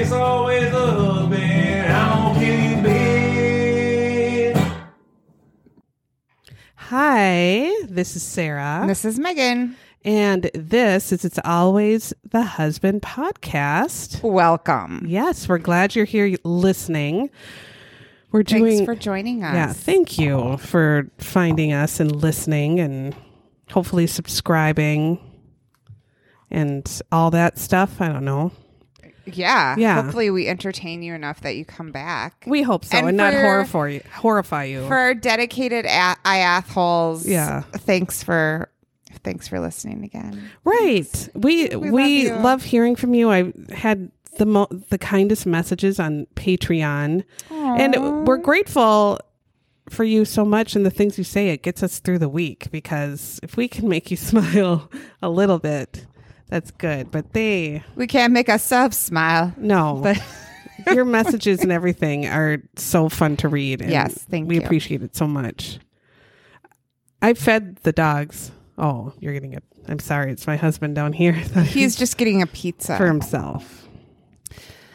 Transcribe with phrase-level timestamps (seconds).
[0.00, 1.92] it's always the husband.
[1.92, 2.76] I'm gonna kill you,
[4.54, 4.86] bitch.
[6.76, 8.84] Hi, this is Sarah.
[8.86, 9.76] This is Megan.
[10.02, 14.22] and this is It's Always the Husband podcast.
[14.22, 15.04] Welcome.
[15.06, 17.28] Yes, we're glad you're here listening.
[18.32, 18.64] We're doing.
[18.78, 19.54] Thanks for joining us.
[19.54, 23.14] yeah, thank you for finding us and listening and
[23.70, 25.18] hopefully subscribing
[26.50, 28.00] and all that stuff.
[28.00, 28.52] I don't know.
[29.36, 29.76] Yeah.
[29.78, 30.02] Yeah.
[30.02, 32.44] Hopefully, we entertain you enough that you come back.
[32.46, 34.02] We hope so, and, And not for- horrify you.
[34.14, 34.86] Horrify you.
[34.86, 37.26] for our dedicated a- iathholes.
[37.26, 37.62] Yeah.
[37.72, 38.70] Thanks for
[39.22, 40.50] thanks for listening again.
[40.64, 41.28] Right.
[41.34, 43.30] We we, We love love, hearing from you.
[43.30, 49.18] I had the mo- the kindest messages on Patreon, and we're grateful
[49.88, 51.48] for you so much and the things you say.
[51.48, 54.88] It gets us through the week because if we can make you smile
[55.20, 56.06] a little bit,
[56.50, 57.10] that's good.
[57.10, 59.54] But they We can't make ourselves smile.
[59.56, 60.00] no.
[60.02, 60.22] But
[60.94, 63.82] Your messages and everything are so fun to read.
[63.82, 64.62] And Yes, thank we you.
[64.62, 65.78] appreciate it so much.
[67.20, 68.50] I fed the dogs.
[68.78, 69.62] Oh, you're getting it.
[69.88, 70.32] I'm sorry.
[70.32, 71.32] It's my husband down here.
[71.64, 72.96] he's just getting a pizza.
[72.96, 73.88] for himself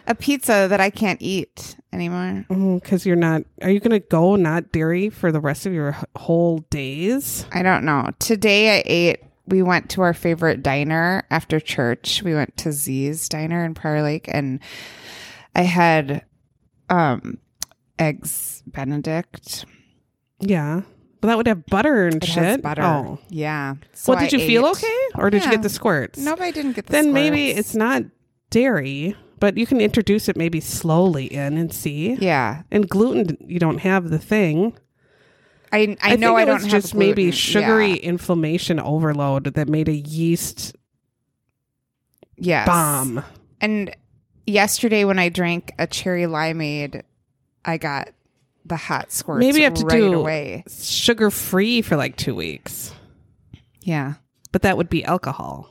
[0.08, 2.46] a pizza that I can't eat anymore.
[2.50, 3.42] Mm, because you're not.
[3.64, 7.46] Are you going to go not dairy for the rest of your h- whole days?
[7.52, 8.12] I don't know.
[8.20, 12.24] Today I ate we went to our favorite diner after church.
[12.24, 14.60] We went to Z's diner in Prior Lake and
[15.56, 16.24] I had
[16.90, 17.38] um
[18.00, 19.66] eggs benedict.
[20.40, 20.82] Yeah,
[21.22, 22.62] but that would have butter and It shit.
[22.62, 22.84] butter.
[22.84, 23.76] Oh, Yeah.
[23.94, 26.20] So well, did I you feel okay, or did you get the squirts?
[26.20, 27.06] Nope, I didn't get the squirts.
[27.06, 28.04] Then maybe it's not
[28.50, 32.14] dairy, but you can introduce it maybe slowly in and see.
[32.16, 32.64] Yeah.
[32.72, 34.78] And gluten, you don't have the thing.
[35.76, 37.96] I I, know think I don't was have just maybe sugary Yeah.
[37.96, 40.76] inflammation overload that made a yeast
[42.38, 42.68] Yes.
[42.68, 43.24] bomb.
[43.62, 43.96] And
[44.46, 47.02] yesterday when I drank a cherry limeade,
[47.64, 48.10] I got
[48.66, 49.40] the hot squirts.
[49.40, 50.64] Maybe you have to right do away.
[50.70, 52.94] sugar free for like two weeks,
[53.82, 54.16] Yeah.
[54.52, 55.70] but that would be alcohol.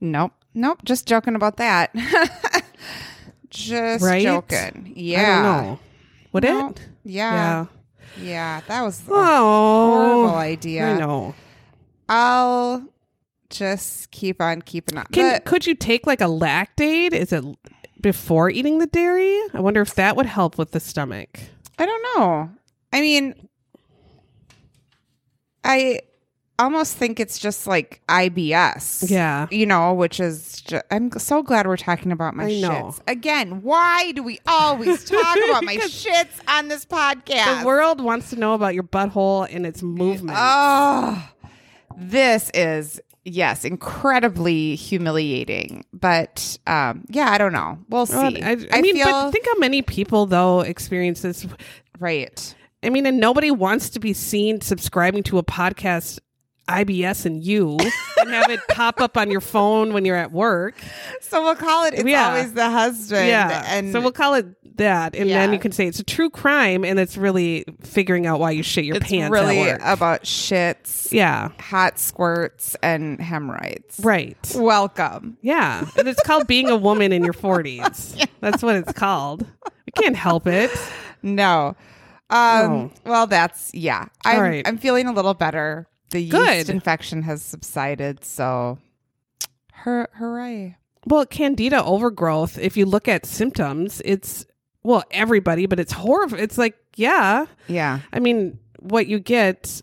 [0.00, 0.32] Nope.
[0.54, 0.80] Nope.
[0.84, 1.94] Just joking about that.
[3.50, 4.22] just Right?
[4.22, 4.92] joking.
[4.96, 5.38] Yeah.
[5.38, 5.78] I know.
[6.32, 6.68] Would No.
[6.68, 6.88] it?
[7.04, 7.66] Yeah.
[8.20, 8.60] Yeah.
[8.68, 10.86] That was a Oh, horrible idea.
[10.86, 11.34] I know.
[12.08, 12.86] I'll
[13.50, 15.06] just keep on keeping on.
[15.12, 17.12] Can, But could you take like a Lactaid?
[17.12, 17.44] Is it
[18.00, 19.40] before eating the dairy?
[19.54, 21.40] I wonder if that would help with the stomach.
[21.78, 22.50] I don't know.
[22.92, 23.48] I mean,
[25.64, 26.00] I
[26.58, 29.10] almost think it's just like IBS.
[29.10, 29.46] Yeah.
[29.50, 33.00] You know, which is, ju- I'm so glad we're talking about my I shits.
[33.06, 37.60] Again, why do we always talk about my shits on this podcast?
[37.60, 40.38] The world wants to know about your butthole and its movement.
[40.40, 41.30] Oh,
[41.96, 45.84] this is yes, incredibly humiliating.
[45.92, 47.78] But um, yeah, I don't know.
[47.88, 48.16] We'll see.
[48.16, 51.46] Well, I, I mean, feel but think how many people though experience this.
[51.98, 52.54] right.
[52.82, 56.18] I mean, and nobody wants to be seen subscribing to a podcast,
[56.68, 57.76] IBS and you,
[58.20, 60.74] and have it pop up on your phone when you're at work.
[61.20, 61.94] So we'll call it.
[61.94, 62.28] It's Yeah.
[62.28, 63.28] always the husband.
[63.28, 66.30] yeah, and so we'll call it that, and then you can say it's a true
[66.30, 69.30] crime, and it's really figuring out why you shit your it's pants.
[69.32, 69.88] really at work.
[69.88, 74.00] about shits, yeah, hot squirts, and hemorrhoids.
[74.02, 74.36] right.
[74.56, 75.36] Welcome.
[75.42, 78.16] Yeah, and it's called being a woman in your forties.
[78.40, 79.42] That's what it's called.
[79.86, 80.70] We can't help it.
[81.22, 81.76] No.
[82.30, 82.36] Um,
[82.70, 82.90] No.
[83.04, 84.06] Well, that's yeah.
[84.24, 84.66] I'm, right.
[84.66, 85.86] I'm feeling a little better.
[86.14, 86.70] The yeast Good.
[86.70, 88.78] infection has subsided, so
[89.72, 90.76] hur- hooray!
[91.08, 94.46] Well, candida overgrowth, if you look at symptoms, it's
[94.84, 96.38] well, everybody, but it's horrible.
[96.38, 97.46] It's like, yeah.
[97.66, 97.98] Yeah.
[98.12, 99.82] I mean, what you get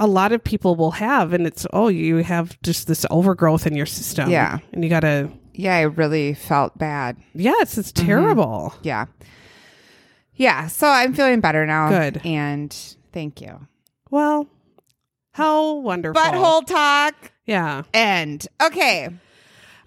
[0.00, 3.76] a lot of people will have and it's oh, you have just this overgrowth in
[3.76, 4.30] your system.
[4.30, 4.58] Yeah.
[4.72, 7.18] And you got to Yeah, I really felt bad.
[7.34, 8.04] Yes, it's mm-hmm.
[8.04, 8.74] terrible.
[8.82, 9.06] Yeah.
[10.34, 10.66] Yeah.
[10.66, 11.88] So I'm feeling better now.
[11.88, 12.20] Good.
[12.24, 12.76] And
[13.12, 13.68] thank you.
[14.10, 14.48] Well,
[15.38, 16.20] how wonderful.
[16.20, 17.32] Butthole talk.
[17.46, 17.84] Yeah.
[17.94, 18.46] End.
[18.60, 19.08] Okay.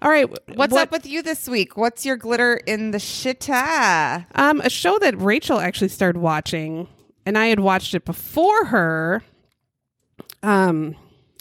[0.00, 0.28] All right.
[0.56, 1.76] What's what- up with you this week?
[1.76, 4.26] What's your glitter in the shitta?
[4.34, 6.88] Um, a show that Rachel actually started watching,
[7.26, 9.22] and I had watched it before her.
[10.42, 10.96] Um,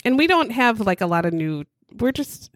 [0.06, 1.64] and we don't have like a lot of new.
[1.98, 2.52] We're just.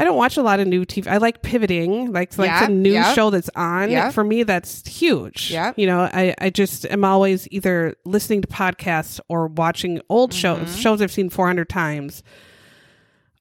[0.00, 1.06] I don't watch a lot of new TV.
[1.06, 3.12] I like pivoting, like like Yeah, the new yeah.
[3.12, 3.90] show that's on.
[3.90, 4.10] Yeah.
[4.10, 5.50] For me, that's huge.
[5.50, 5.72] Yeah.
[5.76, 10.38] You know, I, I just am always either listening to podcasts or watching old Mm-hmm.
[10.64, 12.22] shows, shows I've seen 400 times,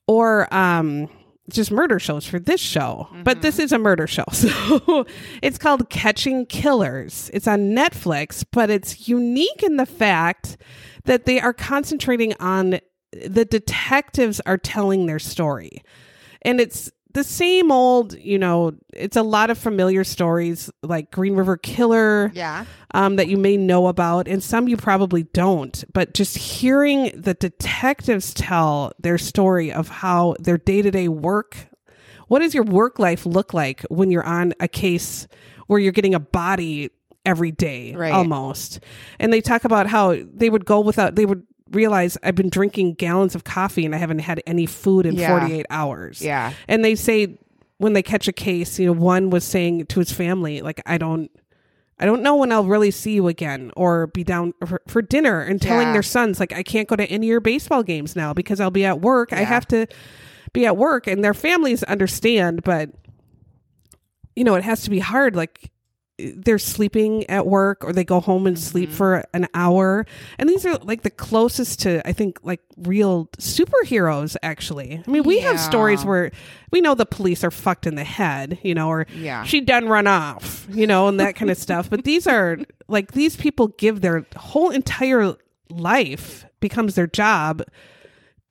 [0.08, 1.08] or um,
[1.50, 3.08] just murder shows for this show.
[3.24, 4.26] But this is a murder show.
[4.34, 5.06] So
[5.42, 7.30] it's called Catching Killers.
[7.34, 10.58] It's on Netflix, but it's unique in the fact
[11.06, 12.80] that they are concentrating on
[13.26, 15.82] the detectives are telling their story.
[16.44, 21.36] And it's the same old, you know, it's a lot of familiar stories like Green
[21.36, 22.66] River Killer Yeah.
[22.94, 25.84] um, that you may know about, and some you probably don't.
[25.92, 31.58] But just hearing the detectives tell their story of how their day to day work,
[32.28, 35.28] what does your work life look like when you're on a case
[35.66, 36.92] where you're getting a body
[37.26, 38.14] every day Right.
[38.14, 38.82] almost?
[39.20, 41.42] And they talk about how they would go without, they would
[41.72, 45.40] realize I've been drinking gallons of coffee and I haven't had any food in Yeah.
[45.40, 46.22] 48 hours.
[46.22, 46.54] Yeah.
[46.68, 47.38] And they say
[47.78, 50.98] when they catch a case, you know, one was saying to his family, like, I
[50.98, 51.30] don't,
[52.00, 55.42] I don't know when I'll really see you again or be down for, for dinner
[55.42, 55.94] and telling Yeah.
[55.94, 58.72] their sons, like, I can't go to any of your baseball games now because I'll
[58.72, 59.32] be at work.
[59.34, 59.86] I have to
[60.54, 61.08] be at work.
[61.08, 62.90] And their families understand, but,
[64.36, 65.36] you know, it has to be hard.
[65.36, 65.72] Like,
[66.36, 68.98] they're sleeping at work or they go home and sleep mm-hmm.
[68.98, 70.06] for an hour.
[70.38, 75.02] And these are like the closest to, I think, like real superheroes, actually.
[75.06, 76.32] I mean, we have stories where
[76.72, 79.44] we know the police are fucked in the head, you know, or Yeah.
[79.44, 81.90] she done run off, you know, and that kind of stuff.
[81.90, 82.58] But these are
[82.88, 85.36] like, these people give their whole entire
[85.70, 87.64] life becomes their job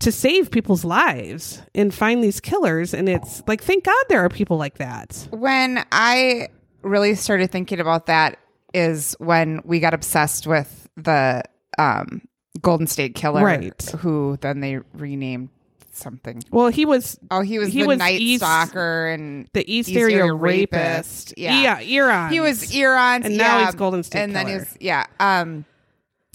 [0.00, 2.94] to save people's lives and find these killers.
[2.94, 5.26] And it's like, thank God there are people like that.
[5.30, 6.48] When I
[6.82, 8.38] really started thinking about that
[8.74, 11.42] is when we got obsessed with the
[11.78, 12.22] um,
[12.60, 13.82] Golden State Killer, Right.
[14.00, 15.48] Who then they renamed
[15.92, 16.42] something.
[16.50, 19.88] Well, he was Oh, he was He the was Night East- Stalker and the East,
[19.88, 20.72] East Area, Area rapist.
[20.72, 21.34] rapist.
[21.38, 21.80] Yeah.
[21.80, 22.30] Yeah, Eron.
[22.30, 24.58] he was Eron's, And now he's Golden State and then Killer.
[24.60, 25.06] he's yeah.
[25.18, 25.64] Um,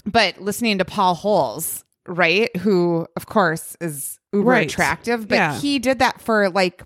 [0.04, 2.54] but listening to Paul Holes, right?
[2.58, 4.70] Who of course is uber Right.
[4.70, 5.58] attractive, but Yeah.
[5.58, 6.82] he did that for like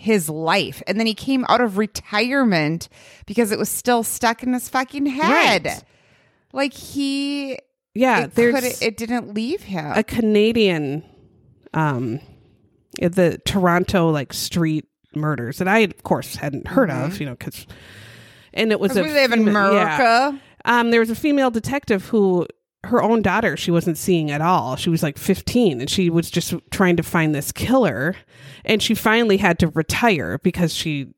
[0.00, 2.88] his life, and then he came out of retirement
[3.26, 5.64] because it was still stuck in his fucking head.
[5.66, 5.84] Right.
[6.52, 7.58] Like he,
[7.94, 9.92] Yeah, it, there's could, it didn't leave him.
[9.94, 11.04] a Canadian,
[11.74, 12.20] um,
[13.00, 17.66] the Toronto like street murders that I of course hadn't heard of, you know, because
[18.54, 19.08] and it was a Mm-hmm.
[19.08, 19.76] we live in America.
[20.32, 20.32] yeah.
[20.64, 22.46] Um, there was a female detective who
[22.84, 24.74] her own daughter she wasn't seeing at all.
[24.76, 28.16] She was like 15 and she was just trying to find this killer
[28.64, 31.12] and she finally had to retire because she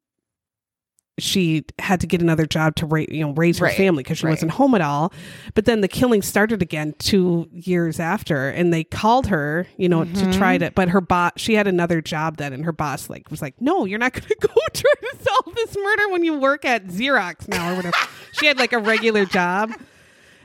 [1.19, 4.17] she had to get another job to ra- you know raise her Right, family because
[4.19, 4.33] she right.
[4.33, 5.13] wasn't home at all.
[5.55, 10.01] But then the killing started again 2 years after and they called her, you know,
[10.05, 10.33] Mm-hmm.
[10.33, 13.31] to try to but her boss she had another job then and her boss like
[13.31, 16.39] was like, "No, you're not going to go try to solve this murder when you
[16.39, 17.95] work at Xerox now or whatever."
[18.33, 19.71] she had like a regular job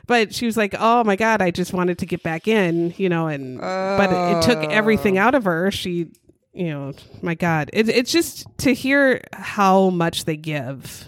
[0.07, 3.09] but she was like, "Oh my god, I just wanted to get back in," you
[3.09, 5.69] know, and but it, it took everything out of her.
[5.71, 6.07] She,
[6.54, 11.07] you know, my god, it, it's just to hear how much they give,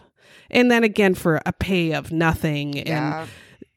[0.52, 3.22] and then again for a pay of nothing Yeah.
[3.22, 3.30] and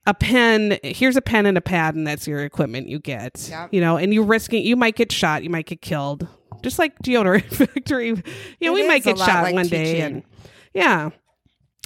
[0.07, 0.79] a pen.
[0.83, 3.47] Here's a pen and a pad, and that's your equipment you get.
[3.51, 3.73] Yep.
[3.73, 4.65] You know, and you're risking.
[4.65, 5.45] You might get shot.
[5.45, 6.27] You might get killed.
[6.63, 8.15] Just like deodorant factory, you
[8.61, 10.23] know, It we might get shot like one day, and
[10.75, 11.11] yeah,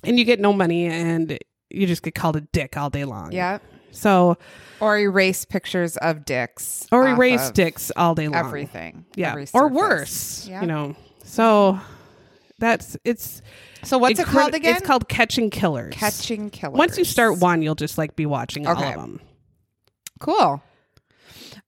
[0.04, 1.38] and you get no money, and
[1.70, 3.32] you just get called a dick all day long.
[3.32, 3.58] Yeah.
[3.90, 4.36] So,
[4.80, 6.86] Or erase pictures of dicks.
[6.92, 8.34] or erase dicks all day long.
[8.46, 9.06] Everything.
[9.14, 9.30] Yeah.
[9.30, 10.60] Every or worse, Yeah.
[10.60, 10.94] you know.
[11.24, 11.80] So
[12.58, 13.40] that's it's
[13.84, 14.76] So what's it incredi- called again?
[14.76, 15.94] It's called Catching Killers.
[15.94, 16.76] Catching Killers.
[16.76, 19.20] Once you start one, you'll just like be watching all of them.
[20.20, 20.62] Cool.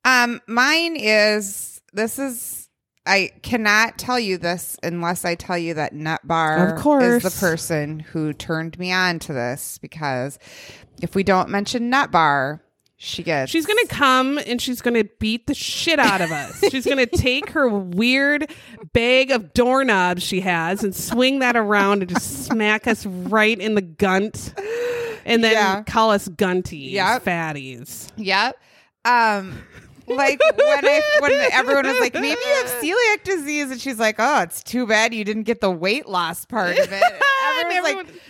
[0.04, 2.67] Um, mine is this is
[3.08, 7.24] I cannot tell you this unless I tell you that Nut Bar Of course.
[7.24, 10.38] is the person who turned me on to this because
[11.00, 12.62] if we don't mention Nut Bar,
[13.00, 16.58] she gets She's gonna come and she's gonna beat the shit out of us.
[16.70, 18.50] she's gonna take her weird
[18.92, 23.74] bag of doorknobs she has and swing that around and just smack us right in
[23.76, 24.52] the gunt,
[25.24, 25.82] and then Yeah.
[25.84, 27.24] call us gunties, Yep.
[27.24, 28.08] fatties.
[28.16, 28.58] Yep.
[29.04, 29.62] Um
[30.10, 34.16] like when I when everyone was like, maybe you have celiac disease, and she's like,
[34.18, 37.02] Oh, it's too bad you didn't get the weight loss part of it.
[37.58, 38.20] And Everyone's like, everyone-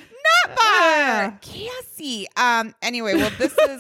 [0.47, 2.27] Nut bar, Cassie.
[2.37, 2.75] Um.
[2.83, 3.79] Anyway, well, this is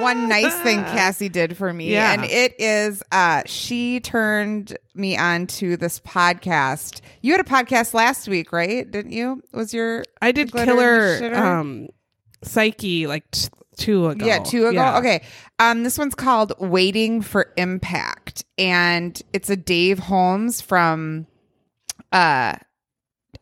[0.00, 2.12] one nice thing Cassie did for me, Yeah.
[2.14, 7.00] and it is uh she turned me on to this podcast.
[7.20, 8.90] You had a podcast last week, right?
[8.90, 9.42] Didn't you?
[9.52, 11.88] Was your I did killer um
[12.42, 14.26] psyche like t- two ago.
[14.26, 14.72] Yeah, two ago.
[14.72, 14.98] Yeah.
[14.98, 15.22] Okay.
[15.58, 21.26] Um, this one's called Waiting for Impact, and it's a Dave Holmes from
[22.12, 22.54] uh,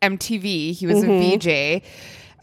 [0.01, 0.73] MTV.
[0.73, 1.09] He was Mhm.
[1.09, 1.83] a VJ.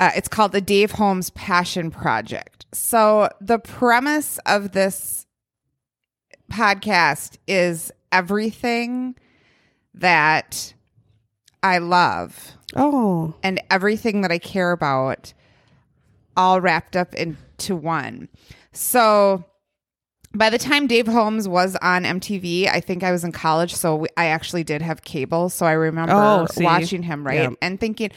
[0.01, 2.67] Uh, it's called the Dave Holmes Passion Project.
[2.73, 5.27] So the premise of this
[6.53, 9.15] podcast is everything
[9.95, 10.75] that
[11.63, 15.33] I love Oh, and everything that I care about
[16.37, 17.15] all wrapped up
[17.55, 18.29] into one.
[18.73, 19.45] So
[20.35, 23.97] by the time Dave Holmes was on MTV, I think I was in college, so
[23.97, 25.49] we, I actually did have cable.
[25.49, 27.57] So I remember Oh, watching him, right?
[27.63, 28.11] And thinking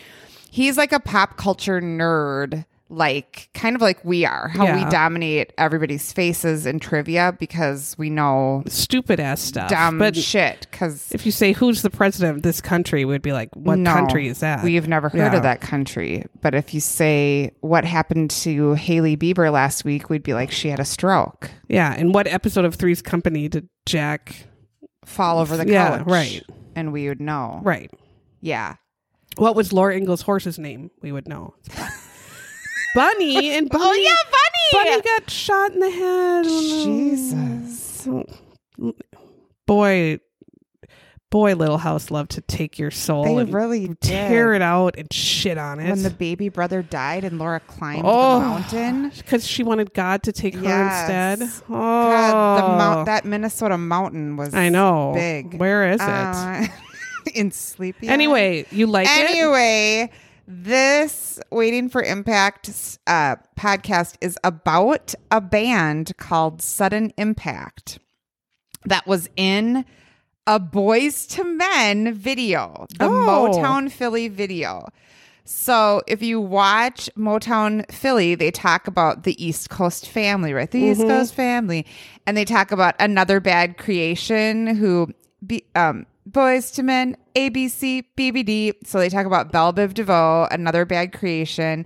[0.50, 5.52] he's like a pop culture nerd, like kind of like we are, how we dominate
[5.58, 9.70] everybody's faces in trivia because we know stupid ass stuff.
[9.70, 10.68] dumb but shit.
[10.72, 14.28] Because if you say who's the president of this country, we'd be like, what country
[14.28, 14.64] is that?
[14.64, 15.36] We've never heard Yeah.
[15.36, 16.26] of that country.
[16.42, 20.70] But if you say what happened to Hailey Bieber last week, we'd be like, she
[20.70, 21.94] had a stroke, yeah.
[21.98, 24.48] And what episode of Three's Company did Jack?
[25.06, 26.08] fall over the Yeah, couch.
[26.08, 26.44] right.
[26.76, 27.62] And we would know.
[27.64, 27.90] Right.
[28.42, 28.76] Yeah.
[29.38, 30.92] What was Laura Ingalls horse's name?
[31.02, 31.54] We would know.
[32.96, 33.84] Bunny and Bunny.
[33.86, 34.90] Oh, yeah, Bunny.
[34.90, 36.46] Bunny got shot in the head.
[36.46, 38.08] Jesus.
[39.66, 40.20] Boy,
[41.30, 44.00] boy, Little House loved to take your soul They and really did.
[44.02, 45.90] tear it out and shit on it.
[45.90, 48.40] When the baby brother died and Laura climbed Oh.
[48.40, 49.10] the mountain.
[49.18, 51.42] because she wanted God to take her Yes.
[51.42, 51.62] instead.
[51.70, 55.12] Oh, God, the mount, that Minnesota mountain was I know.
[55.16, 55.54] big.
[55.56, 56.08] Where is it?
[56.08, 56.66] Uh,
[57.36, 58.08] in Sleepy.
[58.08, 59.30] Anyway, you like it?
[59.30, 60.10] anyway,
[60.48, 68.00] this Waiting for Impact uh, podcast is about a band called Sudden Impact
[68.86, 69.84] that was in
[70.46, 73.10] a Boyz II Men video, the Oh.
[73.12, 74.88] Motown Philly video.
[75.44, 80.70] So if you watch Motown Philly, they talk about the East Coast family, right?
[80.72, 81.86] The East Coast family.
[82.26, 85.14] And they talk about another bad creation who
[85.46, 88.74] be um Boyz II Men, ABC, BBD.
[88.86, 91.86] So they talk about Bell Biv DeVoe, another bad creation.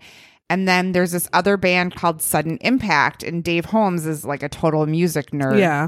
[0.49, 4.49] And then there's this other band called Sudden Impact, and Dave Holmes is like a
[4.49, 5.59] total music nerd.
[5.59, 5.87] Yeah.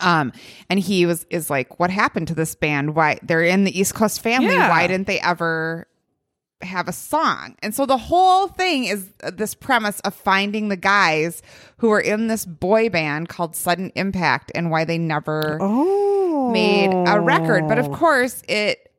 [0.00, 0.32] Um,
[0.68, 2.94] and he was is like, what happened to this band?
[2.96, 4.54] Why they're in the East Coast family?
[4.54, 4.68] Yeah.
[4.70, 5.86] Why didn't they ever
[6.62, 7.54] have a song?
[7.62, 11.40] And so the whole thing is this premise of finding the guys
[11.78, 16.15] who are in this boy band called Sudden Impact and why they never Oh.
[16.52, 17.68] Made a record.
[17.68, 17.94] But of oh.
[17.94, 18.90] course, it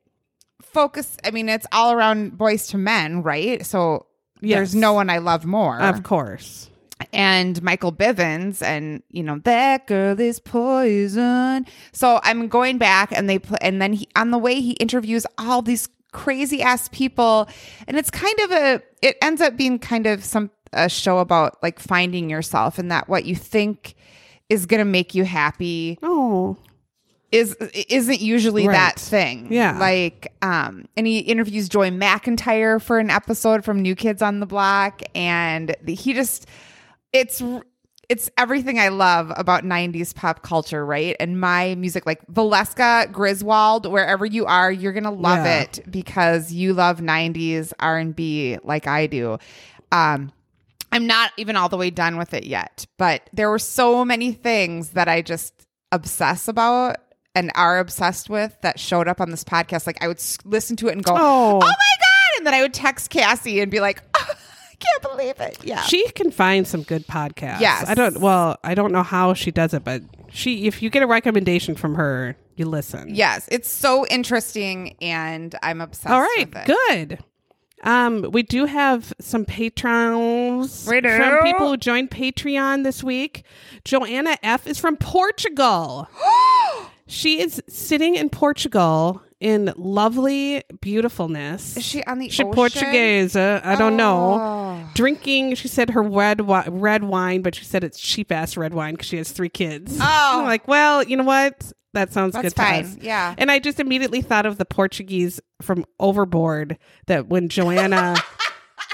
[0.62, 1.18] focus.
[1.24, 3.66] I mean, it's all around Boyz II Men, right?
[3.66, 4.06] So
[4.40, 4.58] Yes.
[4.58, 6.70] there's no one I love more Of course.
[7.12, 11.66] and Michael Bivins, and you know that girl is poison.
[11.92, 15.26] So I'm going back, and they put, and then he on the way he interviews
[15.38, 17.48] all these crazy ass people,
[17.88, 21.62] and it's kind of a, it ends up being kind of some a show about
[21.64, 23.96] like finding yourself and that what you think
[24.50, 26.58] is gonna make you happy Oh.
[27.32, 28.74] Is isn't usually Right.
[28.74, 29.48] that thing.
[29.52, 29.78] Yeah.
[29.78, 34.46] Like um and he interviews Joey McIntyre for an episode from New Kids on the
[34.46, 36.48] Block and the, he just
[37.12, 37.44] it's
[38.08, 41.18] it's everything I love about 90s pop culture, right?
[41.20, 45.64] And my music like Valeska Griswold, wherever you are, you're going to love Yeah.
[45.64, 49.38] it because you love 90s R&B like I do.
[49.92, 50.32] Um
[50.94, 54.32] I'm not even all the way done with it yet, but there were so many
[54.32, 55.54] things that I just
[55.92, 56.96] obsess about
[57.38, 59.86] and are obsessed with that showed up on this podcast.
[59.88, 61.56] Like I would listen to it and go, Oh.
[61.56, 64.26] "Oh my god!" and then I would text Cassie and be like, "Oh,
[64.72, 67.62] "I can't believe it." Yeah, She can find some good podcasts.
[67.62, 67.88] Yes.
[67.88, 71.04] I don't well, I don't know how she does it, but she if you get
[71.04, 73.14] a recommendation from her, you listen.
[73.14, 76.12] yes, it's so interesting, and I'm obsessed.
[76.14, 76.66] All right, with it.
[76.90, 77.20] good.
[77.84, 81.16] Um, we do have some patrons We do.
[81.16, 83.44] from people who joined Patreon this week.
[83.86, 86.08] Joanna F is from Portugal.
[87.08, 91.78] she is sitting in Portugal in lovely beautifulness.
[91.78, 92.54] Is she on the She ocean?
[92.54, 93.36] Portuguese.
[93.36, 94.40] uh, I don't know.
[94.42, 94.90] Oh.
[94.96, 98.74] Drinking, she said her red wi- red wine, but she said it's cheap ass red
[98.74, 99.98] wine because she has three kids.
[100.02, 100.40] Oh.
[100.40, 101.72] I'm like, well, you know what?
[101.94, 102.86] That sounds That's good to fine.
[102.86, 102.98] us.
[103.00, 103.34] Yeah.
[103.38, 108.16] And I just immediately thought of the Portuguese from Overboard that when Joanna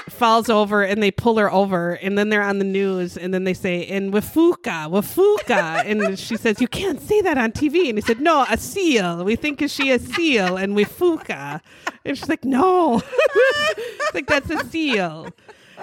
[0.08, 3.44] falls over and they pull her over and then they're on the news and then
[3.44, 5.84] they say, in Wafuka, Wafuka.
[5.84, 7.88] and she says, you can't say that on TV.
[7.88, 9.24] And he said, no, a seal.
[9.24, 11.60] We think is she a seal and Wafuka.
[12.04, 13.00] And she's like, no.
[13.04, 15.28] it's like, that's a seal.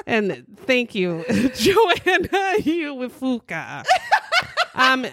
[0.05, 1.23] And thank you,
[1.55, 3.83] Joanna, you Wafuka.
[4.73, 5.05] Um,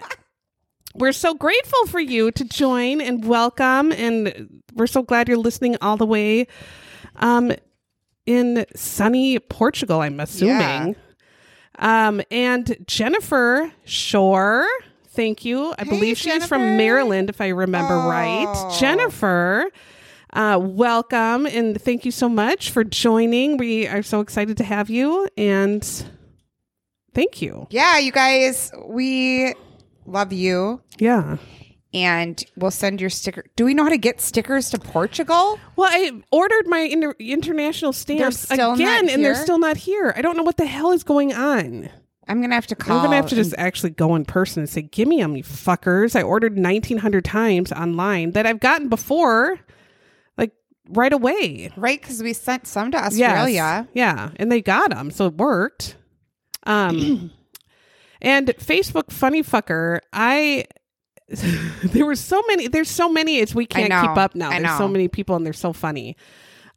[0.95, 5.77] we're so grateful for you to join and welcome and we're so glad you're listening
[5.81, 6.47] all the way
[7.17, 7.51] um
[8.29, 10.95] in sunny portugal i'm assuming
[11.79, 14.67] um and jennifer shore
[15.09, 16.47] thank you i Hey, believe she's Jennifer.
[16.47, 18.07] from maryland if i remember Oh.
[18.09, 19.65] right jennifer
[20.31, 23.57] Uh, welcome and thank you so much for joining.
[23.57, 25.81] We are so excited to have you and
[27.15, 27.65] thank you.
[27.71, 29.55] Yeah, you guys, we
[30.05, 30.81] love you.
[30.99, 31.37] Yeah.
[31.91, 33.45] And we'll send your sticker.
[33.55, 35.59] Do we know how to get stickers to Portugal?
[35.75, 40.13] Well, I ordered my inter- international stamps again, and they're still not here.
[40.15, 41.89] I don't know what the hell is going on.
[42.27, 42.97] I'm gonna have to call.
[42.99, 45.41] I'm gonna have to just actually go in person and say, "Give me them, you
[45.43, 49.59] fuckers!" I ordered 1,900 times online that I've gotten before,
[50.37, 50.51] like
[50.91, 51.71] right away.
[51.75, 53.07] right because we sent some to Yes.
[53.19, 53.87] Australia.
[53.93, 55.95] yeah, and they got them, so it worked.
[56.67, 57.31] Um,
[58.21, 60.65] and Facebook funny fucker, I.
[61.83, 62.67] there were so many.
[62.67, 63.37] There's so many.
[63.37, 64.01] It's we can't know.
[64.01, 64.49] keep up now.
[64.49, 66.17] There's so many people, and they're so funny.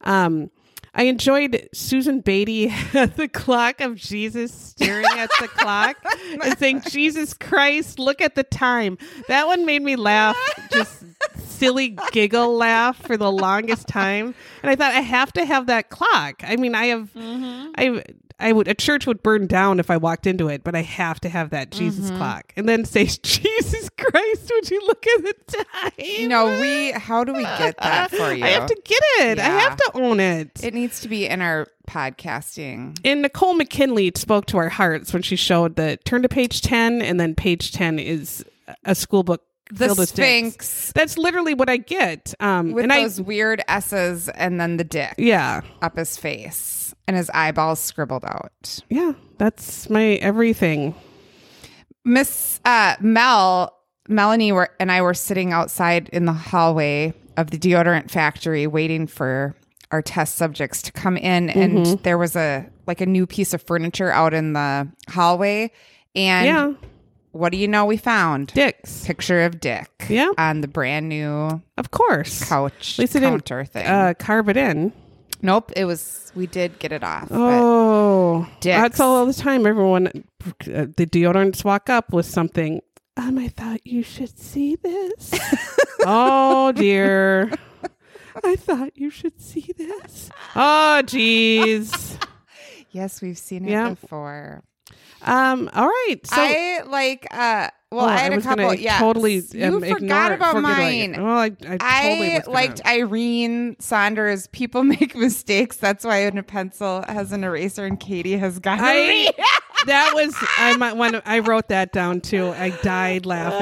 [0.02, 0.50] Um,
[0.94, 5.97] I enjoyed Susan Beatty at the clock of Jesus staring at the clock
[6.42, 8.99] and saying, Jesus Christ, look at the time.
[9.28, 10.37] That one made me laugh,
[10.71, 11.04] just
[11.37, 14.35] silly giggle laugh for the longest time.
[14.62, 16.42] And I thought, I have to have that clock.
[16.44, 18.02] I mean, I have, I,
[18.43, 21.21] I would, a church would burn down if I walked into it, but I have
[21.21, 22.53] to have that Jesus clock.
[22.57, 26.29] And then say, Jesus Christ, would you look at the time?
[26.29, 26.93] No, we.
[26.93, 28.45] How do we get that for you?
[28.45, 29.39] I have to get it.
[29.39, 30.63] I have to own it.
[30.63, 32.99] It needs to be in our podcasting.
[33.05, 37.03] and Nicole McKinley spoke to our hearts when she showed that turn to page 10
[37.03, 38.45] and then page 10 is
[38.85, 40.67] a school book The filled with dicks.
[40.67, 42.35] Sphinx That's literally what I get.
[42.41, 46.82] Um, with and those I, weird S's and then the dick yeah, up his face
[47.06, 48.80] and his eyeballs scribbled out.
[48.88, 50.94] yeah, that's my everything.
[52.04, 53.76] Miss uh, Mel,
[54.09, 59.06] Melanie, were, and I were sitting outside in the hallway of the deodorant factory waiting
[59.06, 59.54] for
[59.90, 61.50] our test subjects to come in.
[61.50, 62.02] And Mm-hmm.
[62.02, 65.71] there was a like a new piece of furniture out in the hallway.
[66.16, 66.73] And yeah,
[67.30, 67.85] what do you know?
[67.85, 69.06] We found dicks.
[69.06, 69.88] picture of Dick.
[70.09, 70.30] Yeah.
[70.37, 72.49] on the brand new Of course.
[72.49, 73.87] couch At least it didn't counter thing.
[73.87, 74.92] uh, carve it in.
[75.43, 76.33] Nope, it was.
[76.35, 77.29] We did get it off.
[77.31, 79.67] Oh, that's all the time.
[79.67, 82.81] Everyone, uh, the deodorants walk up with something.
[83.17, 85.35] Um, I thought you should see this.
[86.07, 87.50] oh dear.
[88.43, 90.31] I thought you should see this.
[90.57, 92.19] Oh jeez.
[92.91, 93.91] yes, we've seen it Yeah.
[93.91, 94.63] before.
[95.25, 95.71] Um.
[95.75, 96.17] All right.
[96.25, 97.26] So I like.
[97.30, 98.65] uh Well, Oh, I had a was couple.
[98.67, 99.43] gonna Yeah, Totally.
[99.52, 101.23] You um, forgot ignore- about forget mine.
[101.23, 104.47] Well, I, I totally I was gonna- liked Irene Saunders.
[104.49, 105.76] People make mistakes.
[105.76, 109.30] That's why a pencil has an eraser, and Katie has got I,
[109.87, 112.49] that was I might when I wrote that down too.
[112.49, 113.58] I died laughing.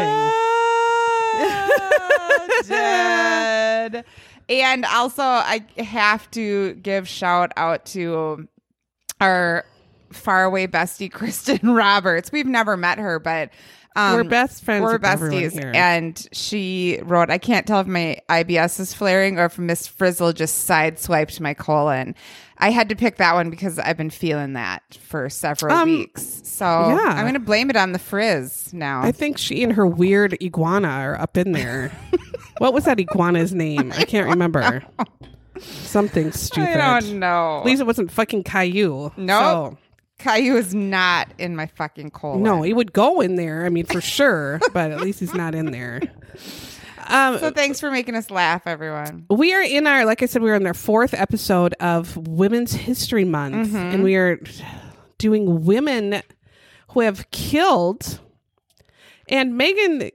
[1.43, 4.05] Oh, dead.
[4.49, 8.49] And also, I have to give shout out to
[9.21, 9.65] our
[10.13, 12.33] faraway bestie, Kristen Roberts.
[12.33, 13.51] We've never met her, but
[13.97, 15.59] um, We're best friends We're besties.
[15.75, 20.33] And she wrote, I can't tell if my IBS is flaring or if Miss Frizzle
[20.33, 22.15] just sideswiped my colon.
[22.59, 26.43] I had to pick that one because I've been feeling that for several Um, weeks.
[26.45, 27.15] So yeah.
[27.17, 29.03] I'm going to blame it on the frizz now.
[29.03, 31.91] I think she and her weird iguana are up in there.
[32.59, 33.93] what was that iguana's name?
[33.97, 34.85] I can't remember.
[35.59, 36.77] Something stupid.
[36.77, 37.61] I don't know.
[37.61, 39.11] At least it wasn't fucking Caillou.
[39.17, 39.79] Nope.
[40.21, 42.43] Caillou is not in my fucking colon.
[42.43, 43.65] No, he would go in there.
[43.67, 46.01] I mean, for sure, but at least he's not in there.
[47.07, 49.27] Um, So thanks for making us laugh, everyone.
[49.31, 52.73] we are in our, like I said, we are in our fourth episode of Women's
[52.73, 53.77] History Month, Mm-hmm.
[53.77, 54.39] and we are
[55.19, 56.23] doing women
[56.91, 58.21] who have killed.
[59.29, 60.11] And Megan,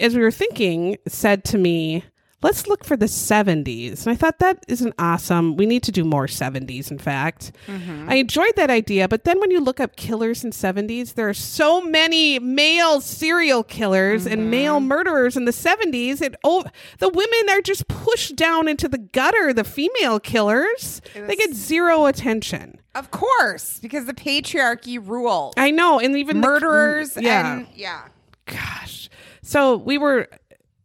[0.00, 2.04] as we were thinking, said to me,
[2.40, 4.06] let's look for the 70s.
[4.06, 7.50] And I thought that is an awesome, we need to do more 70s, in fact.
[7.66, 8.08] Mm-hmm.
[8.08, 11.34] I enjoyed that idea, but then when you look up killers in 70s, there are
[11.34, 14.32] so many male serial killers Mm-hmm.
[14.32, 16.20] and male murderers in the 70s.
[16.22, 16.64] It oh,
[16.98, 21.00] the women are just pushed down into the gutter, the female killers.
[21.14, 22.80] They get zero attention.
[22.94, 25.54] Of course, because the patriarchy rules.
[25.56, 27.54] I know, and even the- Murderers yeah.
[27.58, 28.08] and yeah.
[28.46, 29.08] gosh.
[29.42, 30.28] So we were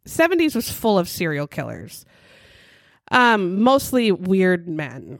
[0.06, 2.04] 70s was full of serial killers.
[3.10, 5.18] Um mostly weird men.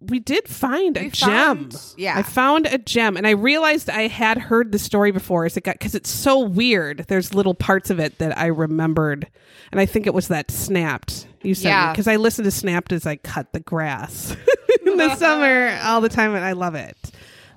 [0.00, 1.28] We did find a We gem.
[1.70, 2.18] found- yeah.
[2.18, 5.62] I found a gem and I realized I had heard the story before as it
[5.64, 7.04] got cuz it's so weird.
[7.08, 9.28] There's little parts of it that I remembered
[9.70, 11.26] and I think it was that snapped.
[11.42, 11.94] You said Yeah.
[11.94, 14.36] cuz I listened to snapped as I cut the grass
[14.86, 16.96] in the summer all the time and I love it.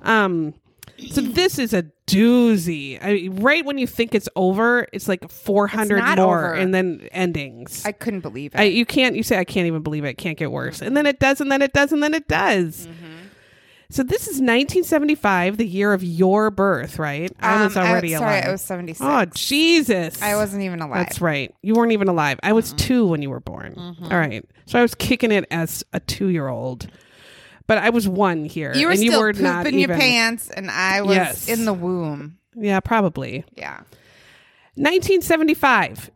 [0.04, 0.54] Um
[1.12, 2.98] so this is a doozy.
[3.02, 6.54] I, right when you think it's over, it's like 400 not more over.
[6.54, 7.86] and then endings.
[7.86, 8.60] I couldn't believe it.
[8.60, 10.10] I, you can't, you say, I can't even believe it.
[10.10, 10.82] It can't get worse.
[10.82, 12.88] And then it does, and then it does, and then it does.
[13.92, 17.32] So this is 1975, the year of your birth, right?
[17.40, 18.46] I was Um, already sorry, alive.
[18.48, 19.00] I was 76.
[19.08, 20.22] oh, Jesus.
[20.24, 21.06] I wasn't even alive.
[21.06, 21.54] That's right.
[21.62, 22.40] You weren't even alive.
[22.42, 23.76] I was two when you were born.
[23.76, 24.06] Mm-hmm.
[24.06, 24.44] All right.
[24.66, 26.88] So I was kicking it as a two year old.
[27.68, 28.74] But I was one here.
[28.76, 31.50] You were and still you were pooping not your pants, and I was Yes.
[31.50, 32.38] in the womb.
[32.56, 33.44] Yeah, probably.
[33.56, 33.82] Yeah.
[34.76, 36.12] 1975.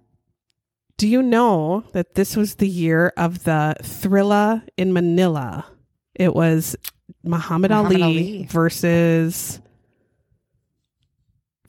[0.98, 5.66] Do you know that this was the year of the Thrilla in Manila?
[6.14, 6.76] It was
[7.24, 8.48] Muhammad, Muhammad Ali, Ali.
[8.50, 9.62] versus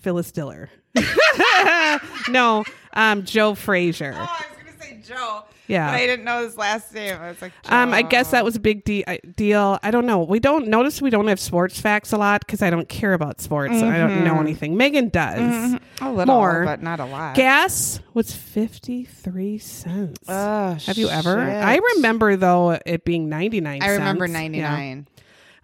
[0.01, 0.69] Phyllis Diller.
[2.29, 4.13] no, um, Joe Frazier.
[4.17, 5.45] Oh, I was gonna say Joe.
[5.71, 5.91] Yeah.
[5.91, 7.17] But I didn't know his last name.
[7.21, 9.05] I was like, Um, I guess that was a big de-
[9.37, 9.79] deal.
[9.83, 10.23] I don't know.
[10.25, 13.41] We don't notice we don't have sports facts a lot because I don't care about
[13.41, 13.75] sports.
[13.75, 14.77] I don't know anything.
[14.77, 15.79] Megan does.
[16.01, 16.65] a little, more.
[16.65, 17.37] but not a lot.
[17.37, 20.19] Gas was fifty three cents.
[20.29, 21.37] Oh, have you ever?
[21.45, 21.65] shit.
[21.65, 23.83] I remember though it being ninety nine.
[23.83, 25.07] I remember 99.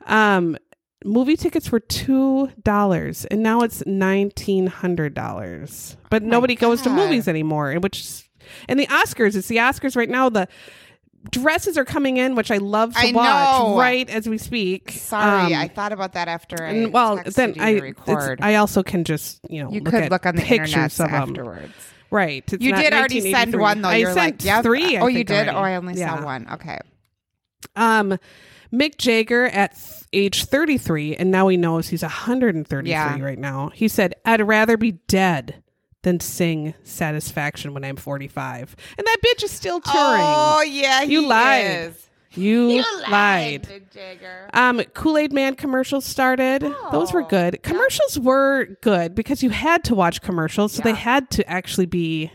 [0.06, 0.36] Yeah.
[0.36, 0.56] Um,
[1.04, 5.96] movie tickets were two dollars, and now it's nineteen hundred dollars.
[6.10, 7.74] But nobody goes to movies anymore.
[7.74, 8.25] Which, is-
[8.68, 9.36] and the Oscars.
[9.36, 10.28] It's the Oscars right now.
[10.28, 10.48] The
[11.30, 13.78] dresses are coming in, which I love to I watch know.
[13.78, 14.92] right as we speak.
[14.92, 17.92] Sorry, Um, I thought about that after I and, well, then I.
[18.40, 21.08] I also can just you know you look could at look on the pictures of
[21.10, 21.72] afterwards.
[22.10, 22.44] Right.
[22.52, 23.88] It's You did already send one though.
[23.88, 24.62] I You're sent like, yeah.
[24.62, 24.96] three.
[24.96, 25.48] I oh, you did.
[25.48, 25.50] already.
[25.50, 26.18] Oh, I only Yeah.
[26.18, 26.46] saw one.
[26.52, 26.78] Okay.
[27.74, 28.16] Um,
[28.72, 29.76] Mick Jagger at
[30.12, 33.18] age 33, and now he knows he's 133 Yeah.
[33.20, 33.70] right now.
[33.74, 35.62] He said, I'd rather be dead
[36.06, 38.76] than sing Satisfaction when I'm 45.
[38.96, 40.22] And that bitch is still touring.
[40.24, 41.66] Oh yeah, You he lied.
[41.66, 42.08] is.
[42.36, 43.66] you, lied.
[43.66, 44.48] Big Jagger.
[44.54, 46.62] Um, Kool Aid Man commercials started.
[46.92, 47.60] Those were good.
[47.64, 52.30] Commercials were good because you had to watch commercials, so they had to actually be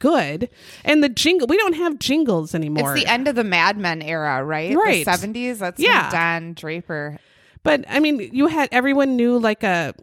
[0.00, 0.50] good.
[0.84, 2.96] And the jingle, we don't have jingles anymore.
[2.96, 4.74] It's the end of the Mad Men era, right?
[4.74, 5.04] Right.
[5.04, 5.58] The 70s.
[5.58, 6.10] That's Yeah.
[6.10, 7.18] Don Draper.
[7.62, 9.94] But I mean, you had everyone knew like a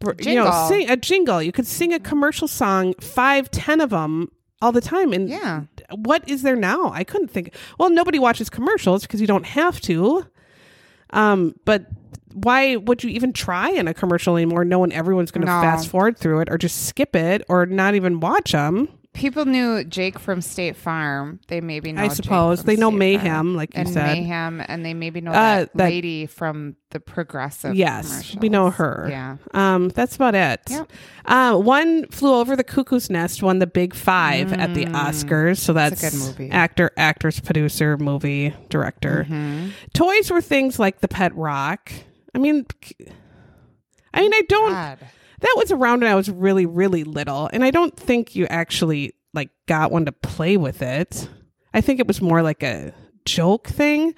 [0.00, 1.42] br- you know sing a jingle.
[1.42, 4.30] You could sing a commercial song, five, ten of them
[4.62, 5.12] all the time.
[5.12, 5.62] And Yeah.
[5.94, 6.90] what is there now?
[6.92, 7.54] I couldn't think.
[7.78, 10.26] Well, nobody watches commercials because you don't have to.
[11.10, 11.86] Um, but
[12.32, 15.60] why would you even try in a commercial anymore, knowing everyone's going to No.
[15.60, 18.88] fast forward through it or just skip it or not even watch them?
[19.16, 21.40] People knew Jake from State Farm.
[21.48, 22.02] They maybe know.
[22.02, 23.54] I suppose they know State Mayhem, Farm.
[23.56, 24.06] like you and said.
[24.18, 27.74] Mayhem, and they maybe know Uh, that, that- lady from the Progressive.
[27.74, 29.06] Yes, we know her.
[29.10, 29.36] Yeah.
[29.54, 30.60] Um, that's about it.
[30.68, 30.92] Yep.
[31.24, 35.58] Uh, one flew over the cuckoo's nest, won the big five at the Oscars.
[35.58, 36.06] So that's Mm.
[36.06, 36.50] a good movie.
[36.50, 39.26] Actor, actress, producer, movie director.
[39.28, 39.68] Mm-hmm.
[39.94, 41.90] Toys were things like the pet rock.
[42.34, 42.66] I mean,
[44.14, 44.70] I mean, I don't.
[44.72, 44.98] God.
[45.40, 49.14] That was around when I was really, really little, and I don't think you actually
[49.34, 51.28] like got one to play with it.
[51.74, 52.92] I think it was more like a
[53.24, 54.14] joke thing.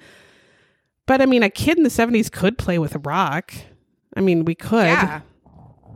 [1.05, 3.53] But I mean, a kid in the seventies could play with a rock.
[4.15, 4.85] I mean, we could.
[4.85, 5.21] Yeah.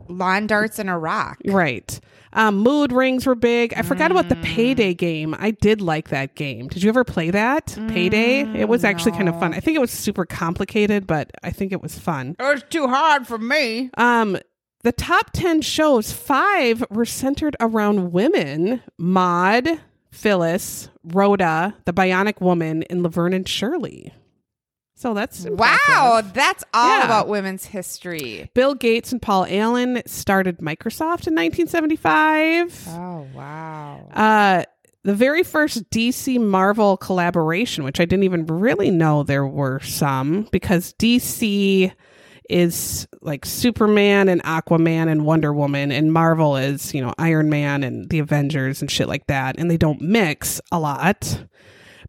[0.08, 1.38] Lawn darts and a rock.
[1.46, 1.98] Right.
[2.34, 3.72] Um, mood rings were big.
[3.74, 4.30] I forgot about Mm.
[4.30, 5.34] the payday game.
[5.38, 6.66] I did like that game.
[6.68, 7.78] Did you ever play that?
[7.88, 8.40] Payday?
[8.58, 9.54] It was actually kind of fun.
[9.54, 12.34] I think it was super complicated, but I think it was fun.
[12.38, 13.90] It was too hard for me.
[13.96, 14.36] Um,
[14.84, 19.80] the top 10 shows, five were centered around women Maude,
[20.12, 24.14] Phyllis, Rhoda, the Bionic Woman, and Laverne and Shirley.
[24.96, 25.80] So that's impressive.
[25.88, 27.04] Wow, that's all Yeah.
[27.04, 28.48] about women's history.
[28.54, 32.88] Bill Gates and Paul Allen started Microsoft in 1975.
[32.90, 34.06] Oh wow.
[34.14, 34.62] Uh,
[35.02, 40.48] the very first DC Marvel collaboration, which I didn't even really know there were some,
[40.52, 41.92] because DC
[42.48, 47.82] is like Superman and Aquaman and Wonder Woman, and Marvel is, you know, Iron Man
[47.82, 49.58] and the Avengers and shit like that.
[49.58, 51.44] And they don't mix a lot.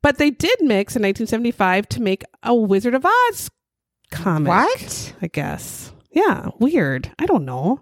[0.02, 3.50] But they did mix in 1975 to make a Wizard of Oz
[4.12, 4.50] comic.
[4.50, 5.14] What?
[5.22, 5.92] I guess.
[6.12, 7.12] Yeah, weird.
[7.18, 7.82] I don't know.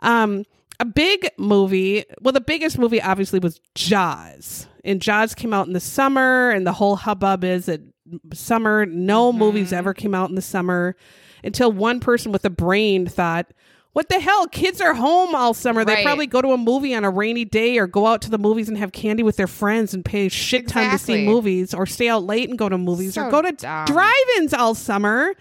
[0.00, 0.44] Um,
[0.80, 2.04] a big movie.
[2.20, 6.66] Well, the biggest movie obviously was Jaws, and Jaws came out in the summer, and
[6.66, 7.80] the whole hubbub is that
[8.32, 8.86] summer.
[8.86, 10.96] No movies ever came out in the summer
[11.44, 13.46] until one person with a brain thought.
[13.92, 14.46] What the hell?
[14.46, 15.84] Kids are home all summer.
[15.84, 18.38] They probably go to a movie on a rainy day or go out to the
[18.38, 21.74] movies and have candy with their friends and pay a shit ton to see movies
[21.74, 23.86] or stay out late and go to movies or go to dumb.
[23.86, 25.34] drive-ins all summer.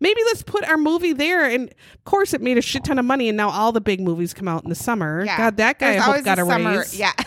[0.00, 1.44] Maybe let's put our movie there.
[1.44, 3.28] And of course, it made a shit ton of money.
[3.28, 5.22] And now all the big movies come out in the summer.
[5.24, 5.36] Yeah.
[5.36, 6.78] God, that guy I hope got a, summer.
[6.78, 6.98] raise.
[6.98, 7.12] Yeah.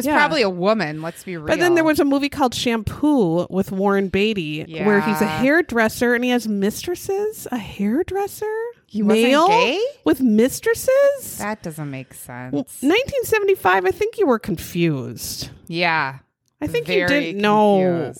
[0.00, 0.16] was Yeah.
[0.16, 1.02] probably a woman.
[1.02, 1.46] Let's be real.
[1.46, 6.14] But then there was a movie called Shampoo with Warren Beatty, where he's a hairdresser
[6.14, 7.46] and he has mistresses.
[7.52, 8.46] A hairdresser,
[8.86, 9.82] He male gay?
[10.04, 11.38] with mistresses.
[11.38, 12.52] that doesn't make sense.
[12.52, 13.84] Well, 1975.
[13.86, 15.50] I think you were confused.
[15.68, 16.18] yeah.
[16.62, 18.12] I think you didn't know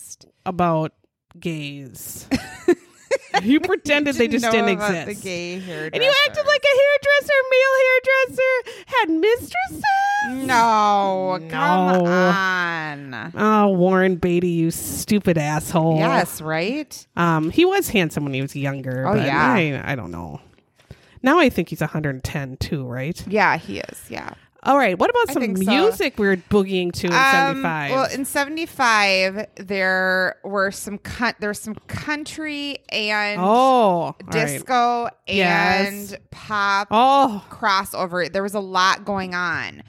[0.47, 0.93] about
[1.39, 2.27] gays.
[3.43, 5.07] You pretended they just didn't exist.
[5.07, 5.91] The gay hairdresser.
[5.95, 10.47] and you acted like a hairdresser, male hairdresser, had mistresses.
[10.47, 13.33] no, come on.
[13.35, 15.99] Oh, Warren Beatty, you stupid asshole.
[15.99, 17.07] Yes, right.
[17.17, 19.07] Um, he was handsome when he was younger.
[19.07, 19.53] Oh, but yeah.
[19.53, 20.41] I, I don't know.
[21.23, 23.23] Now I think he's 110 too, right?
[23.29, 24.03] Yeah, he is.
[24.09, 24.33] Yeah.
[24.63, 24.99] All right.
[24.99, 25.63] What about some so.
[25.71, 27.91] music we were boogieing to in Um, 75?
[27.93, 36.13] Well, in '75, there were some con- there was some country and oh, disco Yes.
[36.13, 38.31] and pop Oh, crossover.
[38.31, 39.83] There was a lot going on.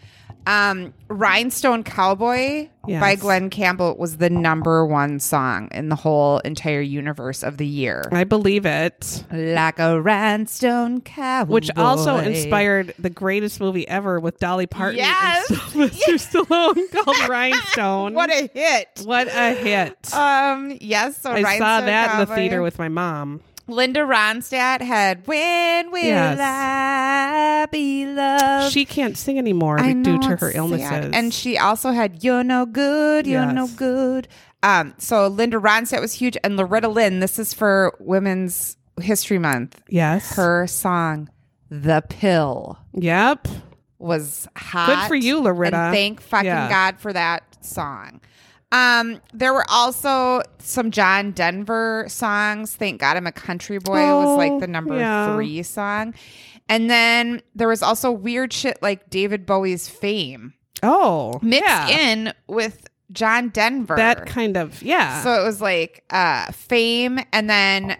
[0.47, 2.99] Um, Rhinestone Cowboy Yes.
[2.99, 7.67] by Glen Campbell was the number one song in the whole entire universe of the
[7.67, 8.10] year.
[8.12, 9.23] I believe it.
[9.32, 11.54] Like a rhinestone cowboy.
[11.54, 15.47] Which also inspired the greatest movie ever with Dolly Parton Yes.
[15.51, 15.60] and
[15.93, 18.13] Sylvester Stallone called Rhinestone.
[18.21, 19.01] What a hit.
[19.06, 20.13] what a hit!
[20.15, 23.41] Um, yes, so I saw Rhinestone that in the theater with my mom.
[23.67, 26.39] Linda Ronstadt had "When Will Yes.
[26.41, 30.56] I Be Loved." She can't sing anymore due to her sad.
[30.58, 31.12] illnesses.
[31.13, 34.28] and she also had "You're No Good, You're No Good."
[34.63, 37.19] Um, so Linda Ronstadt was huge, and Loretta Lynn.
[37.19, 39.82] This is for Women's History Month.
[39.89, 41.30] yes, Her song
[41.69, 43.47] "The Pill" Yep.
[43.97, 44.88] was hot.
[44.88, 45.78] Good for you, Loretta.
[45.78, 46.69] And thank fucking Yeah.
[46.69, 48.19] God for that song.
[48.71, 52.75] Um, there were also some John Denver songs.
[52.75, 55.34] Thank God I'm a country boy was like the Oh, number yeah.
[55.36, 56.13] three song.
[56.69, 60.53] And then there was also weird shit like David Bowie's fame
[60.84, 61.88] Oh, mixed yeah.
[61.89, 63.97] in with John Denver.
[63.97, 65.21] that kind of yeah.
[65.21, 67.97] So it was like uh fame and then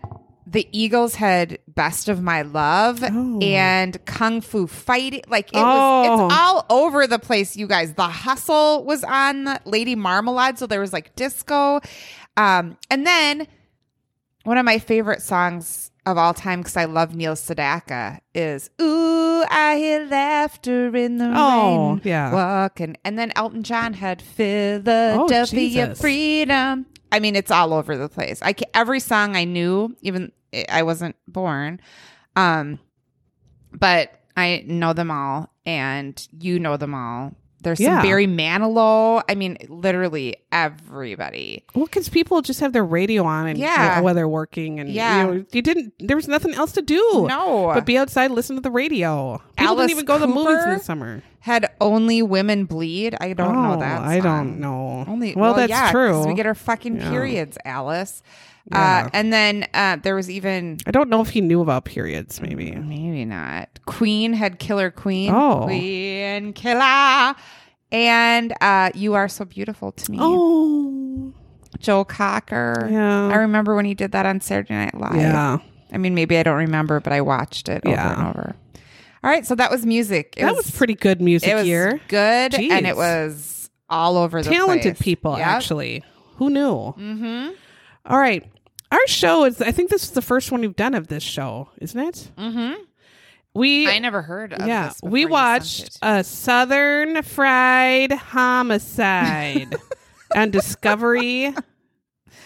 [0.52, 3.40] the Eagles had Best of My Love Oh.
[3.42, 5.22] and Kung Fu Fighting.
[5.30, 5.62] Like it Oh.
[5.64, 7.94] was it's all over the place, you guys.
[7.94, 11.80] The Hustle was on Lady Marmalade, so there was like disco.
[12.38, 13.48] Um and then
[14.44, 19.44] one of my favorite songs of all time because I love Neil Sedaka is "Ooh,
[19.50, 22.34] I hear laughter in the Oh, rain." yeah.
[22.34, 26.02] walking, and then Elton John had "Philadelphia Jesus.
[26.02, 28.40] Freedom." I mean, it's all over the place.
[28.42, 30.32] I every song I knew, even
[30.70, 31.80] I wasn't born,
[32.36, 32.80] um,
[33.72, 37.34] but I know them all, and you know them all.
[37.64, 38.00] There's Yeah.
[38.00, 39.22] some Barry Manilow.
[39.30, 41.64] I mean, literally everybody.
[41.76, 44.00] well, because people just have their radio on and Yeah.
[44.02, 45.28] while they're working, and Yeah.
[45.28, 45.94] you, know, you didn't.
[46.00, 47.28] There was nothing else to do.
[47.30, 47.72] No.
[47.74, 49.40] but be outside, listen to the radio.
[49.58, 50.78] People Alice didn't even go to the movies in Cooper?
[50.80, 51.24] the summer.
[51.42, 53.16] Had only women bleed.
[53.22, 54.02] I don't know Oh, that.
[54.02, 55.06] I don't know.
[55.08, 56.26] Only well, that's yeah, true.
[56.28, 57.10] We get our fucking Yeah.
[57.12, 58.24] periods, Alice.
[58.72, 59.06] Yeah.
[59.06, 62.42] Uh, and then uh, there was even I don't know if he knew about periods.
[62.42, 62.72] Maybe.
[62.72, 63.70] maybe not.
[63.86, 65.32] Queen had Killer Queen.
[65.34, 65.62] Oh.
[65.66, 67.36] Queen Killer.
[67.92, 70.18] And uh, you are so beautiful to me.
[70.22, 71.34] Oh,
[71.80, 72.88] Joe Cocker.
[72.90, 73.28] Yeah.
[73.28, 75.16] I remember when he did that on Saturday Night Live.
[75.16, 75.58] yeah.
[75.92, 78.12] I mean, maybe I don't remember, but I watched it Yeah.
[78.12, 78.56] over and over.
[79.24, 80.36] All right, so that was music.
[80.38, 82.00] It that was, pretty good music It was year.
[82.08, 85.02] good, and it was all over the Talented place.
[85.04, 85.46] people, Yep.
[85.48, 86.04] actually.
[86.38, 86.76] Who knew?
[86.98, 87.50] Mm-hmm.
[88.06, 88.46] All right.
[88.92, 91.70] Our show is, I think this is the first one we've done of this show,
[91.78, 92.32] isn't it?
[92.38, 92.84] Mm-hmm.
[93.54, 99.76] We, I never heard of yeah, we watched a Southern Fried Homicide
[100.36, 101.54] on Discovery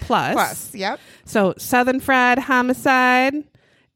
[0.02, 0.34] Plus.
[0.34, 1.00] Plus, yep.
[1.26, 3.44] So, Southern Fried Homicide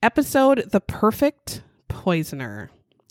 [0.03, 2.69] episode The Perfect Poisoner.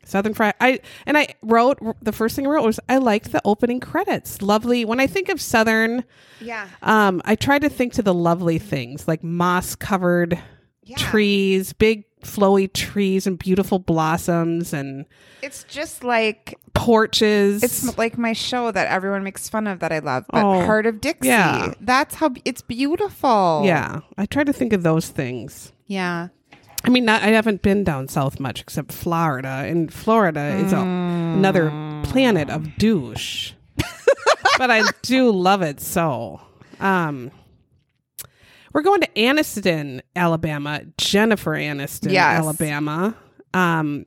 [0.08, 0.54] Southern Fried.
[0.60, 4.40] I and I wrote the first thing I wrote was I liked the opening credits.
[4.42, 4.84] Lovely.
[4.84, 6.04] When I think of Southern,
[6.40, 6.66] Yeah.
[6.82, 10.38] um, I try to think to the lovely things like moss covered
[10.84, 10.96] Yeah.
[10.96, 15.04] trees, big flowy trees and beautiful blossoms and
[15.42, 17.62] It's just like porches.
[17.62, 20.86] it's like my show that everyone makes fun of that I love, but Oh, Hart
[20.86, 21.28] of Dixie.
[21.28, 21.74] yeah.
[21.80, 23.62] That's how it's beautiful.
[23.64, 24.00] yeah.
[24.16, 25.72] I try to think of those things.
[25.86, 26.28] Yeah.
[26.84, 30.78] I mean, not, I haven't been down south much except Florida, and Florida is a,
[30.78, 31.70] another
[32.04, 33.52] planet of douche.
[34.58, 36.40] but I do love it so.
[36.80, 37.30] Um,
[38.72, 40.82] we're going to Anniston, Alabama.
[40.98, 42.38] Jennifer Aniston, Yes.
[42.40, 43.16] Alabama.
[43.54, 44.06] Um,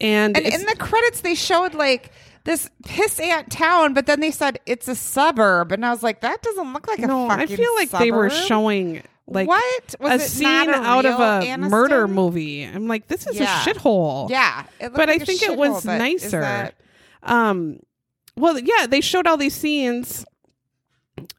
[0.00, 2.12] and, And it's- in the credits they showed like
[2.44, 6.20] this piss ant town, but then they said it's a suburb, and I was like,
[6.22, 8.46] that doesn't look like a no, I feel like they were suburb.
[8.48, 11.70] showing like what was a it scene a out of a Aniston?
[11.70, 12.64] murder movie.
[12.64, 13.62] I'm like, this is Yeah.
[13.62, 14.28] a shithole.
[14.30, 16.40] Yeah, it but like I think it was is nicer.
[16.40, 16.74] that-
[17.22, 17.78] Um,
[18.36, 20.24] well, yeah, they showed all these scenes,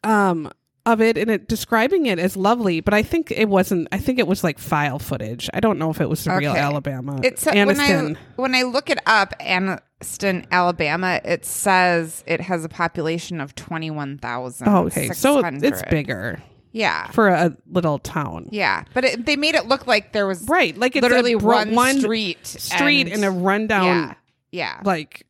[0.04, 0.52] um,
[0.86, 3.88] of it and it describing it as lovely, but I think it wasn't.
[3.93, 5.50] I think it was like file footage.
[5.54, 7.22] I don't know if it was the real Alabama.
[7.24, 8.15] It's when Anniston.
[8.17, 13.56] I when I look it up, Anniston, Alabama, it says it has a population of
[13.56, 14.67] twenty one thousand.
[14.67, 16.41] oh, okay, so it's bigger.
[16.74, 17.10] Yeah.
[17.12, 18.50] for a little town.
[18.52, 18.84] Yeah.
[18.94, 21.56] But it, they made it look like there was Right, like it's literally a bro-
[21.58, 22.46] one, one street.
[22.46, 24.14] street and, and a rundown Yeah.
[24.52, 24.82] Yeah.
[24.84, 25.26] like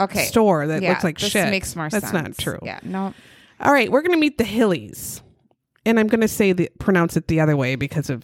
[0.00, 0.24] Okay.
[0.26, 1.48] store that Yeah, looks like this shit.
[1.50, 2.12] makes more That's sense.
[2.12, 2.58] not true.
[2.62, 2.80] Yeah.
[2.82, 3.14] No.
[3.60, 5.22] All right, we're going to meet the Hilleys.
[5.86, 8.22] And I'm going to say the pronounce it the other way because of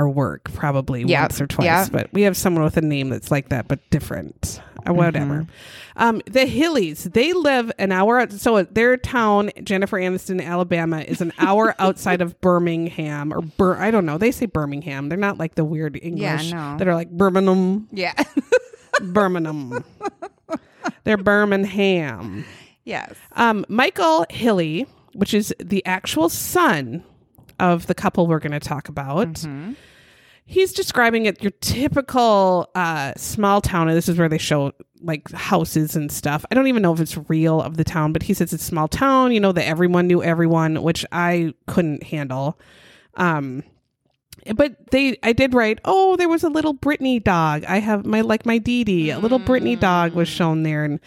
[0.00, 1.92] our work probably Yep, once or twice, yep.
[1.92, 4.60] but we have someone with a name that's like that but different.
[4.88, 5.42] Uh, whatever.
[5.42, 6.02] Mm-hmm.
[6.02, 11.32] Um the Hilleys, they live an hour so their town, Jennifer Aniston, Alabama is an
[11.38, 14.16] hour outside of Birmingham or Bir- I don't know.
[14.16, 15.08] They say Birmingham.
[15.10, 16.76] They're not like the weird English no.
[16.78, 18.14] that are like Birmingham, Yeah.
[19.02, 19.84] Birmingham.
[21.04, 22.44] They're Birmingham.
[22.84, 23.14] yes.
[23.32, 27.04] Um, Michael Hilley, which is the actual son
[27.58, 29.72] of the couple we're going to talk about, Mm-hmm.
[30.50, 33.88] He's describing it your typical uh, small town.
[33.88, 36.44] And this is where they show like houses and stuff.
[36.50, 38.66] I don't even know if it's real of the town, but he says it's a
[38.66, 39.30] small town.
[39.30, 42.58] You know that everyone knew everyone, which I couldn't handle.
[43.14, 43.62] Um,
[44.56, 45.78] but they, I did write.
[45.84, 47.64] Oh, there was a little Brittany dog.
[47.64, 49.10] I have my like my Dee Dee.
[49.10, 50.98] A little Brittany dog was shown there, and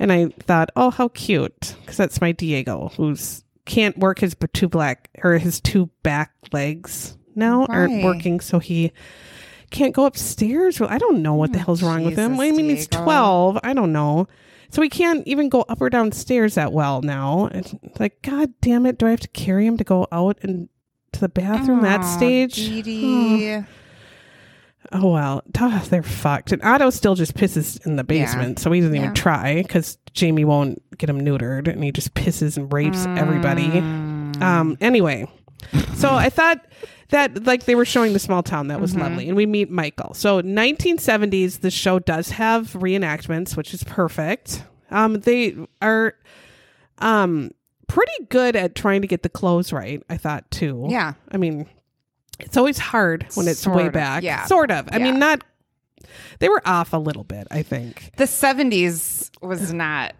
[0.00, 4.68] and I thought, oh, how cute, because that's my Diego, who's can't work his two
[4.68, 8.92] black or his two back legs now aren't working, so he
[9.70, 10.78] can't go upstairs.
[10.80, 12.38] Well, I don't know what the hell's wrong with him.
[12.40, 13.58] I mean, he's twelve.
[13.62, 14.26] I don't know.
[14.70, 17.48] So he can't even go up or downstairs that well now.
[17.52, 18.98] It's like, God damn it!
[18.98, 20.68] Do I have to carry him to go out and
[21.12, 22.56] to the bathroom that stage?
[22.56, 23.60] Dee.
[24.90, 26.50] Oh well, Duh, they're fucked.
[26.52, 29.02] And Otto still just pisses in the basement, so he doesn't Yeah.
[29.02, 33.66] even try because Jamie won't get him neutered, and he just pisses and rapes everybody.
[33.68, 34.40] Mm.
[34.40, 34.78] Um.
[34.80, 35.26] Anyway,
[35.94, 36.64] so I thought
[37.10, 39.00] that like they were showing the small town that was Mm-hmm.
[39.02, 40.14] lovely, and we meet Michael.
[40.14, 44.62] So 1970s, the show does have reenactments, which is perfect.
[44.90, 46.14] Um, they are,
[46.98, 47.50] um,
[47.86, 50.02] pretty good at trying to get the clothes right.
[50.10, 50.86] I thought too.
[50.90, 51.14] Yeah.
[51.30, 51.66] I mean,
[52.38, 54.22] it's always hard when it's Sort way of, back.
[54.22, 54.44] yeah.
[54.46, 54.88] Sort of.
[54.92, 55.04] I Yeah.
[55.04, 55.42] mean, not.
[56.38, 57.48] They were off a little bit.
[57.50, 60.14] I think The 70s was not.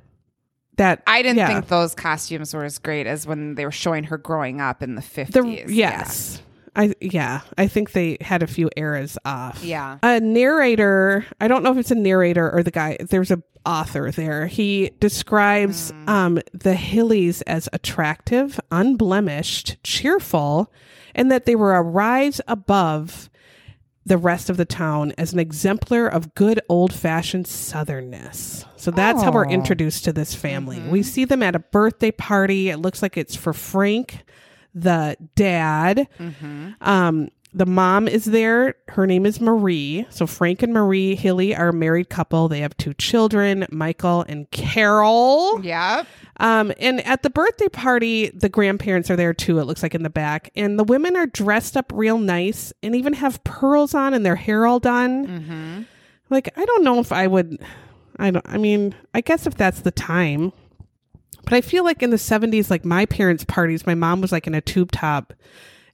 [0.76, 1.46] that I didn't yeah.
[1.48, 4.94] think those costumes were as great as when they were showing her growing up in
[4.94, 5.32] the 50s.
[5.66, 6.40] the yes.
[6.78, 7.40] I yeah.
[7.58, 9.62] I think they had a few eras off.
[9.64, 9.98] Yeah.
[10.02, 11.26] A narrator.
[11.40, 12.96] I don't know if it's a narrator or the guy.
[13.00, 14.46] There's a author there.
[14.46, 16.08] He describes Hmm.
[16.08, 20.72] um, the Hilleys as attractive, unblemished, cheerful,
[21.14, 23.28] and that they were a rise above
[24.06, 28.64] the rest of the town as an exemplar of good old fashioned southernness.
[28.76, 29.50] So that's how we're Oh.
[29.50, 30.80] introduced to this family.
[30.88, 32.70] We see them at a birthday party.
[32.70, 34.24] It looks like it's for Frank,
[34.80, 36.08] the dad.
[36.80, 38.74] Um, the mom is there.
[38.88, 40.06] Her name is Marie.
[40.10, 42.46] So Frank and Marie Hilley are a married couple.
[42.48, 45.60] They have two children, Michael and Carol.
[45.64, 46.04] Yeah.
[46.40, 50.02] Um, and at the birthday party, the grandparents are there too, it looks like in
[50.02, 50.50] the back.
[50.54, 54.36] And the women are dressed up real nice and even have pearls on and their
[54.36, 55.26] hair all done.
[55.26, 55.82] Mm-hmm.
[56.30, 57.58] Like, I don't know if I would,
[58.18, 60.52] I don't, I mean, I guess if that's the time.
[61.48, 64.46] But I feel like in the 70s, like my parents' parties, my mom was like
[64.46, 65.32] in a tube top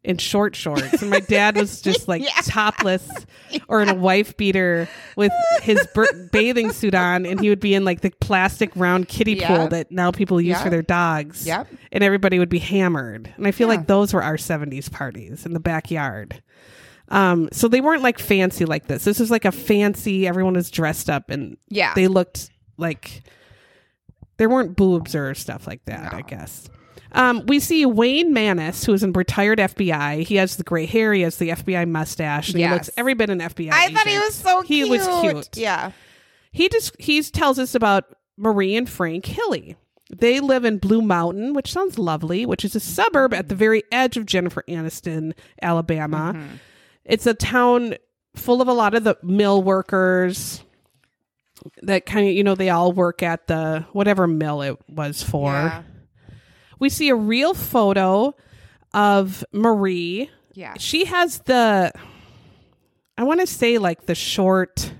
[0.02, 3.08] in short shorts, and my dad was just like topless
[3.68, 4.86] or in a wife beater
[5.16, 5.86] with his
[6.32, 9.56] bathing suit on, and he would be in like the plastic round kiddie Yeah.
[9.56, 10.62] pool that now people use Yeah.
[10.64, 11.46] for their dogs.
[11.46, 11.68] Yep.
[11.92, 13.32] And everybody would be hammered.
[13.36, 13.76] And I feel Yeah.
[13.76, 16.42] like those were our 70s parties in the backyard.
[17.08, 19.04] Um, so they weren't like fancy like this.
[19.04, 21.94] This was like a fancy, everyone was dressed up and Yeah.
[21.94, 23.22] they looked like
[24.36, 26.68] there weren't boobs or stuff like that, I guess.
[27.12, 30.24] Um, we see Wayne Manis, who is a retired FBI.
[30.24, 33.30] He has the gray hair, he has the FBI mustache, and he looks every bit
[33.30, 33.70] an FBI.
[33.72, 34.86] I thought he was so He cute.
[34.86, 35.56] He was cute.
[35.56, 35.92] Yeah.
[36.50, 38.04] He just he tells us about
[38.36, 39.76] Marie and Frank Hilley.
[40.10, 43.82] They live in Blue Mountain, which sounds lovely, which is a suburb at the very
[43.90, 46.34] edge of Jennifer Aniston, Alabama.
[46.36, 46.56] Mm-hmm.
[47.04, 47.94] It's a town
[48.34, 50.63] full of a lot of the mill workers
[51.82, 55.52] that kind of, you know, they all work at the whatever mill it was for.
[55.52, 55.82] Yeah.
[56.78, 58.34] We see a real photo
[58.92, 60.30] of Marie.
[60.54, 60.74] Yeah.
[60.78, 61.92] She has the
[63.16, 64.92] I want to say like the short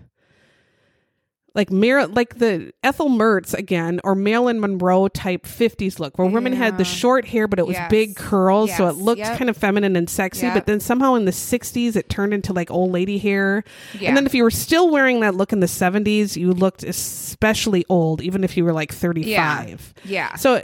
[1.55, 6.53] like Mar- like the Ethel Mertz again or Marilyn Monroe type 50s look where women
[6.53, 7.91] had the short hair but it was Yes.
[7.91, 9.39] big curls so it looked Yep.
[9.39, 10.55] kind of feminine and sexy Yep.
[10.55, 13.63] but then somehow in the 60s it turned into like old lady hair
[13.99, 14.09] Yeah.
[14.09, 17.85] and then if you were still wearing that look in the 70s you looked especially
[17.89, 20.35] old even if you were like 35 Yeah.
[20.35, 20.61] so,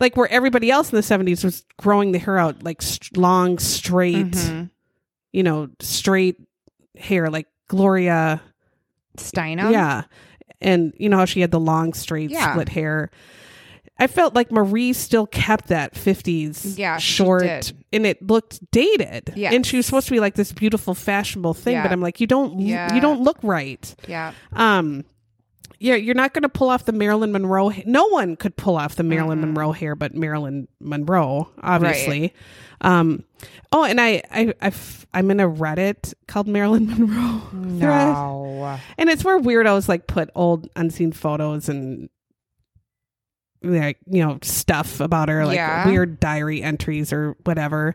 [0.00, 3.58] like where everybody else in the seventies was growing the hair out like st- long,
[3.58, 4.70] straight, Mhm.
[5.32, 6.36] you know, straight
[6.98, 8.42] hair, like Gloria.
[9.16, 9.70] Steinem.
[9.70, 10.02] yeah,
[10.64, 12.52] and you know how she had the long, straight, Yeah.
[12.52, 13.10] split hair.
[13.96, 19.32] I felt like Marie still kept that 50s Yeah, short and it looked dated.
[19.36, 19.54] Yes.
[19.54, 22.26] And she was supposed to be like this beautiful fashionable thing, but I'm like you
[22.26, 22.92] don't Yeah.
[22.92, 23.94] you don't look right.
[24.08, 24.32] Yeah.
[24.52, 25.04] Um
[25.84, 27.70] yeah, you're not going to pull off the Marilyn Monroe.
[27.84, 29.48] No one could pull off the Marilyn Mm-hmm.
[29.52, 32.32] Monroe hair, but Marilyn Monroe, obviously.
[32.80, 33.22] Um,
[33.70, 38.78] oh, and I, I, I've, I'm in a Reddit called Marilyn Monroe thread, No.
[38.96, 42.08] and it's where weirdos like put old unseen photos and
[43.62, 45.86] like you know stuff about her, like Yeah.
[45.86, 47.94] weird diary entries or whatever.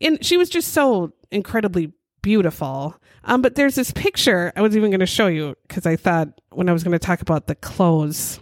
[0.00, 1.92] And she was just so incredibly
[2.22, 2.96] beautiful.
[3.24, 6.40] Um, but there's this picture I was even going to show you because I thought
[6.50, 8.40] when I was going to talk about the clothes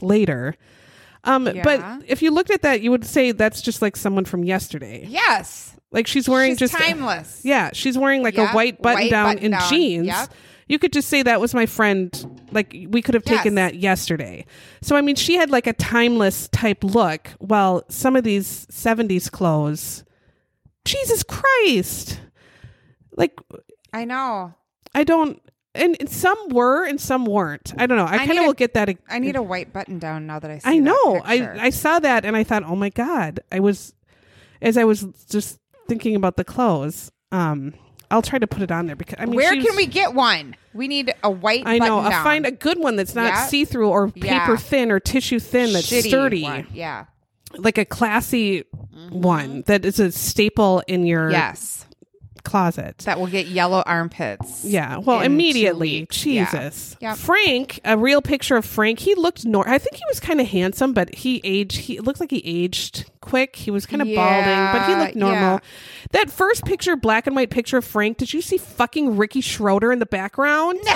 [0.00, 0.54] later.
[1.24, 1.62] Um, Yeah.
[1.64, 5.06] but if you looked at that, you would say that's just like someone from yesterday.
[5.08, 5.74] Yes.
[5.92, 7.40] Like she's wearing She's just timeless.
[7.44, 9.68] yeah, she's wearing like Yep, a white button white down button in down.
[9.70, 10.06] jeans.
[10.06, 10.28] Yep.
[10.68, 12.40] You could just say that was my friend.
[12.50, 13.72] Like we could have taken Yes.
[13.72, 14.46] that yesterday.
[14.82, 17.28] So I mean, she had like a timeless type look.
[17.38, 20.04] While some of these '70s clothes,
[20.84, 22.20] Jesus Christ,
[23.16, 23.38] like
[23.92, 24.54] I know.
[24.94, 25.40] I don't.
[25.74, 27.74] And, and some were and some weren't.
[27.76, 28.04] I don't know.
[28.06, 28.88] I, I kind of will get that.
[29.10, 31.20] I need a white button down now that I see I know.
[31.22, 31.50] I.
[31.66, 33.40] I saw that and I thought, oh my god.
[33.52, 33.92] I was
[34.62, 35.58] as I was just
[35.88, 37.12] thinking about the clothes.
[37.30, 37.74] Um,
[38.10, 40.56] I'll try to put it on there because I mean, Where can we get one?
[40.72, 42.00] We need a white I know.
[42.00, 43.46] button I'll find a good one that's not Yeah.
[43.46, 44.40] see through or Yeah.
[44.46, 46.66] paper thin or tissue thin that's Shitty sturdy, one.
[46.72, 47.06] Yeah.
[47.58, 48.64] like a classy
[49.10, 51.85] one that is a staple in your Yes.
[52.46, 52.98] Closet.
[52.98, 54.64] That will get yellow armpits.
[54.64, 56.24] Yeah, well, immediately, weeks.
[56.24, 56.44] Yeah.
[56.50, 56.96] Jesus.
[57.00, 57.16] Yep.
[57.18, 59.00] Frank, a real picture of Frank.
[59.00, 59.68] He looked nor.
[59.68, 61.76] I think he was kind of handsome, but he aged.
[61.76, 63.56] He it looked like he aged quick.
[63.56, 65.36] He was kind of balding, but he looked normal.
[65.54, 65.58] yeah.
[66.12, 68.16] That first picture, black and white picture of Frank.
[68.18, 70.78] Did you see fucking Ricky Schroder in the background?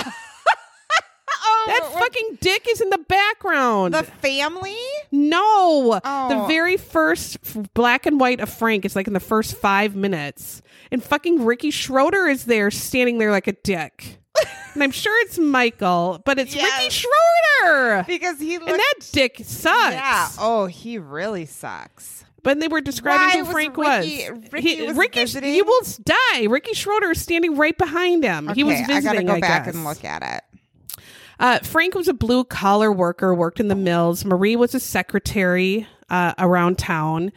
[1.43, 3.93] Oh, That fucking dick is in the background.
[3.93, 4.75] the family?
[5.11, 6.29] No, Oh.
[6.29, 9.95] the very first f- black and white of Frank is like in the first five
[9.95, 10.61] minutes,
[10.91, 14.19] and fucking Ricky Schroder is there standing there like a dick.
[14.73, 19.37] and I'm sure it's Michael, but it's Ricky Schroder, Because he looked and that dick
[19.43, 19.93] sucks.
[19.93, 20.29] Yeah.
[20.39, 22.23] Oh, he really sucks.
[22.43, 24.51] But they were describing Why who was Frank Ricky- was.
[24.51, 26.45] Ricky was Ricky, you will die.
[26.45, 28.47] Ricky Schroder is standing right behind him.
[28.55, 29.07] he was Okay, visiting.
[29.09, 29.75] I gotta go back guess.
[29.75, 31.03] and look at it.
[31.39, 34.25] Uh, Frank was a blue collar worker, worked in the mills.
[34.25, 37.31] Marie was a secretary uh, around town.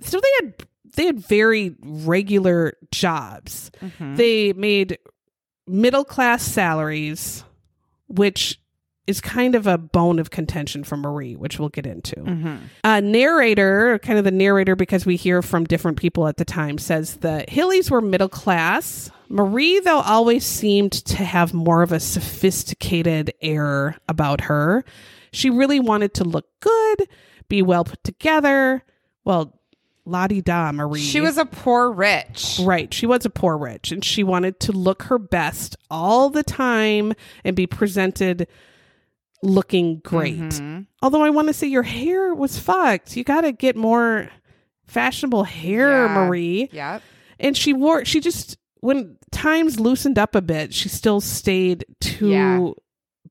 [0.00, 0.66] So they had
[0.96, 3.70] they had very regular jobs.
[4.16, 4.98] They made
[5.66, 7.44] middle class salaries,
[8.08, 8.60] which
[9.06, 12.20] is kind of a bone of contention for Marie, which we'll get into.
[12.82, 16.76] Uh, narrator, kind of the narrator, because we hear from different people at the time,
[16.76, 19.08] says the Hilleys were middle class.
[19.28, 24.84] Marie, though, always seemed to have more of a sophisticated air about her.
[25.32, 27.08] She really wanted to look good,
[27.48, 28.82] be well put together.
[29.24, 29.56] Well,
[30.06, 31.00] la di da, Marie.
[31.00, 32.60] She was a poor rich.
[32.62, 32.92] Right.
[32.94, 37.12] She was a poor rich and she wanted to look her best all the time
[37.44, 38.46] and be presented
[39.42, 40.38] looking great.
[40.38, 40.82] Mm-hmm.
[41.02, 43.16] Although I want to say your hair was fucked.
[43.16, 44.30] You got to get more
[44.86, 46.14] fashionable hair, Yeah.
[46.14, 46.68] Marie.
[46.72, 47.02] Yep.
[47.38, 52.28] And she wore, she just, when times loosened up a bit, she still stayed too
[52.30, 52.70] Yeah.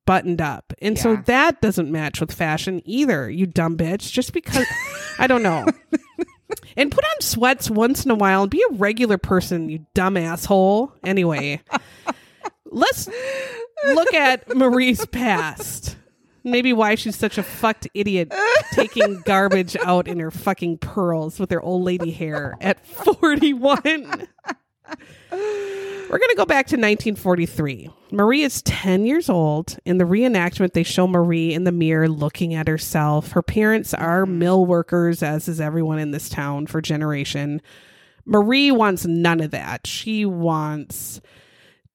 [0.05, 0.73] buttoned up.
[0.81, 4.11] And so that doesn't match with fashion either, you dumb bitch.
[4.11, 4.67] Just because,
[5.17, 5.65] I don't know.
[6.77, 10.17] And put on sweats once in a while and be a regular person, you dumb
[10.17, 10.93] asshole.
[11.03, 11.61] Anyway,
[12.65, 13.09] let's
[13.85, 15.97] look at Marie's past.
[16.43, 18.31] Maybe why she's such a fucked idiot
[18.73, 24.27] taking garbage out in her fucking pearls with her old lady hair at 41.
[26.15, 27.89] We're going to go back to 1943.
[28.13, 29.77] Marie is 10 years old.
[29.83, 33.33] In the reenactment, they show Marie in the mirror looking at herself.
[33.33, 34.39] Her parents are mm-hmm.
[34.39, 37.61] mill workers, as is everyone in this town for generation.
[38.23, 39.85] Marie wants none of that.
[39.85, 41.19] She wants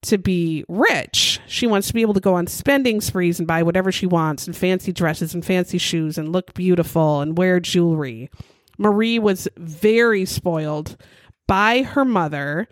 [0.02, 1.40] to be rich.
[1.46, 4.46] She wants to be able to go on spending sprees and buy whatever she wants
[4.46, 8.30] and fancy dresses and fancy shoes and look beautiful and wear jewelry.
[8.76, 10.98] Marie was very spoiled
[11.46, 12.68] by her mother.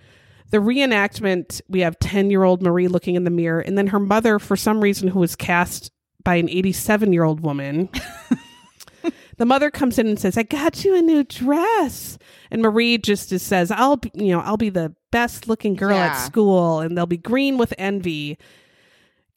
[0.51, 4.01] The reenactment, we have 10 year old Marie looking in the mirror, and then her
[4.01, 5.90] mother, for some reason, who was cast
[6.24, 7.88] by an 87 year old woman.
[9.38, 12.18] the mother comes in and says, I got you a new dress.
[12.51, 16.14] And Marie just says, I'll be, you know, I'll be the best looking girl at
[16.14, 18.38] school and they'll be green with envy.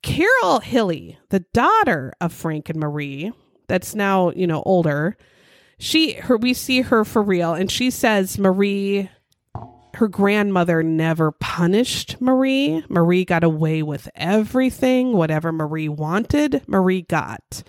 [0.01, 3.31] Carol Hilley, the daughter of Frank and Marie,
[3.67, 5.15] that's now, you know, older,
[5.77, 9.09] she her we see her for real and she says Marie
[9.95, 12.83] her grandmother never punished Marie.
[12.89, 15.13] Marie got away with everything.
[15.13, 17.63] Whatever Marie wanted, Marie got.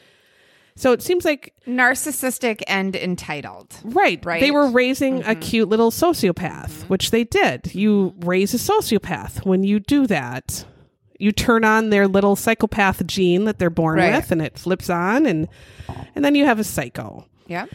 [0.75, 3.77] So it seems like Narcissistic and entitled.
[3.85, 4.25] Right.
[4.25, 4.41] Right?
[4.41, 5.41] They were raising a mm-hmm.
[5.41, 7.75] cute little sociopath, which they did.
[7.75, 10.65] You raise a sociopath when you do that.
[11.19, 14.15] You turn on their little psychopath gene that they're born Right.
[14.15, 15.47] with and it flips on and
[16.15, 17.27] and then you have a psycho.
[17.47, 17.69] Yep.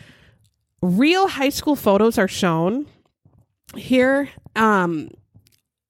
[0.81, 2.87] Real high school photos are shown
[3.75, 4.29] here.
[4.55, 5.09] Um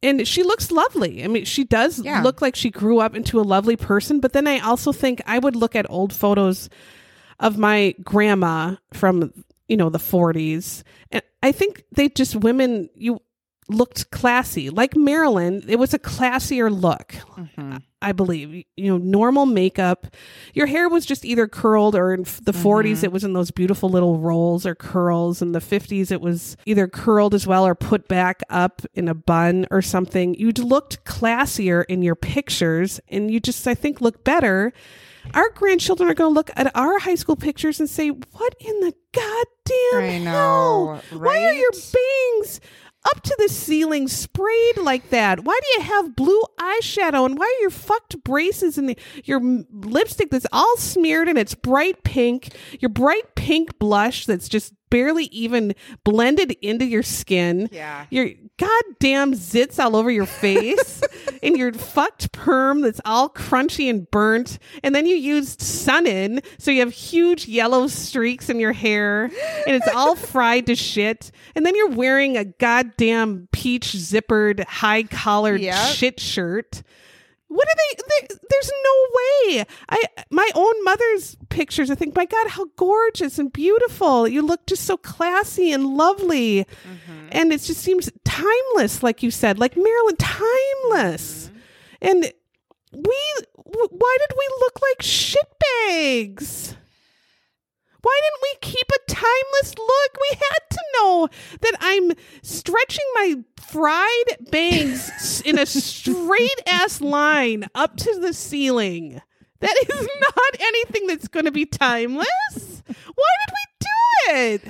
[0.03, 1.23] and she looks lovely.
[1.23, 2.21] I mean, she does Yeah.
[2.21, 5.39] look like she grew up into a lovely person, but then I also think I
[5.39, 6.69] would look at old photos
[7.39, 9.34] of my grandma from
[9.67, 13.19] you know the 40s and i think they just women you
[13.70, 14.70] looked classy.
[14.70, 17.78] Like marilyn it was a classier look mm-hmm.
[18.01, 18.65] i believe.
[18.76, 20.07] You know normal makeup.
[20.53, 22.68] Your hair was just either curled or in the mm-hmm.
[22.68, 25.41] 40s it was in those beautiful little rolls or curls.
[25.41, 29.15] In the 50s it was either curled as well or put back up in a
[29.15, 30.36] bun or something.
[30.36, 34.74] You looked classier in your pictures and you just i think look better.
[35.34, 38.80] Our grandchildren are going to look at our high school pictures and say, "What in
[38.80, 41.20] the goddamn I know, hell?
[41.20, 41.93] Why are your right?
[41.93, 42.61] bangs
[43.05, 45.43] up to the ceiling sprayed like that?
[45.43, 47.25] Why do you have blue eyeshadow?
[47.25, 49.41] And why are your fucked braces and your
[49.71, 52.49] lipstick that's all smeared and it's bright pink?
[52.79, 55.73] Your bright pink blush that's just barely even
[56.03, 57.69] blended into your skin.
[57.71, 58.05] Yeah.
[58.09, 61.01] Your goddamn zits all over your face
[61.43, 64.59] and your fucked perm that's all crunchy and burnt.
[64.83, 69.25] And then you used sun in, so you have huge yellow streaks in your hair
[69.25, 71.31] and it's all fried to shit.
[71.55, 75.75] And then you're wearing a goddamn peach zippered, high collared Yep.
[75.95, 76.83] shit shirt.
[77.47, 78.27] What are they, they?
[78.49, 79.65] There's no way.
[79.89, 81.89] I my own mother's pictures.
[81.89, 86.65] I think, my God, how gorgeous and beautiful you look, just so classy and lovely,
[86.65, 87.27] mm-hmm.
[87.31, 91.47] and it just seems timeless, like you said, like Marilyn, timeless.
[91.47, 91.57] Mm-hmm.
[92.01, 92.33] And
[92.93, 93.19] we,
[93.65, 96.75] w- why did we look like shitbags?
[98.08, 100.18] Why didn't we keep a timeless look?
[100.22, 101.28] We had to know
[101.60, 109.22] that I'm stretching my fried bangs in a straight ass line up to the ceiling.
[109.60, 112.82] That is not anything that's going to be timeless.
[112.88, 113.88] Why did we do
[114.28, 114.62] it?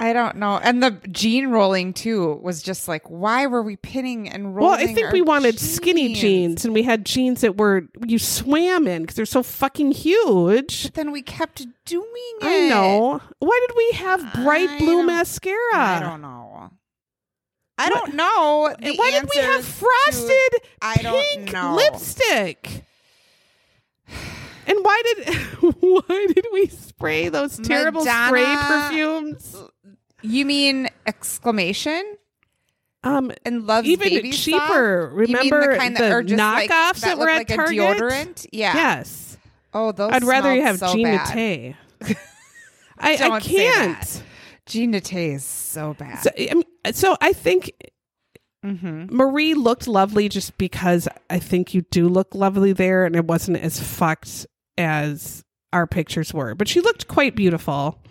[0.00, 0.58] I don't know.
[0.62, 4.70] And the jean rolling too was just like, why were we pinning and rolling?
[4.80, 8.86] Well, I think we wanted skinny jeans and we had jeans that were you swam
[8.86, 10.84] in because they're so fucking huge.
[10.84, 12.04] But then we kept doing
[12.40, 12.44] it.
[12.46, 13.20] I know.
[13.40, 15.56] Why did we have bright I blue mascara?
[15.74, 16.70] I don't know.
[17.80, 18.74] I don't know.
[18.80, 21.74] Why did we have answers to- frosted I don't pink know.
[21.74, 22.84] lipstick?
[24.66, 25.34] And why did
[25.80, 29.56] why did we spray those terrible spray perfumes?
[30.22, 32.16] You mean exclamation
[33.04, 35.12] Um, and loves Even baby cheaper.
[35.12, 35.28] Stuff?
[35.28, 37.48] You mean Remember the kind the that are just like, knockoffs that were at like
[37.48, 37.78] Target?
[37.78, 38.46] a deodorant?
[38.52, 38.74] Yeah.
[38.74, 39.38] yes.
[39.72, 40.12] Oh, those.
[40.12, 40.86] I'd rather you have so.
[40.94, 41.74] Naté.
[42.98, 44.22] I, I can't.
[44.66, 46.18] Jean Naté is so bad.
[46.18, 47.72] So, I mean, so I think
[48.64, 49.14] mm-hmm.
[49.14, 53.58] Marie looked lovely just because I think you do look lovely there, and it wasn't
[53.58, 54.46] as fucked
[54.76, 56.54] as our pictures were.
[56.54, 58.02] But she looked quite beautiful.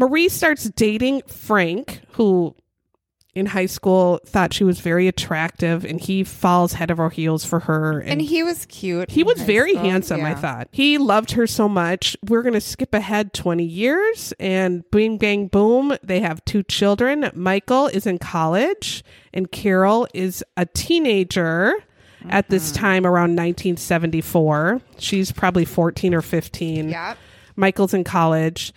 [0.00, 2.56] Marie starts dating Frank, who
[3.34, 7.60] in high school thought she was very attractive, and he falls head over heels for
[7.60, 8.00] her.
[8.00, 9.08] And he was cute.
[9.10, 9.84] He was very school.
[9.84, 10.68] handsome, I thought.
[10.72, 12.16] He loved her so much.
[12.26, 15.96] We're going to skip ahead 20 years and bing, bang, boom.
[16.02, 17.30] They have two children.
[17.34, 21.74] Michael is in college and Carol is a teenager
[22.28, 22.52] at Mm-hmm.
[22.52, 24.80] this time around 1974.
[24.98, 26.88] She's probably 14 or 15.
[26.90, 27.18] Yep.
[27.56, 28.72] Michael's in college.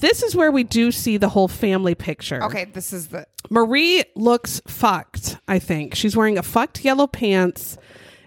[0.00, 2.42] This is where we do see the whole family picture.
[2.44, 5.94] Okay, this is the Marie looks fucked, I think.
[5.94, 7.76] She's wearing a fucked yellow pants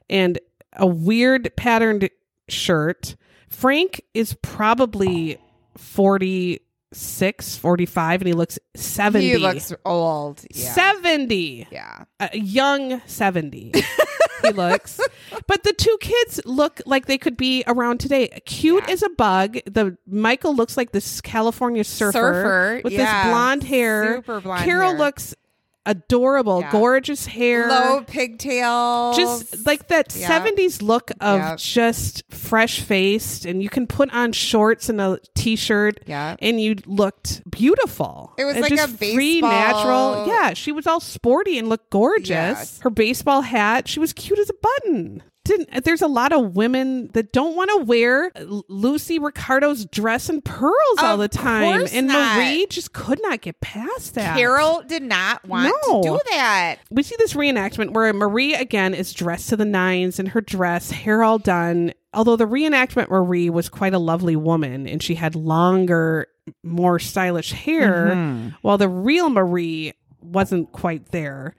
[0.09, 0.39] and
[0.73, 2.09] a weird patterned
[2.47, 3.15] shirt.
[3.49, 5.37] Frank is probably
[5.77, 9.25] 46, 45, and he looks 70.
[9.27, 10.43] he looks old.
[10.53, 10.71] Yeah.
[10.73, 11.67] 70.
[11.71, 12.03] yeah.
[12.19, 13.73] A young 70.
[14.45, 14.99] he looks.
[15.47, 18.27] But the two kids look like they could be around today.
[18.45, 18.93] Cute Yeah.
[18.93, 19.57] as a bug.
[19.65, 23.23] The Michael looks like this California surfer, Surfer, with yeah.
[23.23, 24.15] this blonde hair.
[24.17, 24.97] Super blonde Carol hair.
[24.99, 25.35] looks
[25.85, 26.71] adorable, Yeah.
[26.71, 27.67] gorgeous hair.
[27.69, 29.17] Low pigtails.
[29.17, 30.27] just like that Yeah.
[30.27, 31.55] 70s look of Yeah.
[31.57, 36.35] just fresh faced and you can put on shorts and a t-shirt Yeah.
[36.39, 40.87] and you looked beautiful It was And like just a free natural yeah she was
[40.87, 45.85] all sporty and looked gorgeous her baseball hat she was cute as a button didn't
[45.85, 48.31] there's a lot of women that don't want to wear
[48.67, 52.37] Lucy Ricardo's dress and pearls all the time and not.
[52.37, 56.01] Marie just could not get past that Carol did not want No.
[56.01, 56.77] to do that.
[56.91, 60.91] we see this reenactment where Marie again is dressed to the nines in her dress,
[60.91, 65.35] hair all done, although the reenactment Marie was quite a lovely woman and she had
[65.35, 66.27] longer,
[66.63, 68.49] more stylish hair, Mm-hmm.
[68.61, 71.55] while the real Marie wasn't quite there.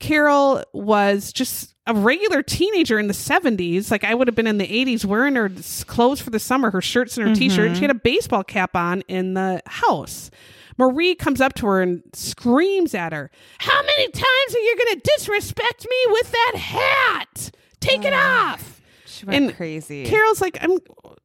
[0.00, 3.90] Carol was just a regular teenager in the 70s.
[3.90, 5.50] Like I would have been in the 80s wearing her
[5.86, 7.38] clothes for the summer, her shirts and her mm-hmm.
[7.38, 7.68] t shirt.
[7.68, 10.30] And She had a baseball cap on in the house.
[10.78, 15.00] Marie comes up to her and screams at her, How many times are you going
[15.00, 17.50] to disrespect me with that hat?
[17.80, 18.80] Take it off.
[19.04, 20.06] She went And crazy.
[20.06, 20.78] Carol's like, I'm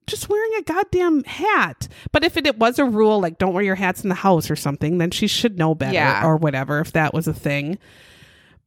[0.07, 1.87] just wearing a goddamn hat.
[2.11, 4.51] But if it, it was a rule, like don't wear your hats in the house
[4.51, 6.25] or something, then she should know better Yeah.
[6.25, 7.77] or whatever, if that was a thing.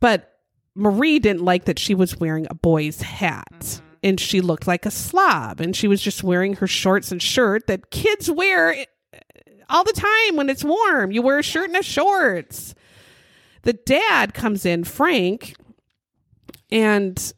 [0.01, 0.39] But
[0.75, 3.81] Marie didn't like that she was wearing a boy's hat.
[4.03, 5.61] And she looked like a slob.
[5.61, 8.85] And she was just wearing her shorts and shirt that kids wear eh,
[9.69, 11.11] all the time when it's warm.
[11.11, 12.75] You wear a shirt and a shorts.
[13.63, 15.57] The dad comes in, Frank,
[16.71, 17.33] and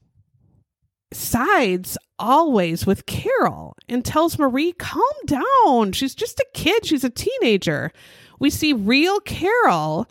[1.13, 5.93] sides always with Carol and tells Marie, calm down.
[5.93, 6.87] She's just a kid.
[6.87, 7.91] She's a teenager.
[8.39, 10.09] We see real Carol,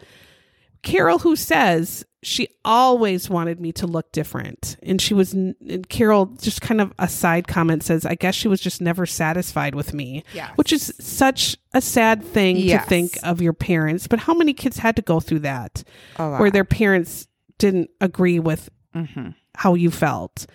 [0.81, 4.75] Carol who says she always wanted me to look different.
[4.83, 8.47] And she was, and Carol just kind of a side comment says, I guess she
[8.49, 10.23] was just never satisfied with me,
[10.55, 12.83] which is such a sad thing Yes.
[12.83, 14.07] to think of your parents.
[14.07, 15.83] But how many kids had to go through that
[16.17, 19.35] where their parents didn't agree with Mhm.
[19.55, 20.45] how you felt.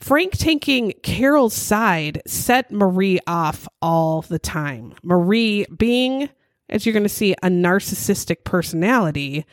[0.00, 4.94] Frank taking Carol's side set Marie off all the time.
[5.02, 6.28] Marie, being,
[6.68, 9.46] as you're going to see, a narcissistic personality,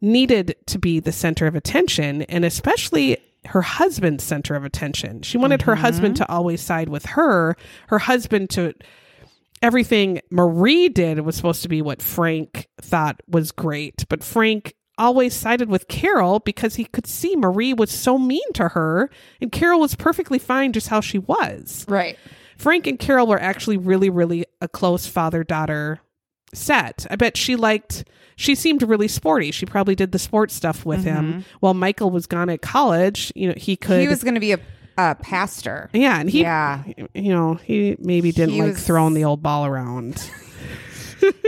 [0.00, 5.22] needed to be the center of attention and especially her husband's center of attention.
[5.22, 6.24] She wanted her husband mm-hmm.
[6.24, 7.56] to always side with her,
[7.88, 8.74] her husband to
[9.62, 15.34] everything Marie did was supposed to be what Frank thought was great, but Frank always
[15.34, 19.80] sided with Carol because he could see Marie was so mean to her and Carol
[19.80, 21.86] was perfectly fine just how she was.
[21.88, 22.18] Right.
[22.58, 26.00] Frank and Carol were actually really, really a close father daughter
[26.54, 27.06] set.
[27.10, 28.04] I bet she liked,
[28.36, 29.50] she seemed really sporty.
[29.50, 33.32] She probably did the sports stuff with him while Michael was gone at college.
[33.34, 33.92] You know, he could.
[33.94, 34.00] Mm-hmm.
[34.02, 34.58] He was going to be a,
[34.98, 35.90] a pastor.
[35.92, 36.82] yeah, and he, Yeah.
[37.14, 40.30] you know, he maybe didn't He like was- throwing the old ball around.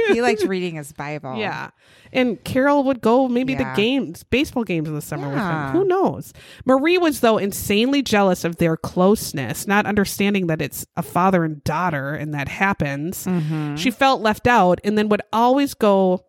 [0.08, 1.36] He liked reading his Bible.
[1.36, 1.70] Yeah.
[2.12, 3.70] And Carol would go maybe Yeah.
[3.74, 5.68] to games, baseball games in the summer with him.
[5.70, 6.32] Who knows?
[6.66, 11.62] Marie was, though, insanely jealous of their closeness, not understanding that it's a father and
[11.64, 13.24] daughter and that happens.
[13.26, 13.76] Mm-hmm.
[13.76, 16.24] She felt left out and then would always go,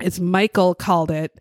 [0.00, 1.40] as Michael called it,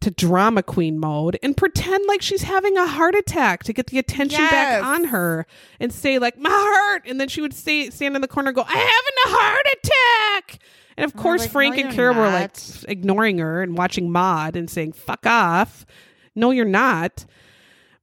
[0.00, 3.98] to drama queen mode and pretend like she's having a heart attack to get the
[3.98, 4.50] attention Yes.
[4.50, 5.46] back on her
[5.78, 8.56] and say like my heart and then she would stay stand in the corner and
[8.56, 10.58] go I'm having a heart attack
[10.96, 12.56] and of course like, Frank "No, and Carol were like
[12.88, 15.84] ignoring her and watching Maude and saying fuck off
[16.34, 17.26] no you're not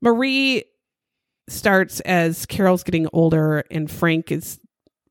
[0.02, 0.64] Marie
[1.50, 4.60] starts as Carol's getting older and Frank is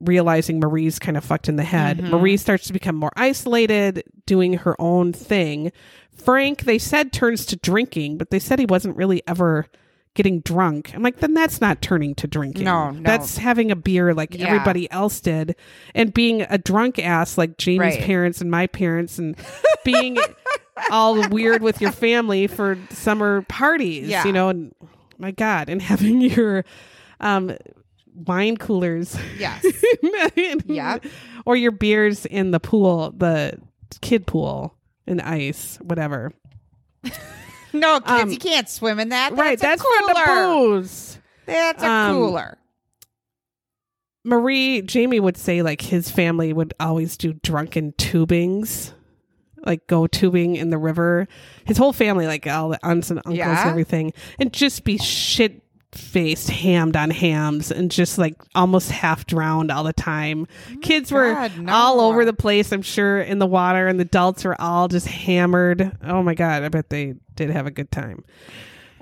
[0.00, 1.96] realizing Marie's kind of fucked in the head.
[1.96, 2.10] Mm-hmm.
[2.10, 5.72] Marie starts to become more isolated, doing her own thing.
[6.26, 9.66] Frank, they said, turns to drinking, but they said he wasn't really ever
[10.14, 10.92] getting drunk.
[10.94, 12.64] I'm like, then that's not turning to drinking.
[12.64, 13.00] No, no.
[13.02, 14.46] That's having a beer like Yeah.
[14.48, 15.54] everybody else did
[15.94, 18.00] and being a drunk ass like Jamie's Right.
[18.02, 19.36] parents and my parents and
[19.84, 20.18] being
[20.90, 24.24] all weird with your family for summer parties, Yeah.
[24.24, 24.74] you know, and
[25.18, 26.64] my God, and having your
[27.20, 27.56] um
[28.14, 29.64] wine coolers Yes.
[30.66, 30.98] yeah
[31.44, 33.58] or your beers in the pool the
[34.00, 34.74] kid pool
[35.06, 36.32] in ice whatever
[37.72, 39.30] No, kids, Um, you can't swim in that.
[39.30, 40.14] That's right that's cooler.
[40.14, 42.58] for the booze That's a Um, cooler.
[44.24, 48.92] marie jamie would say like his family would always do drunken tubings
[49.64, 51.26] like go tubing in the river
[51.64, 53.60] his whole family like all the aunts and uncles Yeah?
[53.62, 55.62] and everything and just be shit
[55.96, 60.46] faced hammed on hams and just like almost half drowned all the time
[60.82, 61.72] kids were God, no.
[61.72, 65.06] all over the place i'm sure in the water and the adults were all just
[65.06, 68.24] hammered oh my god i bet they did have a good time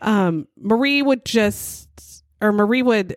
[0.03, 1.89] um marie would just
[2.41, 3.17] or marie would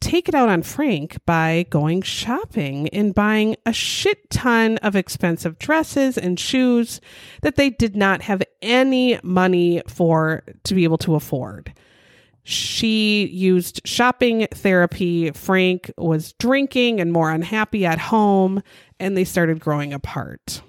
[0.00, 5.58] take it out on Frank by going shopping and buying a shit ton of expensive
[5.58, 7.00] dresses and shoes
[7.42, 11.72] that they did not have any money for to be able to afford.
[12.42, 15.30] She used shopping therapy.
[15.30, 18.62] Frank was drinking and more unhappy at home,
[18.98, 20.62] and they started growing apart.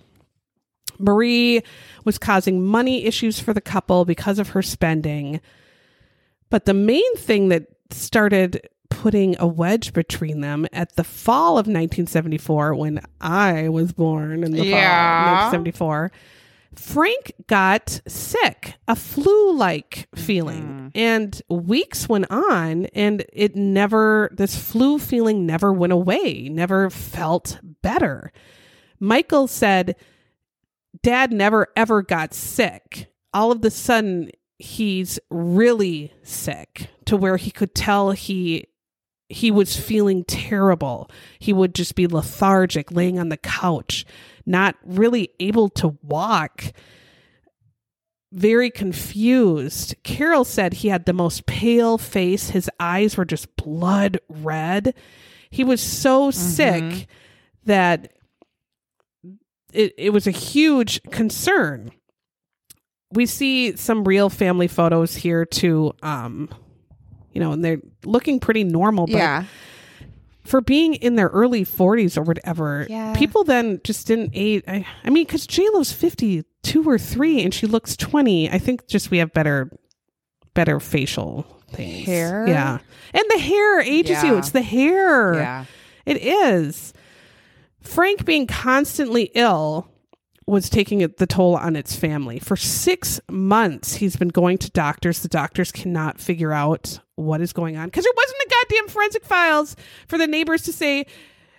[1.00, 1.62] Marie
[2.06, 5.42] was causing money issues for the couple because of her spending.
[6.50, 11.66] But the main thing that started putting a wedge between them at the fall of
[11.66, 16.12] 1974, when I was born in the fall of 1974,
[16.76, 20.64] Frank got sick, a flu like feeling.
[20.64, 20.88] Mm-hmm.
[20.96, 27.60] And weeks went on, and it never, this flu feeling never went away, never felt
[27.82, 28.32] better.
[29.00, 29.96] Michael said,
[31.04, 33.12] Dad never ever got sick.
[33.34, 38.68] All of the sudden, he's really sick to where he could tell he
[39.30, 41.10] he was feeling terrible.
[41.40, 44.06] He would just be lethargic, laying on the couch,
[44.46, 46.64] not really able to walk,
[48.32, 49.96] very confused.
[50.04, 52.50] Carol said he had the most pale face.
[52.52, 54.94] His eyes were just blood red.
[55.50, 57.08] He was so sick
[57.66, 58.14] that
[59.74, 61.92] it, it was a huge concern.
[63.12, 65.94] We see some real family photos here too.
[66.02, 66.50] Um,
[67.34, 69.44] you know, and they're looking pretty normal, but yeah.
[70.44, 73.14] For being in their early 40s or whatever, Yeah.
[73.16, 74.64] people then just didn't age.
[74.68, 78.50] I, I mean, because JLo's 52 or 3 and she looks 20.
[78.50, 79.70] I think just we have better,
[80.54, 82.06] better facial things.
[82.08, 82.48] Hair?
[82.48, 82.80] Yeah.
[83.14, 84.38] And the hair ages you.
[84.38, 85.34] It's the hair.
[85.36, 85.66] Yeah.
[86.06, 86.94] It is.
[87.82, 89.91] Frank being constantly ill
[90.52, 92.38] was taking the toll on its family.
[92.38, 95.22] For six months, he's been going to doctors.
[95.22, 99.24] The doctors cannot figure out what is going on because there wasn't a goddamn forensic
[99.24, 99.78] files
[100.10, 101.06] for the neighbors to say,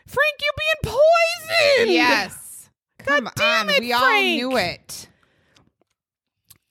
[0.06, 0.94] Frank, you're being
[1.78, 1.90] poisoned.
[1.90, 2.70] Yes.
[2.98, 3.74] Come damn on.
[3.74, 5.08] it, we all knew it.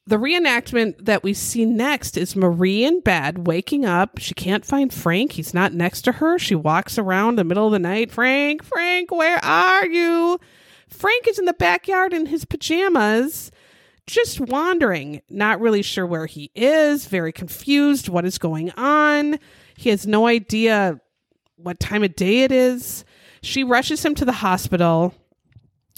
[0.05, 4.19] The reenactment that we see next is Marie in bed, waking up.
[4.19, 5.31] She can't find Frank.
[5.31, 6.37] He's not next to her.
[6.37, 8.11] She walks around the middle of the night.
[8.11, 10.39] Frank, Frank, where are you?
[10.91, 13.51] Frank is in the backyard in his pajamas,
[14.05, 18.09] just wandering, not really sure where he is, very confused.
[18.09, 19.39] What is going on?
[19.77, 20.99] He has no idea
[21.55, 23.05] what time of day it is.
[23.41, 25.15] She rushes him to the hospital.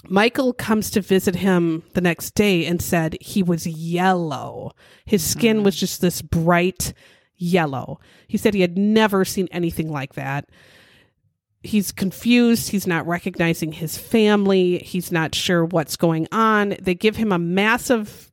[0.07, 4.73] Michael comes to visit him the next day and said he was yellow.
[5.05, 5.63] His skin hmm.
[5.63, 6.93] was just this bright
[7.35, 7.99] yellow.
[8.27, 10.49] He said he had never seen anything like that.
[11.63, 12.69] He's confused.
[12.69, 14.79] He's not recognizing his family.
[14.79, 16.75] He's not sure what's going on.
[16.81, 18.31] They give him a massive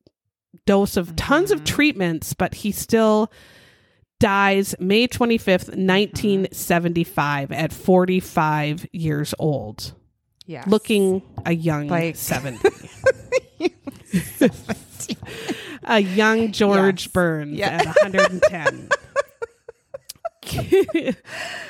[0.66, 1.66] dose of tons of mm-hmm.
[1.66, 3.30] treatments, but he still
[4.18, 7.60] dies May 25th, 1975, uh-huh.
[7.60, 9.94] at 45 years old
[10.46, 10.64] Yeah.
[10.66, 12.68] looking a young Like- 70.
[15.84, 17.12] a young George Yes.
[17.12, 17.82] Burns Yeah.
[17.86, 18.88] at 110.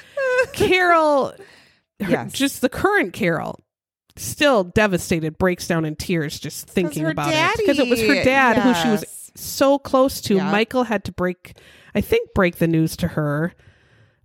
[0.53, 1.29] Carol,
[2.01, 2.33] her- Yes.
[2.33, 3.61] just the current Carol,
[4.17, 7.59] still devastated, breaks down in tears just thinking her about it.
[7.59, 8.25] Because it was her daddy.
[8.25, 10.37] dad who she was so close to.
[10.37, 10.51] Yeah.
[10.51, 11.57] Michael had to break,
[11.95, 13.55] I think, break the news to her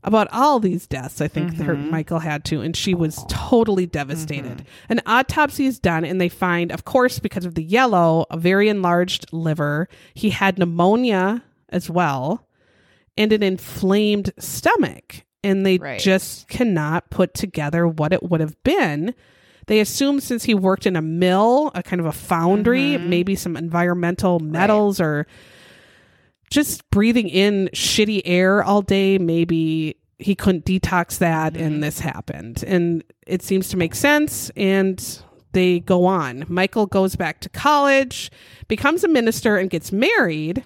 [0.03, 1.19] about all these deaths.
[1.19, 1.89] I think Mm-hmm.
[1.89, 4.65] Michael had to, and she was totally devastated.
[4.87, 8.69] An autopsy is done, and they find, of course, because of the yellow, a very
[8.69, 9.89] enlarged liver.
[10.13, 12.47] He had pneumonia as well,
[13.17, 15.23] and an inflamed stomach.
[15.45, 15.99] And they Right.
[15.99, 19.13] just cannot put together what it would have been.
[19.67, 23.09] They assume since he worked in a mill, a kind of a foundry, Mm-hmm.
[23.09, 25.25] maybe some environmental metals or
[26.51, 31.63] just breathing in shitty air all day, maybe he couldn't detox that Mm-hmm.
[31.63, 32.63] and this happened.
[32.65, 34.51] And it seems to make sense.
[34.55, 35.03] And
[35.51, 36.45] they go on.
[36.47, 38.29] Michael goes back to college,
[38.67, 40.63] becomes a minister, and gets married.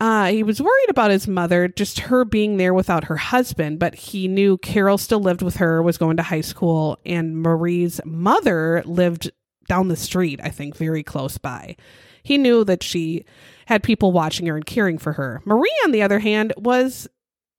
[0.00, 3.94] Uh, he was worried about his mother, just her being there without her husband, but
[3.94, 8.82] he knew Carol still lived with her, was going to high school, and Marie's mother
[8.86, 9.30] lived
[9.68, 11.76] down the street, I think, very close by.
[12.22, 13.26] He knew that she
[13.66, 15.42] had people watching her and caring for her.
[15.44, 17.06] Marie, on the other hand, was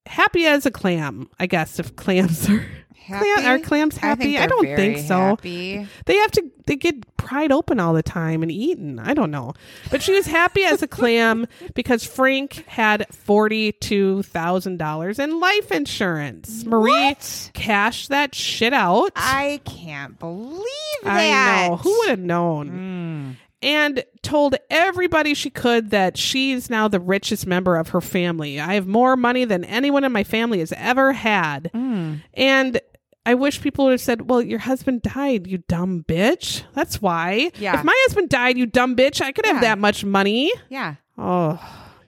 [0.07, 2.65] happy as a clam, I guess, if clams are.
[3.07, 4.37] Clam, are clams happy?
[4.37, 5.15] I, think don't they're think so.
[5.17, 5.87] Happy.
[6.05, 8.99] They have to they get pried open all the time and eaten.
[8.99, 9.53] I don't know.
[9.89, 15.39] But she was happy as a clam because Frank had forty two thousand dollars in
[15.39, 16.63] life insurance.
[16.65, 17.51] Marie What?
[17.53, 19.11] cashed that shit out.
[19.15, 20.65] I can't believe
[21.03, 21.69] I that.
[21.71, 21.75] know.
[21.77, 22.67] Who would have known?
[22.69, 23.31] Hmm.
[23.63, 28.59] And told everybody she could that she's now the richest member of her family.
[28.59, 31.69] I have more money than anyone in my family has ever had.
[31.71, 32.15] Hmm.
[32.33, 32.81] And
[33.25, 36.63] I wish people would have said, Well, your husband died, you dumb bitch.
[36.73, 37.51] That's why.
[37.59, 37.77] Yeah.
[37.77, 39.61] If my husband died, you dumb bitch, I could have Yeah.
[39.61, 40.51] that much money.
[40.69, 40.95] Yeah.
[41.17, 41.59] Oh.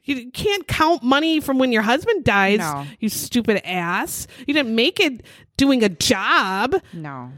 [0.05, 2.86] You can't count money from when your husband dies, No.
[2.99, 4.28] you stupid ass.
[4.47, 5.24] You didn't make it
[5.55, 6.76] doing a job.
[6.91, 7.32] No.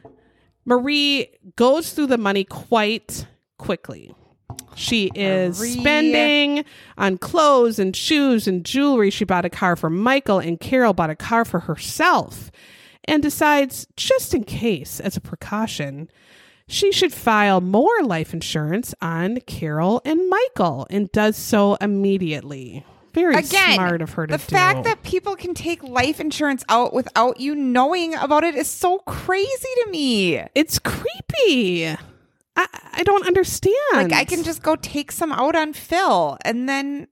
[0.65, 4.15] Marie goes through the money quite quickly.
[4.75, 5.69] She is Marie.
[5.79, 6.65] spending
[6.97, 9.09] on clothes and shoes and jewelry.
[9.09, 12.51] She bought a car for Michael, and Carol bought a car for herself
[13.07, 16.09] and decides, just in case, as a precaution,
[16.67, 22.83] she should file more life insurance on Carol and Michael and does so immediately.
[23.13, 24.41] Very Again, smart of her to do that.
[24.45, 24.55] the do.
[24.55, 28.99] fact that people can take life insurance out without you knowing about it is so
[28.99, 30.41] crazy to me.
[30.53, 31.87] it's creepy.
[32.57, 33.75] I, I don't understand.
[33.93, 37.07] Like I can just go take some out on Phil and then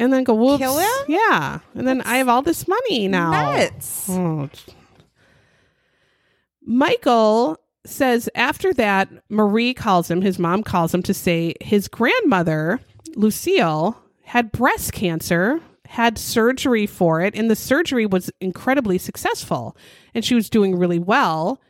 [0.00, 0.58] and then go whoops.
[0.58, 0.88] kill him?
[1.06, 3.30] Yeah, and then I have all this money now.
[3.30, 4.08] nuts.
[4.10, 4.48] Oh.
[6.64, 12.80] Michael says after that, Marie calls him, his mom calls him to say his grandmother,
[13.14, 19.76] Lucille, had breast cancer, had surgery for it, and the surgery was incredibly successful.
[20.14, 21.60] And she was doing really well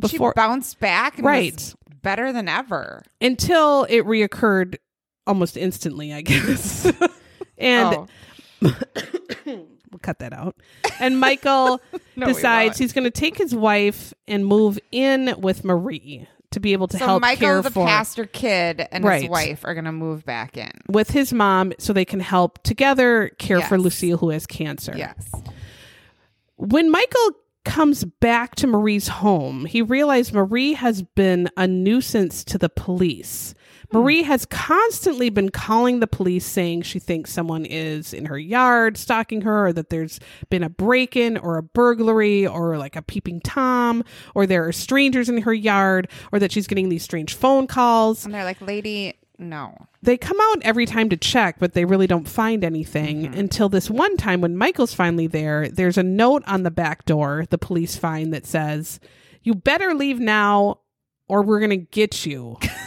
[0.00, 1.52] before she bounced back and Right.
[1.54, 3.02] was better than ever.
[3.20, 4.76] until it reoccurred
[5.26, 6.90] almost instantly, I guess.
[7.58, 8.08] and
[8.62, 8.76] oh.
[9.94, 10.56] We'll cut that out.
[10.98, 11.80] And Michael
[12.16, 16.72] No, decides he's going to take his wife and move in with Marie to be
[16.72, 19.22] able to so help Michael, care the for pastor kid, and Right.
[19.22, 20.72] his wife are going to move back in.
[20.88, 24.94] with his mom so they can help together care for Lucille who has cancer.
[24.96, 25.30] Yes.
[26.56, 27.30] When Michael
[27.64, 33.54] comes back to Marie's home, he realizes Marie has been a nuisance to the police.
[33.90, 33.98] Hmm.
[33.98, 38.96] Marie has constantly been calling the police saying she thinks someone is in her yard
[38.96, 40.20] stalking her, or that there's
[40.50, 44.04] been a break in or a burglary or like a peeping Tom,
[44.34, 48.24] or there are strangers in her yard, or that she's getting these strange phone calls
[48.24, 49.74] And they're like, lady, no.
[50.02, 53.38] they come out every time to check, but they really don't find anything mm-hmm.
[53.38, 55.68] until this one time when Michael's finally there.
[55.68, 59.00] There's a note on the back door the police find that says,
[59.42, 60.80] You better leave now
[61.28, 62.58] or we're going to get you.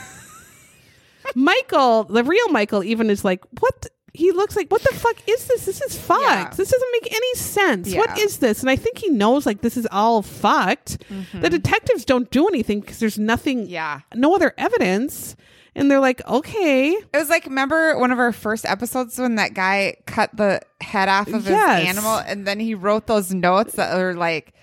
[1.36, 3.88] Michael, the real Michael, even is like, What?
[4.14, 5.66] he looks like, What the fuck is this?
[5.66, 6.22] This is fucked.
[6.24, 6.50] Yeah.
[6.56, 7.94] This doesn't make any sense.
[7.94, 8.24] What Yeah.
[8.24, 8.62] is this?
[8.62, 10.98] And I think he knows like this is all fucked.
[11.10, 11.42] Mm-hmm.
[11.42, 14.00] The detectives don't do anything because there's nothing, Yeah.
[14.16, 15.36] no other evidence.
[15.76, 16.90] And they're like, okay.
[16.90, 21.08] It was like, remember one of our first episodes when that guy cut the head
[21.08, 21.82] off of Yes.
[21.82, 24.54] his animal and then he wrote those notes that are like,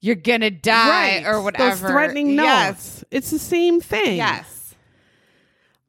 [0.00, 1.70] you're gonna die or whatever.
[1.70, 2.46] Those threatening notes.
[2.46, 3.04] Yes.
[3.10, 4.16] It's the same thing.
[4.18, 4.61] Yes.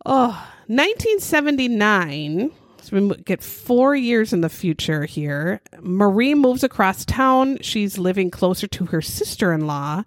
[0.05, 2.51] Oh, 1979.
[2.81, 5.61] So we get four years in the future here.
[5.79, 7.57] Marie moves across town.
[7.61, 10.03] She's living closer to her sister in law.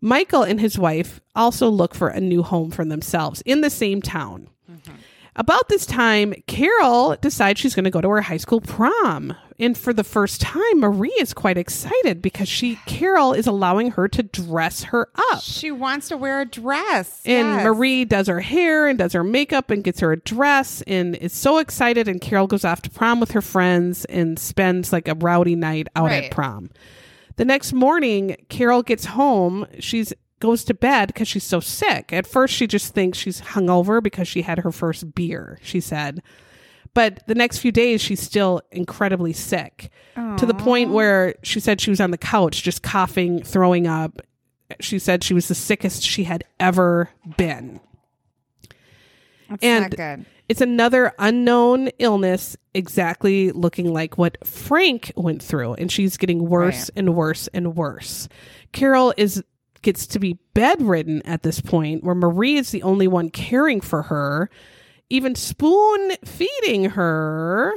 [0.00, 4.02] Michael and his wife also look for a new home for themselves in the same
[4.02, 4.48] town.
[4.70, 4.92] Mm-hmm.
[5.38, 9.34] About this time, Carol decides she's going to go to her high school prom.
[9.60, 14.08] And for the first time, Marie is quite excited because she Carol is allowing her
[14.08, 15.40] to dress her up.
[15.42, 17.22] She wants to wear a dress.
[17.24, 17.64] And Yes.
[17.64, 21.32] Marie does her hair and does her makeup and gets her a dress and is
[21.32, 22.08] so excited.
[22.08, 25.86] And Carol goes off to prom with her friends and spends like a rowdy night
[25.96, 26.24] out Right.
[26.24, 26.70] at prom.
[27.36, 29.66] The next morning, Carol gets home.
[29.78, 32.12] She's goes to bed because she's so sick.
[32.12, 35.58] At first, she just thinks she's hungover because she had her first beer.
[35.62, 36.22] She said,
[36.94, 39.90] but the next few days, she's still incredibly sick
[40.38, 44.20] to the point where she said she was on the couch just coughing, throwing up.
[44.80, 47.80] She said she was the sickest she had ever been.
[49.48, 50.26] That's and- not good.
[50.48, 56.84] It's another unknown illness, exactly looking like what Frank went through, and she's getting worse
[56.84, 56.90] Right.
[56.96, 58.30] and worse and worse.
[58.72, 59.44] Carol is
[59.82, 64.02] gets to be bedridden at this point, where Marie is the only one caring for
[64.02, 64.50] her,
[65.10, 67.74] even spoon feeding her.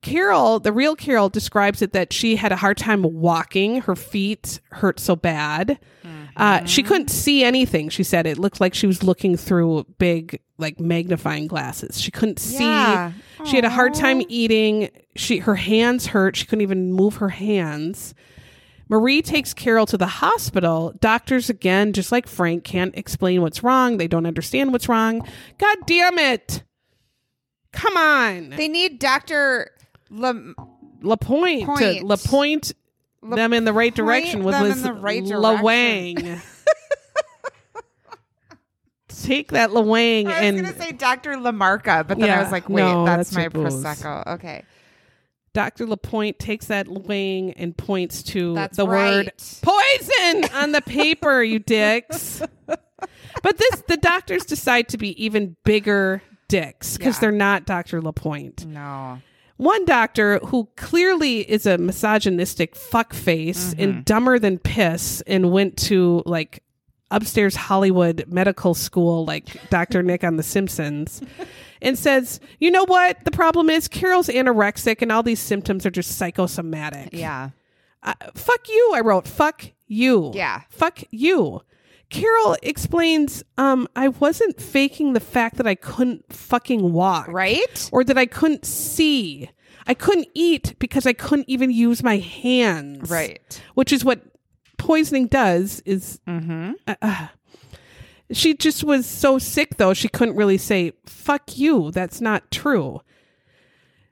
[0.00, 3.80] Carol, the real Carol, describes it that she had a hard time walking.
[3.80, 5.78] Her feet hurt so bad.
[6.36, 7.88] Uh, she couldn't see anything.
[7.88, 12.00] She said it looked like she was looking through big, like magnifying glasses.
[12.00, 12.62] She couldn't see.
[12.62, 13.10] Yeah.
[13.44, 14.88] She had a hard time eating.
[15.16, 16.36] She her hands hurt.
[16.36, 18.14] She couldn't even move her hands.
[18.88, 20.94] Marie takes Carol to the hospital.
[21.00, 23.98] Doctors, again, just like Frank, can't explain what's wrong.
[23.98, 25.26] They don't understand what's wrong.
[25.58, 26.62] God damn it!
[27.72, 29.70] Come on, They need Dr.
[30.10, 30.54] Lam-
[31.02, 32.02] Lapointe to Point.
[32.04, 32.72] Lapointe
[33.22, 36.40] them in the right direction with Liz right Lawang.
[39.08, 41.32] Take that Lawang I was going to say Dr.
[41.32, 43.60] Lamarca, but then I was like, wait, no, that's, that's my.
[43.60, 44.26] Prosecco.
[44.34, 44.64] Okay.
[45.52, 45.86] Dr.
[45.86, 49.32] Lapointe takes that Lawang and points to That's the word
[49.62, 52.42] poison on the paper, you dicks.
[53.42, 57.20] But this the doctors decide to be even bigger dicks because Yeah.
[57.20, 58.00] they're not Dr.
[58.02, 58.66] Lapointe.
[58.66, 59.20] No.
[59.56, 63.80] One doctor who clearly is a misogynistic fuckface Mm-hmm.
[63.82, 66.62] and dumber than piss and went to like
[67.10, 70.02] upstairs Hollywood medical school like Dr.
[70.02, 71.20] Nick on The Simpsons
[71.82, 73.24] and says, you know what?
[73.24, 77.10] The problem is Carol's anorexic and all these symptoms are just psychosomatic.
[77.12, 77.50] Yeah.
[78.02, 79.26] Uh, fuck you, I wrote.
[79.26, 80.32] Fuck you.
[80.34, 80.62] Yeah.
[80.70, 81.62] Fuck you.
[82.10, 87.28] Carol explains, um, I wasn't faking the fact that I couldn't fucking walk.
[87.28, 87.88] Right?
[87.92, 89.50] Or that I couldn't see.
[89.86, 93.10] I couldn't eat because I couldn't even use my hands.
[93.10, 93.62] Right.
[93.74, 94.22] Which is what
[94.78, 96.72] poisoning does is Mm-hmm.
[98.32, 103.00] She just was so sick though she couldn't really say fuck you that's not true.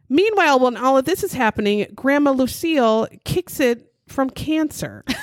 [0.08, 5.04] Meanwhile when all of this is happening grandma lucille kicks it from cancer.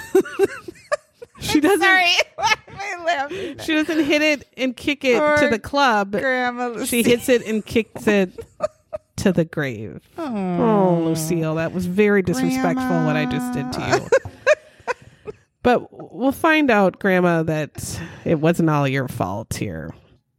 [1.39, 2.05] She doesn't Sorry.
[2.35, 3.57] Why am I laughing?
[3.59, 6.11] she doesn't hit it and kick it to the club.
[6.11, 6.85] Grandma Lucille.
[6.85, 8.31] she hits it and kicks it
[9.17, 9.99] to the grave.
[10.17, 14.29] Oh lucille that was very disrespectful what i just did to you
[15.63, 19.93] but we'll find out grandma that it wasn't all your fault here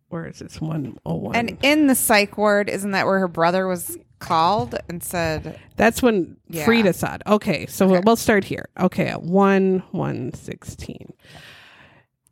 [0.08, 3.98] where is this 101 And in the psych ward, isn't that where her brother was
[4.20, 6.64] called and said, That's when Yeah.
[6.64, 7.22] Frida saw it.
[7.26, 8.68] Okay, so we'll- we'll start here.
[8.78, 11.12] Okay, at 1 116.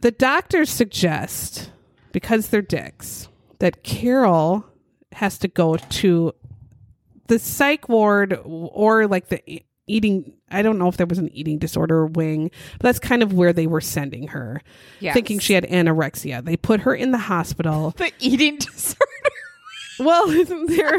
[0.00, 1.70] The doctors suggest,
[2.12, 3.26] because they're dicks,
[3.58, 4.64] that Carol
[5.12, 6.32] has to go to
[7.26, 10.32] the psych ward or like the eating.
[10.50, 13.52] I don't know if there was an eating disorder wing, but that's kind of where
[13.52, 14.62] they were sending her,
[15.00, 15.14] Yes.
[15.14, 16.44] thinking she had anorexia.
[16.44, 17.90] They put her in the hospital.
[17.96, 19.04] the eating disorder?
[19.98, 20.98] Well, isn't there?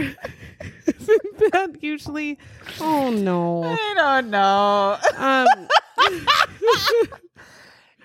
[0.86, 2.38] Isn't that usually?
[2.80, 3.64] Oh no.
[3.64, 4.98] I don't know.
[5.18, 5.48] Um,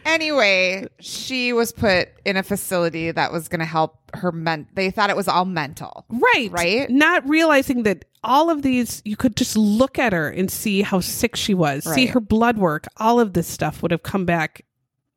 [0.09, 4.33] Anyway, she was put in a facility that was going to help her.
[4.33, 6.07] Men- they thought it was all mental.
[6.09, 6.89] right, Right?
[6.91, 11.01] Not realizing that all of these, you could just look at her and see how
[11.01, 12.87] sick she was, see her blood work.
[12.97, 14.63] All of this stuff would have come back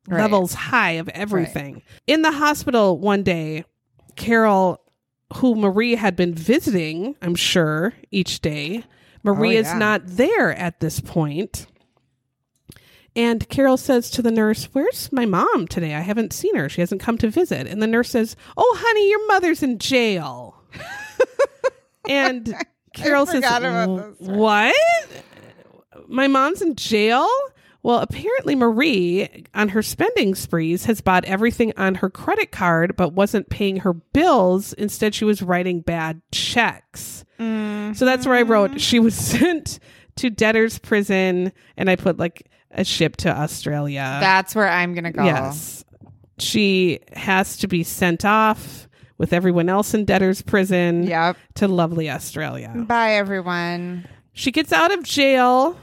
[0.08, 0.20] Right.
[0.20, 1.82] levels high of everything.
[2.06, 3.64] In the hospital one day,
[4.16, 4.80] Carol,
[5.36, 8.84] who Marie had been visiting, I'm sure each day,
[9.22, 11.66] Marie Oh, is not there at this point.
[13.14, 15.94] And Carol says to the nurse, Where's my mom today?
[15.94, 16.68] I haven't seen her.
[16.68, 17.66] She hasn't come to visit.
[17.66, 20.62] And the nurse says, Oh, honey, your mother's in jail.
[22.08, 22.54] and
[22.94, 23.42] Carol says.
[24.18, 24.74] What?
[26.08, 27.28] My mom's in jail?
[27.82, 33.12] Well, apparently, Marie, on her spending sprees, has bought everything on her credit card, but
[33.12, 34.72] wasn't paying her bills.
[34.74, 37.24] Instead, she was writing bad checks.
[37.94, 39.80] So that's where I wrote she was sent
[40.16, 44.18] to debtor's prison, and I put like a ship to Australia.
[44.20, 45.24] That's where I'm going to go.
[45.24, 45.84] Yes.
[46.38, 48.88] She has to be sent off
[49.18, 51.36] with everyone else in debtor's prison Yep.
[51.56, 52.72] to lovely Australia.
[52.74, 54.06] Bye, everyone.
[54.32, 55.76] She gets out of jail.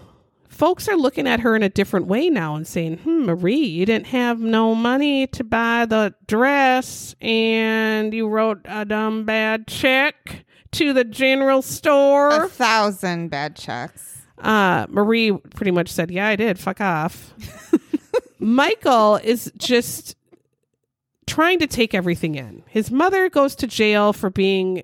[0.50, 3.86] Folks are looking at her in a different way now and saying, hmm, Marie, you
[3.86, 10.44] didn't have no money to buy the dress and you wrote a dumb bad check
[10.72, 12.44] to the general store.
[12.44, 14.09] A thousand bad checks.
[14.40, 16.60] Uh, Marie pretty much said, yeah, I did.
[16.60, 17.34] Fuck off.
[18.40, 20.16] Michael is just
[21.28, 22.64] trying to take everything in.
[22.68, 24.84] His mother goes to jail for being,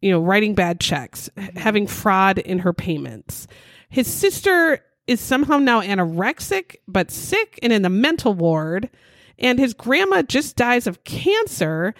[0.00, 3.46] you know, writing bad checks, having fraud in her payments.
[3.88, 8.90] His sister is somehow now anorexic, but sick and in the mental ward.
[9.38, 11.94] And his grandma just dies of cancer.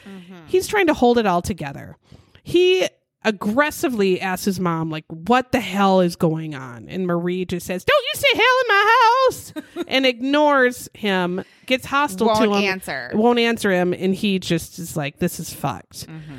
[0.46, 1.96] He's trying to hold it all together.
[2.42, 2.88] He
[3.26, 6.88] aggressively asks his mom, like, what the hell is going on?
[6.88, 9.52] And Marie just says, Don't you say hell in my house
[9.88, 13.10] and ignores him, gets hostile to Won't him answer.
[13.12, 16.34] won't answer him and he just is like this is fucked mm-hmm.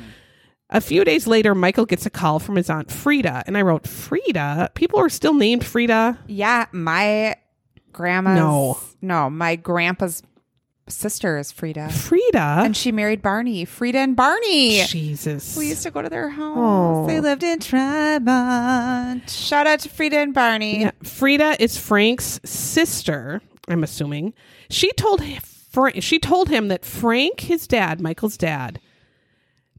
[0.70, 3.86] a few days later michael gets a call from his aunt frida and i wrote
[3.86, 7.36] frida people are still named frida Yeah, my
[7.92, 8.36] grandma's.
[8.36, 8.78] No.
[9.02, 10.22] No, my grandpa's
[10.88, 11.90] sister is Frida.
[11.90, 13.64] frida And she married Barney.
[13.64, 14.84] Frida and Barney.
[14.84, 16.56] jesus We used to go to their house.
[16.58, 17.06] Oh.
[17.06, 19.28] They lived in Tremont.
[19.30, 20.80] Shout out to Frida and Barney.
[20.80, 24.32] yeah, frida is frank's sister i'm assuming
[24.70, 25.40] she told him
[26.00, 28.80] she told him that frank his dad michael's dad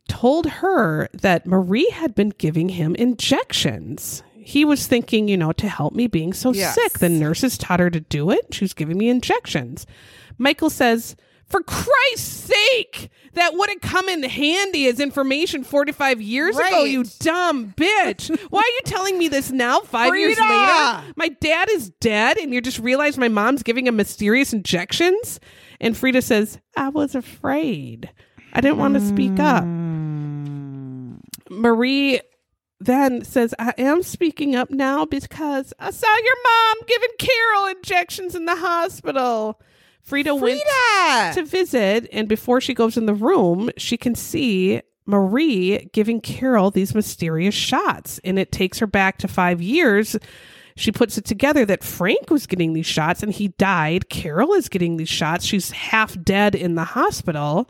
[0.07, 4.24] told her that Marie had been giving him injections.
[4.34, 6.74] He was thinking, you know, to help me being so Yes.
[6.74, 6.93] sick.
[6.97, 8.47] The nurses taught her to do it.
[8.51, 9.86] She was giving me injections.
[10.40, 11.16] Michael says,
[11.46, 17.04] for Christ's sake, that would have come in handy as information 45 years ago, you
[17.20, 18.30] dumb bitch.
[18.50, 21.14] Why are you telling me this now, five years later?
[21.16, 25.40] My dad is dead, and you just realized my mom's giving him mysterious injections?
[25.80, 28.12] And Frida says, I was afraid.
[28.54, 29.64] I didn't want to speak up.
[31.50, 32.22] Marie
[32.80, 38.36] then says, I am speaking up now because I saw your mom giving Carol injections
[38.36, 39.60] in the hospital.
[40.02, 40.62] Frida, went
[41.36, 46.72] to visit, and before she goes in the room, she can see Marie giving Carol
[46.72, 50.16] these mysterious shots, and it takes her back to five years.
[50.76, 54.10] She puts it together that Frank was getting these shots and he died.
[54.10, 55.43] Carol is getting these shots.
[55.43, 57.70] She's half dead in the hospital.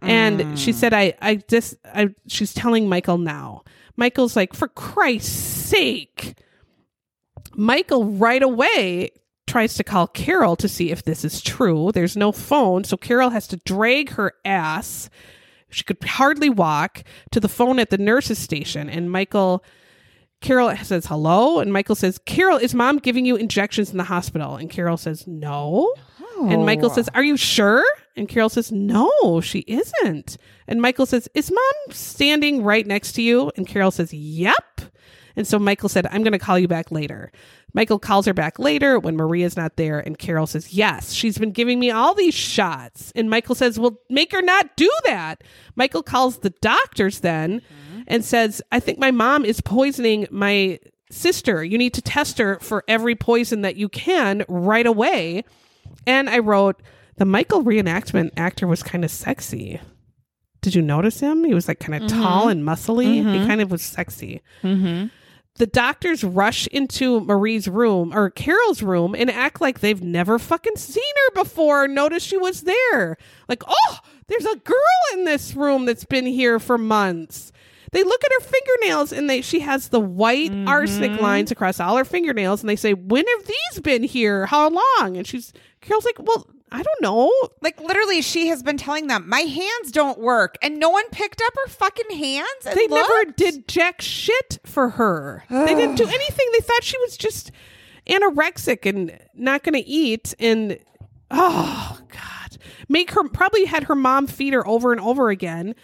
[0.00, 3.64] And she said, I, I just, I, she's telling Michael now.
[3.96, 6.36] Michael's like, for Christ's sake.
[7.54, 9.10] Michael right away
[9.46, 11.90] tries to call Carol to see if this is true.
[11.92, 15.10] There's no phone, so Carol has to drag her ass.
[15.70, 18.88] She could hardly walk to the phone at the nurse's station.
[18.88, 19.64] And Michael,
[20.40, 21.58] Carol says hello.
[21.58, 24.56] And Michael says, Carol, is mom giving you injections in the hospital?
[24.56, 25.92] And Carol says, no.
[26.40, 27.84] And Michael says, Are you sure?
[28.16, 30.36] And Carol says, No, she isn't.
[30.66, 33.50] And Michael says, Is mom standing right next to you?
[33.56, 34.80] And Carol says, Yep.
[35.36, 37.32] And so Michael said, I'm going to call you back later.
[37.72, 39.98] Michael calls her back later when Maria's not there.
[39.98, 43.12] And Carol says, Yes, she's been giving me all these shots.
[43.16, 45.42] And Michael says, Well, make her not do that.
[45.74, 48.02] Michael calls the doctors then mm-hmm.
[48.06, 50.78] and says, I think my mom is poisoning my
[51.10, 51.64] sister.
[51.64, 55.44] You need to test her for every poison that you can right away.
[56.06, 56.80] And I wrote,
[57.16, 59.80] the Michael reenactment actor was kind of sexy.
[60.60, 61.44] Did you notice him?
[61.44, 62.50] He was like kind of tall mm-hmm.
[62.50, 63.04] and muscly.
[63.04, 63.46] He mm-hmm.
[63.46, 64.42] kind of was sexy.
[65.56, 70.76] The doctors rush into Marie's room or Carol's room and act like they've never fucking
[70.76, 71.86] seen her before.
[71.86, 73.16] Notice she was there.
[73.48, 74.76] Like, oh, there's a girl
[75.12, 77.52] in this room that's been here for months.
[77.92, 80.66] They look at her fingernails and they she has the white mm-hmm.
[80.66, 84.46] arsenic lines across all her fingernails and they say, When have these been here?
[84.46, 85.16] How long?
[85.16, 87.32] And she's Carol's like, Well, I don't know.
[87.62, 91.40] Like literally, she has been telling them, "My hands don't work," and no one picked
[91.40, 92.66] up her fucking hands.
[92.66, 95.44] And They never did jack shit for her.
[95.48, 96.48] they didn't do anything.
[96.52, 97.50] They thought she was just
[98.08, 100.34] anorexic and not going to eat.
[100.38, 100.78] And
[101.30, 102.58] oh god,
[102.88, 105.74] make her probably had her mom feed her over and over again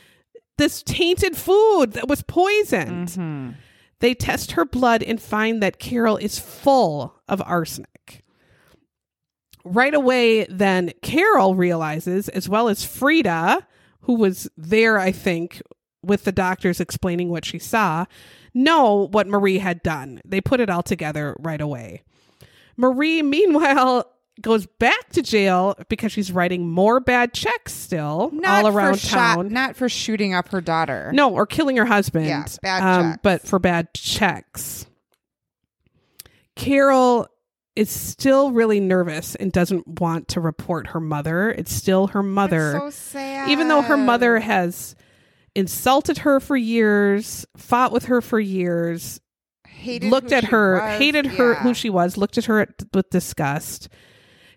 [0.58, 3.08] this tainted food that was poisoned.
[3.08, 3.50] Mm-hmm.
[4.00, 7.88] They test her blood and find that Carol is full of arsenic.
[9.64, 13.66] Right away, then Carol realizes, as well as Frida,
[14.02, 15.60] who was there, I think,
[16.02, 18.06] with the doctors explaining what she saw,
[18.54, 20.20] know what Marie had done.
[20.24, 22.02] They put it all together right away.
[22.76, 28.74] Marie, meanwhile, goes back to jail because she's writing more bad checks still not all
[28.74, 29.48] around for shot- town.
[29.52, 31.10] not for shooting up her daughter.
[31.12, 32.26] No, or killing her husband.
[32.26, 33.20] Yeah, bad um, checks.
[33.22, 34.86] But for bad checks.
[36.56, 37.26] Carol
[37.80, 41.50] is still really nervous and doesn't want to report her mother.
[41.50, 42.72] It's still her mother.
[42.78, 43.48] so sad.
[43.48, 44.94] Even though her mother has
[45.54, 49.20] insulted her for years, fought with her for years,
[49.66, 50.98] hated looked at her, was.
[50.98, 51.58] hated her Yeah.
[51.62, 53.88] who she was, looked at her with disgust.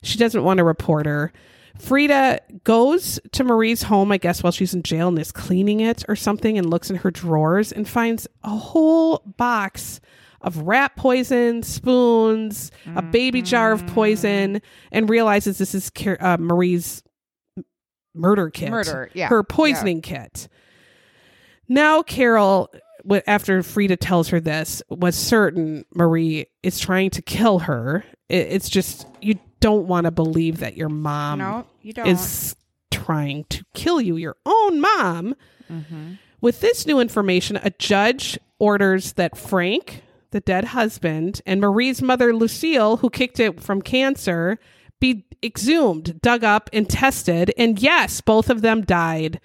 [0.02, 1.32] She doesn't want to report her.
[1.80, 6.04] Frida goes to Marie's home, I guess, while she's in jail and is cleaning it
[6.08, 10.00] or something and looks in her drawers and finds a whole box
[10.44, 17.02] of rat poison, spoons, a baby jar of poison, and realizes this is uh, Marie's
[18.14, 18.70] murder kit.
[18.70, 20.48] Murder, yeah, Her poisoning kit.
[21.68, 22.70] Now, Carol,
[23.26, 28.04] after Frida tells her this, was certain Marie is trying to kill her.
[28.30, 32.06] It's just, you don't want to believe that your mom No, you don't.
[32.08, 32.56] is
[32.92, 35.36] trying to kill you, your own mom.
[36.42, 40.03] With this new information, a judge orders that Frank,
[40.34, 44.60] the dead husband, and Marie's mother, Lucille, who kicked it from cancer,
[45.00, 47.54] be exhumed, dug up, and tested.
[47.58, 49.40] And yes, both of them died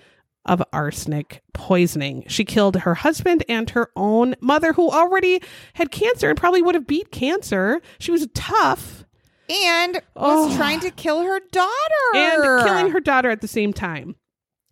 [0.44, 2.24] of arsenic poisoning.
[2.26, 5.40] She killed her husband and her own mother, who already
[5.74, 7.80] had cancer and probably would have beat cancer.
[7.98, 9.04] She was tough
[9.50, 10.56] and was Oh.
[10.56, 14.16] trying to kill her daughter and killing her daughter at the same time.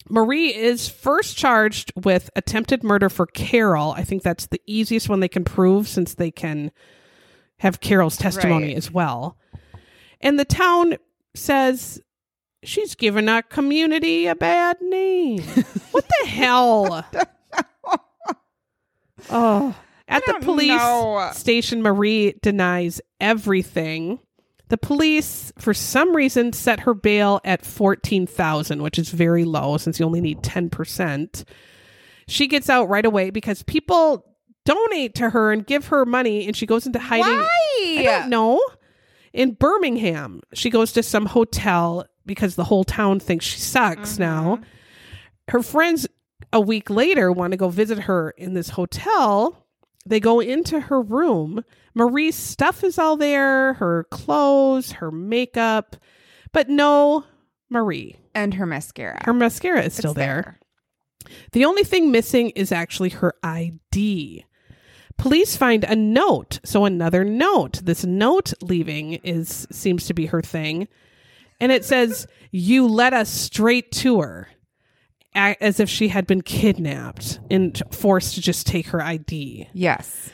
[0.08, 3.92] Marie is first charged with attempted murder for Carol.
[3.92, 6.70] I think that's the easiest one they can prove since they can
[7.58, 8.76] have Carol's testimony Right.
[8.76, 9.36] as well.
[10.20, 10.96] And the town
[11.34, 12.00] says
[12.62, 15.42] she's given our community a bad name.
[15.90, 17.04] what the hell?
[19.30, 19.74] oh.
[20.08, 21.30] At the police know.
[21.34, 24.20] station, Marie denies everything.
[24.68, 29.76] The police, for some reason, set her bail at fourteen thousand, which is very low
[29.76, 31.44] since you only need ten percent.
[32.26, 34.24] She gets out right away because people
[34.64, 37.38] donate to her and give her money, and she goes into hiding.
[37.38, 37.96] Why?
[38.00, 38.60] I don't know.
[39.32, 44.22] In Birmingham, she goes to some hotel because the whole town thinks she sucks mm-hmm.
[44.22, 44.60] now.
[45.48, 46.08] Her friends
[46.52, 49.64] a week later want to go visit her in this hotel.
[50.04, 51.64] They go into her room.
[51.96, 55.96] Marie's stuff is all there, her clothes, her makeup,
[56.52, 57.24] but no
[57.70, 58.16] Marie.
[58.34, 59.22] and her mascara.
[59.24, 60.60] Her mascara is still It's there.
[61.52, 64.44] The only thing missing is actually her ID.
[65.16, 66.60] Police find a note.
[66.64, 67.80] So another note.
[67.82, 70.88] This note leaving is seems to be her thing.
[71.58, 74.48] And it says, "You led us straight to her."
[75.34, 79.68] As if she had been kidnapped and forced to just take her ID.
[79.74, 80.30] Yes.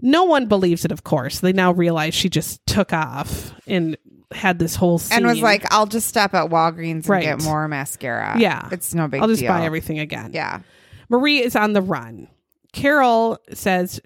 [0.00, 1.40] No one believes it, of course.
[1.40, 3.96] They now realize she just took off and
[4.32, 5.18] had this whole scene.
[5.18, 8.38] And was like, I'll just stop at Walgreens and get more mascara.
[8.38, 8.68] Yeah.
[8.72, 9.52] It's no big I'll just deal.
[9.52, 10.32] buy everything again.
[10.34, 10.60] Yeah.
[11.08, 12.28] Marie is on the run.
[12.72, 14.00] Carol says,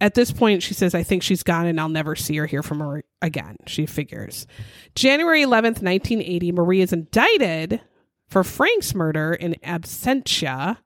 [0.00, 2.62] at this point, she says, I think she's gone and I'll never see or hear
[2.62, 3.56] from her again.
[3.66, 4.46] She figures.
[4.94, 7.80] January 11th, 1980, Marie is indicted
[8.28, 10.78] for Frank's murder in absentia.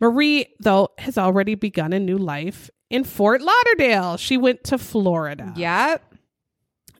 [0.00, 4.16] Marie, though, has already begun a new life in Fort Lauderdale.
[4.16, 5.52] She went to Florida.
[5.56, 6.02] Yep.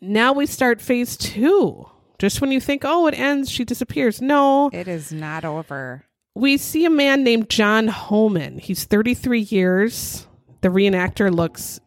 [0.00, 1.86] Now we start phase two.
[2.18, 4.20] Just when you think, oh, it ends, she disappears.
[4.22, 6.04] No, It is not over.
[6.34, 8.58] we see a man named John Holman.
[8.58, 10.26] He's 33 years.
[10.60, 11.80] The reenactor looks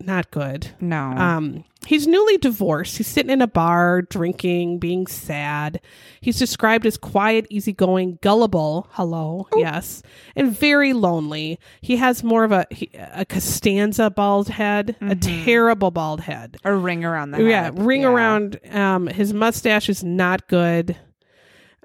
[0.00, 0.68] not good.
[0.80, 0.98] No.
[1.02, 2.96] Um, he's newly divorced.
[2.96, 5.80] He's sitting in a bar, drinking, being sad.
[6.20, 8.86] He's described as quiet, easygoing, gullible.
[8.92, 10.02] Hello, yes,
[10.36, 11.58] and very lonely.
[11.80, 12.66] He has more of a
[13.12, 16.56] a Costanza bald head, a terrible bald head.
[16.64, 17.78] a ring around the Yeah, head.
[17.82, 18.08] ring Yeah.
[18.08, 18.58] around.
[18.70, 20.96] Um, his mustache is not good.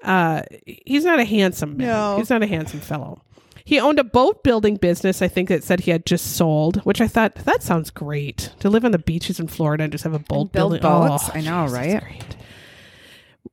[0.02, 0.42] Uh,
[0.86, 1.86] he's not a handsome man.
[1.88, 2.16] No.
[2.16, 3.22] He's not a handsome fellow.
[3.70, 5.22] He owned a boat building business.
[5.22, 8.68] I think that said he had just sold, which I thought that sounds great to
[8.68, 10.80] live on the beaches in Florida and just have a boat build building.
[10.82, 11.28] Oh, boats?
[11.28, 12.36] Oh, I know, geez, right?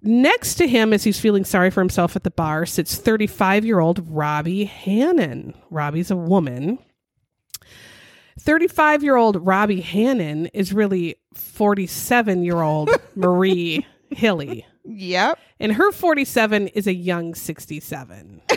[0.02, 3.80] Next to him, as he's feeling sorry for himself at the bar, sits 35 year
[3.80, 5.53] old Robbie Hannon.
[5.69, 6.80] Robbie's a woman.
[8.39, 14.65] 35 year old Robbie Hannon is really 47 year old Marie Hilley.
[14.84, 15.38] Yep.
[15.60, 18.41] And her 47 is a young 67.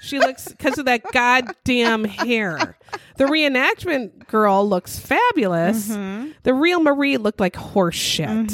[0.00, 2.76] she looks, because of that goddamn hair.
[3.16, 5.88] The reenactment girl looks fabulous.
[5.88, 6.30] Mm-hmm.
[6.44, 8.52] The real Marie looked like horse shit.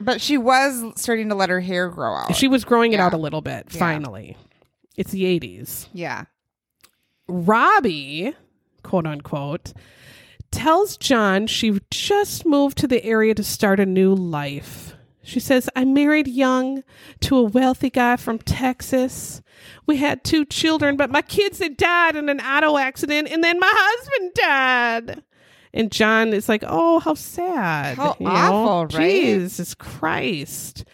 [0.00, 2.34] But she was starting to let her hair grow out.
[2.36, 4.36] She was growing it out a little bit, finally.
[4.96, 5.88] It's the 80s.
[5.92, 6.24] yeah.
[7.28, 8.34] Robbie,
[8.82, 9.72] quote unquote,
[10.50, 14.87] tells John she just moved to the area to start a new life.
[15.28, 16.82] She says, I married young
[17.20, 19.42] to a wealthy guy from Texas.
[19.84, 23.60] We had two children, but my kids had died in an auto accident, and then
[23.60, 25.22] my husband died.
[25.74, 27.98] And John is like, Oh, how sad.
[27.98, 28.32] How you know?
[28.32, 29.10] awful, right?
[29.12, 30.86] Jesus Christ.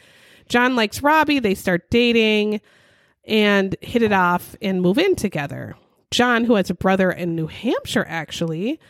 [0.49, 1.39] John likes Robbie.
[1.39, 2.61] They start dating
[3.25, 5.77] and hit it off and move in together.
[6.11, 8.81] John, who has a brother in New Hampshire, actually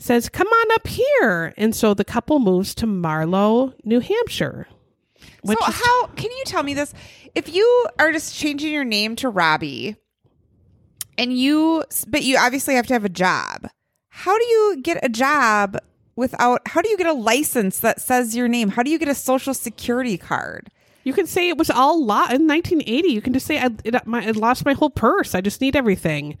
[0.00, 1.54] says, Come on up here.
[1.56, 4.66] And so the couple moves to Marlow, New Hampshire.
[5.44, 6.92] So how can you tell me this?
[7.34, 9.96] If you are just changing your name to Robbie,
[11.18, 13.68] and you, but you obviously have to have a job.
[14.08, 15.76] How do you get a job
[16.16, 16.66] without?
[16.66, 18.70] How do you get a license that says your name?
[18.70, 20.70] How do you get a social security card?
[21.04, 23.08] You can say it was all lot in 1980.
[23.08, 25.34] You can just say, I, it, uh, my, I lost my whole purse.
[25.34, 26.36] I just need everything.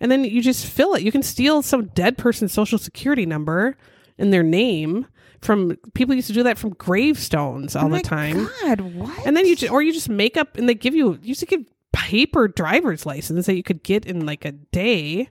[0.00, 1.02] And then you just fill it.
[1.02, 3.76] You can steal some dead person's social security number
[4.18, 5.06] and their name
[5.40, 8.48] from people used to do that from gravestones all Oh the time.
[8.62, 9.26] God, what?
[9.26, 11.40] And then you just, or you just make up and they give you, you used
[11.40, 15.28] to give paper driver's license that you could get in like a day.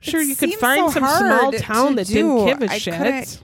[0.00, 2.78] Sure, It you could find so some small to town that didn't give a I
[2.78, 3.42] shit.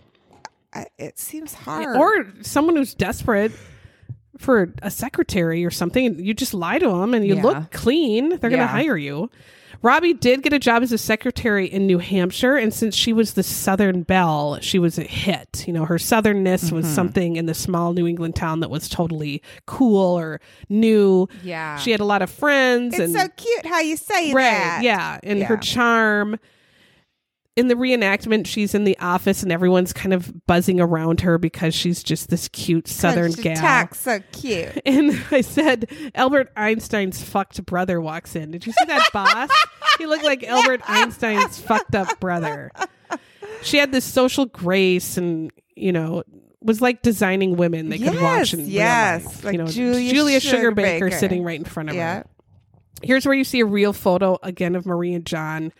[0.73, 1.97] I, it seems hard.
[1.97, 3.52] Or someone who's desperate
[4.39, 7.43] for a secretary or something, you just lie to them and you Yeah.
[7.43, 9.31] look clean, they're going to hire you.
[9.81, 13.35] Robbie did get a job as a secretary in New Hampshire, and since she was
[13.35, 15.65] the Southern Belle, she was a hit.
[15.69, 16.94] You know, her southernness was Mm-hmm.
[16.94, 21.28] something in the small New England town that was totally cool or new.
[21.44, 21.77] Yeah.
[21.77, 24.81] she had a lot of friends, it's and so cute how you say right, that.
[24.82, 26.39] yeah, and her charm.
[27.59, 31.74] In the reenactment, she's in the office, and everyone's kind of buzzing around her because
[31.74, 33.56] she's just this cute Southern She gal.
[33.56, 34.80] talks so cute.
[34.86, 38.52] And I said, Albert Einstein's fucked brother walks in.
[38.52, 39.51] Did you see that boss?
[39.98, 42.70] he looked like Albert Einstein's fucked up brother.
[43.62, 46.22] She had this social grace and, you know,
[46.62, 49.44] was like designing women they could watch Yes, in yes, life.
[49.44, 51.18] like you know, Julia Julia Sugarbaker Sugarbaker.
[51.18, 52.18] sitting right in front of Yeah.
[52.18, 52.26] her.
[53.02, 55.72] Here's where you see a real photo again of Marie and John.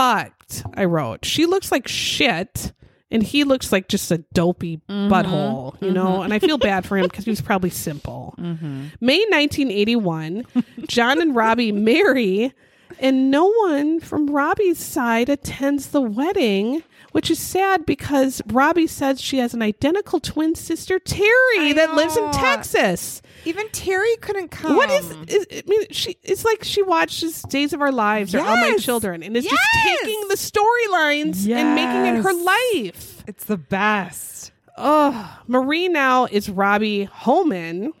[0.00, 1.26] Fucked, I wrote.
[1.26, 2.72] She looks like shit,
[3.10, 5.12] and he looks like just a dopey Mm-hmm.
[5.12, 6.22] butthole, you know?
[6.22, 8.34] And I feel bad for him because he was probably simple.
[8.40, 8.84] Mm-hmm.
[9.02, 10.46] May 1981,
[10.88, 12.54] John and Robbie marry
[12.98, 16.82] and no one from Robbie's side attends the wedding,
[17.12, 21.94] which is sad because Robbie says she has an identical twin sister, Terry, I that
[21.94, 22.30] lives in.
[22.32, 23.22] Texas.
[23.44, 24.76] Even Terry couldn't come.
[24.76, 25.46] What is, is?
[25.52, 26.16] I mean, she.
[26.22, 29.52] It's like she watches Days of Our Lives or All My Children, and is Yes.
[29.52, 33.24] just taking the storylines and making it her life.
[33.26, 34.52] It's the best.
[34.76, 37.92] Oh, Marie now is Robbie Holman.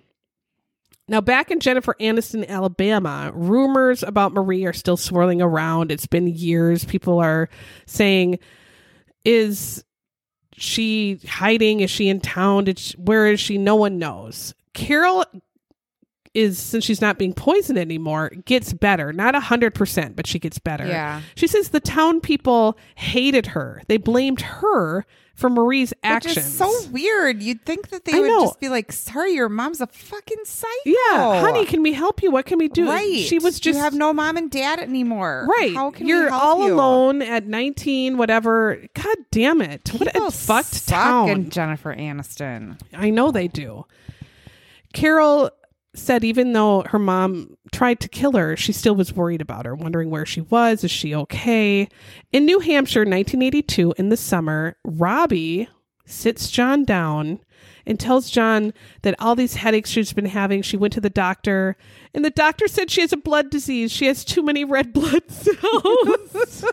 [1.08, 5.90] Now, back in Jennifer Aniston, Alabama, rumors about Marie are still swirling around.
[5.90, 6.84] It's been years.
[6.84, 7.48] People are
[7.86, 8.38] saying,
[9.24, 9.84] is
[10.52, 11.80] she hiding?
[11.80, 12.72] Is she in town?
[12.76, 13.58] She, where is she?
[13.58, 14.54] No one knows.
[14.74, 15.24] Carol
[16.34, 19.12] is, since she's not being poisoned anymore, gets better.
[19.12, 20.86] Not a 100%, but she gets better.
[20.86, 21.22] Yeah.
[21.34, 23.82] She says the town people hated her.
[23.88, 25.04] They blamed her
[25.34, 26.44] for Marie's actions.
[26.54, 27.42] So weird.
[27.42, 28.44] You'd think that they I would know.
[28.44, 32.30] just be like, "Sorry, your mom's a fucking psycho." Yeah, honey, can we help you?
[32.30, 32.86] What can we do?
[32.86, 33.16] right?
[33.26, 35.46] She was just you have no mom and dad anymore.
[35.48, 35.74] right.
[35.74, 36.74] How can You're all you?
[36.74, 38.84] alone at 19, whatever.
[38.92, 39.88] God damn it!
[39.96, 41.48] what a fucked town.
[41.48, 42.78] Jennifer Aniston.
[42.92, 43.86] I know they do.
[44.92, 45.50] Carol
[45.94, 49.74] said even though her mom tried to kill her, she still was worried about her,
[49.74, 50.84] wondering where she was.
[50.84, 51.88] Is she okay?
[52.32, 55.68] In New Hampshire, 1982, in the summer, Robbie
[56.06, 57.40] sits John down
[57.86, 58.72] and tells John
[59.02, 61.76] that all these headaches she's been having, she went to the doctor,
[62.14, 63.90] and the doctor said she has a blood disease.
[63.90, 66.64] She has too many red blood cells.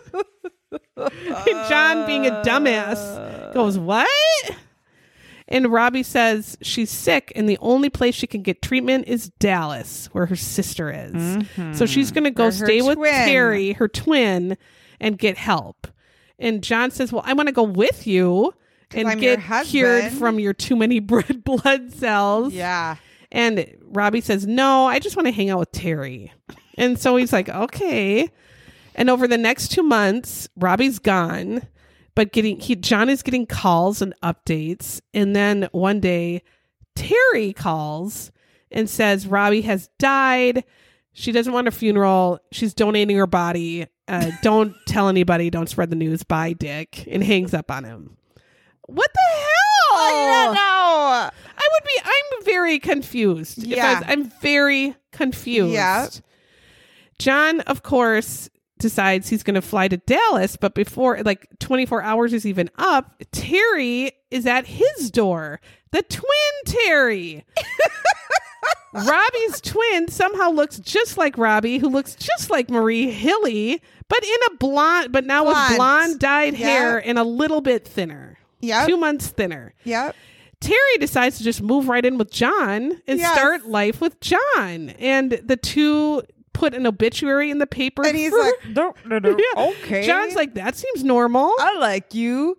[0.97, 4.07] and John, being a dumbass, goes, What?
[5.49, 10.09] And Robbie says she's sick, and the only place she can get treatment is Dallas,
[10.11, 11.45] where her sister is.
[11.77, 12.97] So she's going to go stay with.
[13.27, 14.57] Terry, her twin,
[14.99, 15.87] and get help.
[16.39, 18.53] And John says, Well, I want to go with you
[18.91, 22.53] and I'm get cured from your too many red blood cells.
[22.53, 22.97] Yeah.
[23.31, 26.31] And Robbie says, No, I just want to hang out with Terry.
[26.77, 28.29] And so he's like, Okay.
[28.95, 31.61] And over the next two months, Robbie's gone,
[32.17, 34.99] but getting he John is getting calls and updates.
[35.13, 36.41] And then one day,
[36.95, 38.31] Terry calls
[38.71, 40.63] and says Robbie has died.
[41.13, 42.39] She doesn't want a funeral.
[42.51, 43.85] She's donating her body.
[44.07, 45.51] Uh, don't tell anybody.
[45.51, 46.23] Don't spread the news.
[46.23, 47.07] Bye, Dick.
[47.07, 48.17] And hangs up on him.
[48.87, 49.99] What the hell?
[49.99, 51.29] I don't know.
[51.55, 51.99] I would be.
[52.03, 53.59] I'm very confused.
[53.63, 53.99] I Yeah.
[53.99, 55.73] was- I'm very confused.
[55.73, 56.07] Yeah.
[57.19, 62.33] John, of course, decides he's going to fly to Dallas, but before like 24 hours
[62.33, 65.59] is even up, Terry is at his door.
[65.91, 66.23] The twin
[66.65, 67.45] Terry.
[68.93, 74.37] Robbie's twin somehow looks just like Robbie, who looks just like Marie Hilley, but in
[74.51, 75.75] a blonde, but now with Blonde.
[75.77, 76.65] blonde dyed Yeah.
[76.67, 78.37] hair and a little bit thinner.
[78.61, 78.87] Yep.
[78.87, 79.73] Two months thinner.
[79.83, 80.15] Yep.
[80.59, 83.31] Terry decides to just move right in with John and Yes.
[83.33, 84.89] start life with John.
[84.97, 86.23] And the two
[86.57, 88.05] put an obituary in the paper.
[88.05, 89.29] And he's for- like, no, no, no.
[89.37, 89.69] Yeah.
[89.83, 90.05] Okay.
[90.05, 91.53] John's like, that seems normal.
[91.59, 92.57] I like you.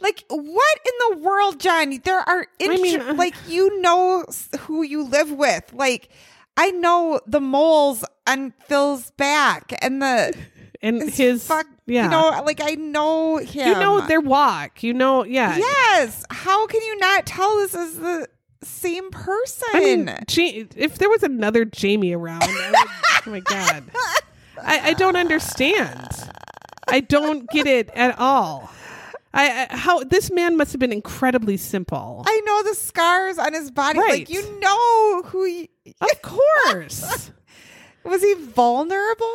[0.00, 1.98] Like what in the world, John?
[2.04, 4.24] There are intro- mean, uh, like you know
[4.60, 5.72] who you live with.
[5.72, 6.08] Like
[6.56, 10.34] I know the moles on Phil's back and the
[10.82, 11.66] and his, his, fuck.
[11.86, 12.04] yeah.
[12.04, 13.66] You know, like I know him.
[13.68, 14.84] You know their walk.
[14.84, 15.56] You know, yeah.
[15.56, 16.24] Yes.
[16.30, 18.28] How can you not tell this is the
[18.62, 19.68] same person?
[19.72, 23.84] I mean, Ja- if there was another Jamie around, I would, oh my god,
[24.62, 26.08] I, I don't understand.
[26.88, 28.70] I don't get it at all.
[29.32, 32.22] I, I how this man must have been incredibly simple.
[32.26, 33.98] I know the scars on his body.
[33.98, 34.20] Right.
[34.20, 35.70] Like you know who he
[36.00, 37.30] of course,
[38.04, 38.22] was.
[38.22, 39.26] He vulnerable.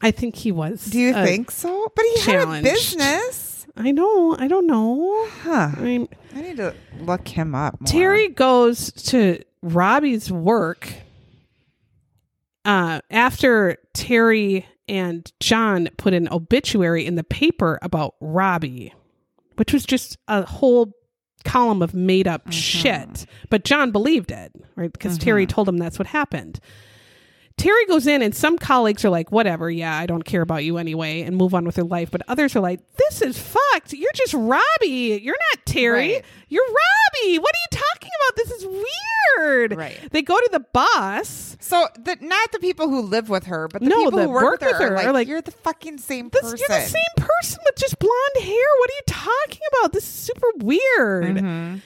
[0.00, 0.84] I think he was.
[0.84, 1.90] Do you uh, think so?
[1.94, 3.57] But he had a business.
[3.78, 4.36] I know.
[4.38, 5.28] I don't know.
[5.42, 5.70] Huh.
[5.76, 7.80] I mean, I need to look him up.
[7.80, 7.86] More.
[7.86, 10.92] Terry goes to Robbie's work
[12.64, 18.92] uh, after Terry and John put an obituary in the paper about Robbie,
[19.56, 20.92] which was just a whole
[21.44, 23.26] column of made up shit.
[23.48, 24.92] But John believed it, right?
[24.92, 26.58] Because Terry told him that's what happened.
[27.58, 30.78] Terry goes in, and some colleagues are like, whatever, yeah, I don't care about you
[30.78, 32.10] anyway, and move on with their life.
[32.10, 33.92] But others are like, this is fucked.
[33.92, 35.20] You're just Robbie.
[35.22, 36.14] You're not Terry.
[36.14, 36.24] Right.
[36.48, 37.38] You're Robbie.
[37.38, 38.36] What are you talking about?
[38.36, 39.76] This is weird.
[39.76, 39.98] Right.
[40.12, 41.56] They go to the boss.
[41.60, 44.60] So the not the people who live with her, but the No, people who work,
[44.60, 46.58] with her, are are like, like, you're the fucking same This, person.
[46.60, 48.66] you're the same person with just blonde hair.
[48.78, 49.92] What are you talking about?
[49.92, 51.36] This is super weird.
[51.36, 51.76] Mm-hmm.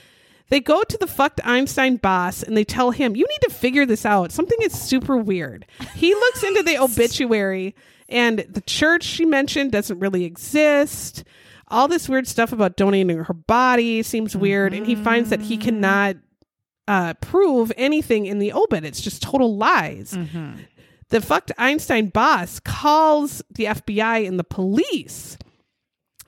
[0.53, 3.87] They go to the fucked Einstein boss and they tell him, You need to figure
[3.87, 4.31] this out.
[4.31, 5.65] Something is super weird.
[5.95, 7.73] He looks into the obituary
[8.07, 11.23] and the church she mentioned doesn't really exist.
[11.69, 14.75] All this weird stuff about donating her body seems weird.
[14.75, 16.17] And he finds that he cannot
[16.87, 18.85] uh, prove anything in the obit.
[18.85, 20.15] It's just total lies.
[21.09, 25.35] the fucked Einstein boss calls the FBI and the police.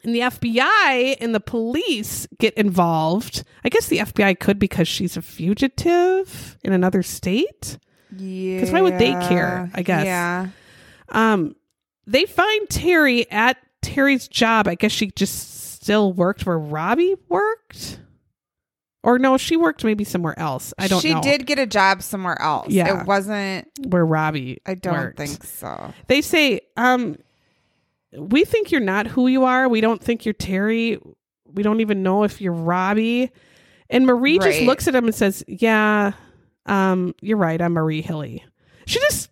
[0.05, 3.43] And the FBI and the police get involved.
[3.63, 7.79] I guess the FBI could because she's a fugitive in another state.
[8.15, 8.57] Yeah.
[8.57, 10.05] Because why would they care, I guess?
[10.05, 10.47] Yeah.
[11.09, 11.55] Um,
[12.05, 14.67] they find Terry at Terry's job.
[14.67, 17.99] I guess she just still worked where Robbie worked.
[19.03, 20.73] Or no, she worked maybe somewhere else.
[20.79, 21.01] I don't know.
[21.01, 21.21] she know.
[21.21, 22.69] did get a job somewhere else.
[22.69, 23.01] Yeah.
[23.01, 23.67] It wasn't.
[23.87, 25.17] where Robbie I don't worked.
[25.17, 25.93] think so.
[26.07, 27.17] They say, um,
[28.17, 29.67] we think you're not who you are.
[29.69, 30.99] We don't think you're Terry.
[31.53, 33.31] We don't even know if you're Robbie.
[33.89, 36.13] And Marie just looks at him and says, Yeah,
[36.65, 37.61] um, you're right.
[37.61, 38.43] I'm Marie Hilley.
[38.85, 39.29] She just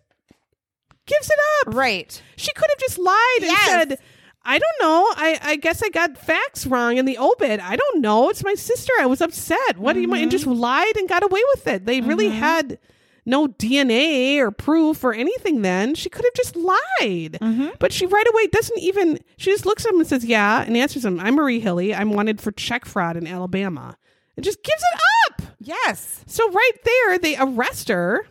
[1.06, 1.38] gives it
[1.68, 1.74] up.
[1.74, 2.22] Right.
[2.36, 3.68] She could have just lied Yes.
[3.72, 3.98] and said,
[4.46, 5.06] I don't know.
[5.16, 7.60] I, I guess I got facts wrong in the obit.
[7.60, 8.28] I don't know.
[8.28, 8.92] It's my sister.
[9.00, 9.78] I was upset.
[9.78, 10.22] What do you mean?
[10.22, 11.86] And just lied and got away with it.
[11.86, 12.78] They really had
[13.26, 15.94] no DNA or proof or anything then.
[15.94, 17.38] She could have just lied.
[17.40, 17.68] Mm-hmm.
[17.78, 20.76] But she right away doesn't even, she just looks at him and says, Yeah, and
[20.76, 21.94] answers him, I'm Marie Hilley.
[21.94, 23.96] I'm wanted for check fraud in Alabama.
[24.36, 25.42] And just gives it up.
[25.60, 26.24] Yes.
[26.26, 28.26] So right there, they arrest her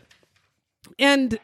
[0.99, 1.40] and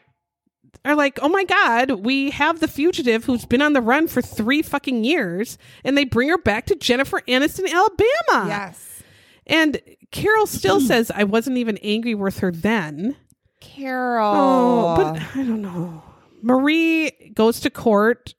[0.84, 4.22] are like, "Oh my god, we have the fugitive who's been on the run for
[4.22, 8.48] 3 fucking years." And they bring her back to Jennifer Aniston, Alabama.
[8.48, 9.02] Yes.
[9.46, 13.16] And Carol still says, "I wasn't even angry with her then."
[13.60, 14.34] Carol.
[14.34, 16.02] Oh, but I don't know.
[16.42, 18.34] Marie goes to court,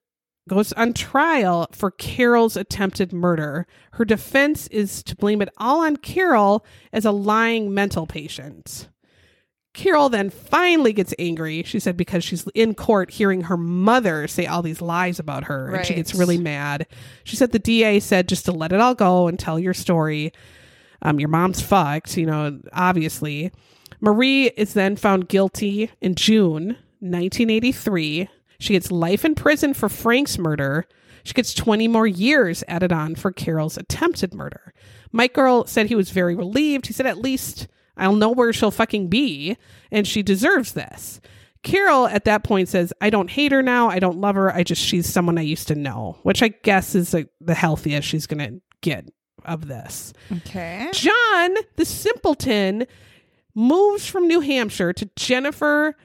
[0.49, 3.67] goes on trial for Carol's attempted murder.
[3.93, 8.89] Her defense is to blame it all on Carol as a lying mental patient.
[9.73, 11.63] Carol then finally gets angry.
[11.63, 15.73] She said because she's in court hearing her mother say all these lies about her
[15.73, 16.87] and she gets really mad.
[17.23, 20.33] She said the DA said just to let it all go and tell your story.
[21.01, 23.51] Um, your mom's fucked, you know, obviously.
[24.01, 28.27] Marie is then found guilty in June 1983.
[28.59, 30.87] She gets life in prison for Frank's murder.
[31.23, 34.73] She gets 20 more years added on for Carol's attempted murder.
[35.11, 36.87] Mike Girl said he was very relieved.
[36.87, 37.67] He said, at least
[37.97, 39.57] I'll know where she'll fucking be,
[39.91, 41.21] and she deserves this.
[41.63, 43.89] Carol at that point says, I don't hate her now.
[43.89, 44.51] I don't love her.
[44.51, 48.07] I just, she's someone I used to know, which I guess is like the healthiest
[48.07, 49.05] she's going to get
[49.45, 50.13] of this.
[50.37, 50.89] Okay.
[50.93, 52.87] John, the simpleton,
[53.53, 55.95] moves from New Hampshire to Jennifer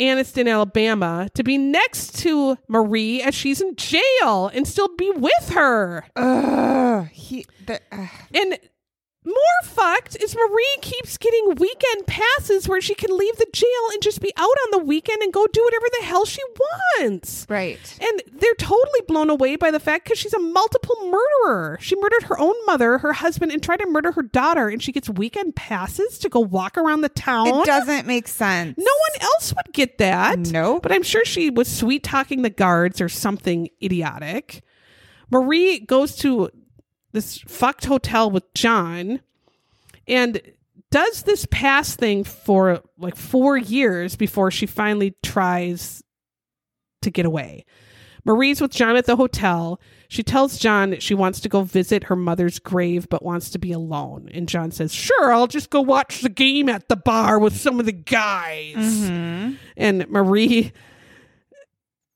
[0.00, 5.50] Aniston, Alabama, to be next to Marie as she's in jail and still be with
[5.50, 6.04] her.
[6.16, 7.08] Ugh.
[7.08, 7.46] He.
[7.66, 8.58] The, uh, And
[9.26, 14.02] more fucked is Marie keeps getting weekend passes where she can leave the jail and
[14.02, 16.40] just be out on the weekend and go do whatever the hell she
[16.98, 17.46] wants.
[17.48, 17.98] right.
[18.00, 21.78] And they're totally blown away by the fact because she's a multiple murderer.
[21.80, 24.68] She murdered her own mother, her husband, and tried to murder her daughter.
[24.68, 27.48] And she gets weekend passes to go walk around the town.
[27.48, 28.78] It doesn't make sense.
[28.78, 30.38] No one else would get that.
[30.38, 30.82] Nope.
[30.82, 34.62] But I'm sure she was sweet talking the guards or something idiotic.
[35.30, 36.50] Marie goes to
[37.16, 39.20] this fucked hotel with John
[40.06, 40.40] and
[40.90, 46.02] does this pass thing for like four years before she finally tries
[47.02, 47.64] to get away.
[48.24, 49.80] Marie's with John at the hotel.
[50.08, 53.58] She tells John that she wants to go visit her mother's grave but wants to
[53.58, 54.28] be alone.
[54.32, 57.80] And John says, Sure, I'll just go watch the game at the bar with some
[57.80, 58.74] of the guys.
[58.76, 59.54] Mm-hmm.
[59.76, 60.72] And Marie,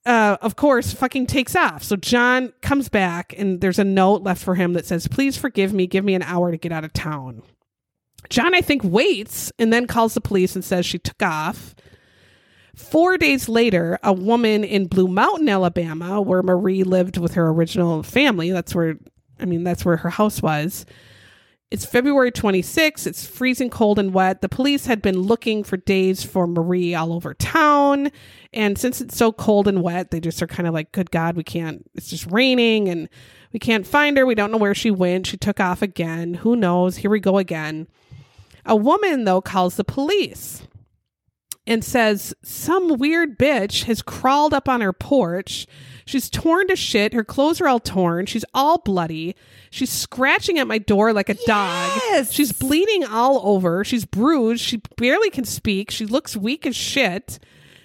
[0.06, 1.82] uh, of course, fucking takes off.
[1.82, 5.72] So John comes back and there's a note left for him that says, Please forgive
[5.72, 5.86] me.
[5.86, 7.42] Give me an hour to get out of town.
[8.28, 11.74] John, I think, waits and then calls the police and says she took off.
[12.74, 18.02] Four days later, a woman in Blue Mountain, Alabama, where Marie lived with her original
[18.02, 18.96] family, that's where,
[19.38, 20.86] I mean, that's where her house was.
[21.70, 23.06] It's February 26th.
[23.06, 24.40] It's freezing cold and wet.
[24.40, 28.10] The police had been looking for days for Marie all over town.
[28.52, 31.36] And since it's so cold and wet, they just are kind of like, good God,
[31.36, 33.08] we can't, it's just raining and
[33.52, 34.26] we can't find her.
[34.26, 35.28] We don't know where she went.
[35.28, 36.34] She took off again.
[36.34, 36.96] Who knows?
[36.96, 37.86] Here we go again.
[38.66, 40.66] A woman, though, calls the police
[41.68, 45.68] and says some weird bitch has crawled up on her porch.
[46.10, 47.12] She's torn to shit.
[47.14, 48.26] Her clothes are all torn.
[48.26, 49.36] She's all bloody.
[49.70, 52.00] She's scratching at my door like a dog.
[52.10, 52.32] Yes.
[52.32, 53.84] She's bleeding all over.
[53.84, 54.60] She's bruised.
[54.60, 55.92] She barely can speak.
[55.92, 57.38] She looks weak as shit.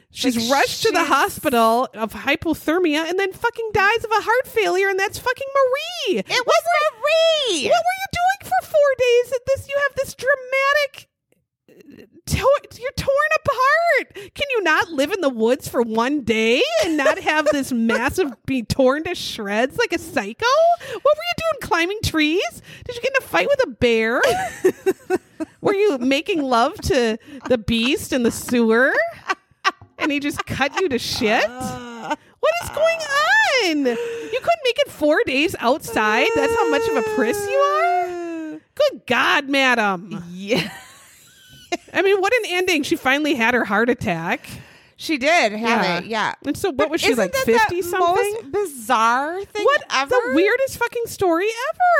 [0.09, 4.47] She's Like, rushed to the hospital of hypothermia and then fucking dies of a heart
[4.47, 6.19] failure, and that's fucking Marie.
[6.19, 7.69] It was Marie.
[7.69, 9.33] What were you doing for four days?
[9.33, 11.09] At this, you have this dramatic.
[12.27, 14.33] To- you're torn apart.
[14.33, 18.33] Can you not live in the woods for one day and not have this massive
[18.45, 20.45] be torn to shreds like a psycho?
[20.79, 21.61] What were you doing?
[21.61, 22.61] Climbing trees?
[22.85, 24.21] Did you get in a fight with a bear?
[25.61, 27.17] were you making love to
[27.47, 28.93] the beast in the sewer?
[29.97, 31.49] and he just cut you to shit?
[31.49, 33.85] What is going on?
[33.85, 36.27] You couldn't make it four days outside?
[36.35, 38.61] That's how much of a priss you are?
[38.75, 40.23] Good God, madam.
[40.31, 40.69] Yeah.
[41.93, 42.83] I mean, what an ending.
[42.83, 44.47] She finally had her heart attack.
[44.97, 45.97] She did have Yeah.
[45.97, 46.05] it.
[46.05, 46.33] Yeah.
[46.45, 48.33] And so, what was she like, that 50 the something?
[48.33, 50.09] Most bizarre thing What ever.
[50.09, 51.47] the weirdest fucking story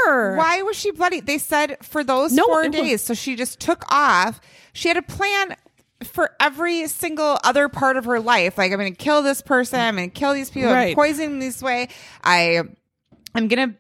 [0.06, 0.36] ever?
[0.38, 1.20] Why was she bloody?
[1.20, 3.04] They said for those No, four it was- days.
[3.04, 4.40] So she just took off.
[4.74, 5.56] She had a plan
[6.04, 8.58] for every single other part of her life.
[8.58, 9.80] Like I'm going to kill this person.
[9.80, 10.70] I'm going to kill these people.
[10.70, 10.96] I'm Right.
[10.96, 11.90] poisoning this way.
[12.24, 12.62] I
[13.34, 13.76] I'm going to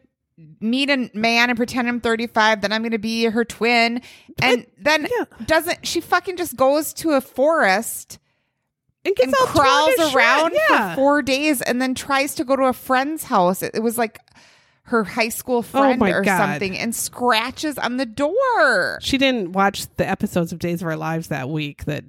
[0.60, 2.60] meet a man and pretend I'm 35.
[2.62, 4.02] Then I'm going to be her twin.
[4.42, 5.26] And then yeah.
[5.46, 8.20] doesn't she fucking just goes to a forest
[9.06, 10.90] And gets and crawls around Yeah.
[10.91, 13.61] for four days and then tries to go to a friend's house.
[13.61, 14.19] It, it was like
[14.84, 16.38] her high school oh friend Oh or God.
[16.38, 18.98] something and scratches on the door.
[19.02, 22.03] She didn't watch the episodes of Days of Our Lives that week that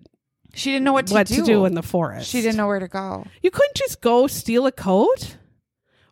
[0.55, 1.36] She didn't know what to what do.
[1.36, 2.28] to do in the forest.
[2.31, 3.24] she didn't know where to go.
[3.43, 5.36] You couldn't just go steal a coat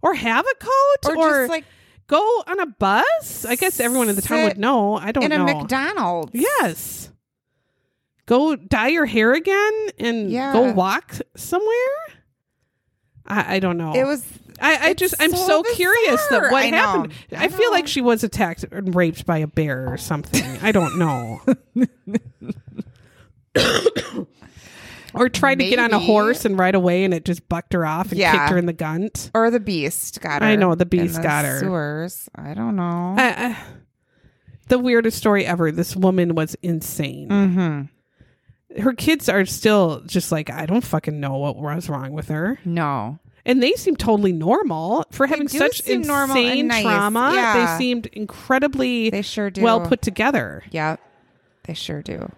[0.03, 1.65] or have a coat Or, or, just like
[2.07, 3.45] go on a bus.
[3.47, 4.97] I guess everyone in the town would know.
[4.97, 5.35] I don't know.
[5.35, 5.55] in a.
[5.61, 6.33] McDonald's.
[6.35, 7.11] yes.
[8.27, 10.53] Go dye your hair again and Yeah.
[10.53, 11.97] go walk somewhere.
[13.27, 13.95] I, I don't know.
[13.95, 14.25] It was
[14.61, 16.77] I, I just I'm so curious that what I know.
[16.77, 17.13] happened.
[17.33, 20.45] I I, feel like she was attacked and raped by a bear or something.
[20.63, 21.41] I don't know.
[25.15, 27.87] or tried to get on a horse and ride away and it just bucked her
[27.87, 28.33] off and Yeah.
[28.33, 29.31] kicked her in the gunt.
[29.35, 30.49] or the beast got her.
[30.49, 31.61] I know, the beast the got her.
[31.61, 32.29] Sewers.
[32.35, 33.15] I don't know.
[33.17, 33.57] I, I,
[34.69, 35.71] the weirdest story ever.
[35.71, 37.29] This woman was insane.
[37.29, 37.83] mm-hmm.
[38.79, 42.59] Her kids are still just like, I don't fucking know what was wrong with her.
[42.65, 43.19] No.
[43.47, 46.83] And they seem totally normal for having such insane nice.
[46.83, 47.33] trauma.
[47.35, 47.67] Yeah.
[47.67, 49.63] They seemed incredibly They sure do.
[49.63, 50.65] well put together.
[50.71, 50.97] Yeah.
[51.65, 52.33] They sure do.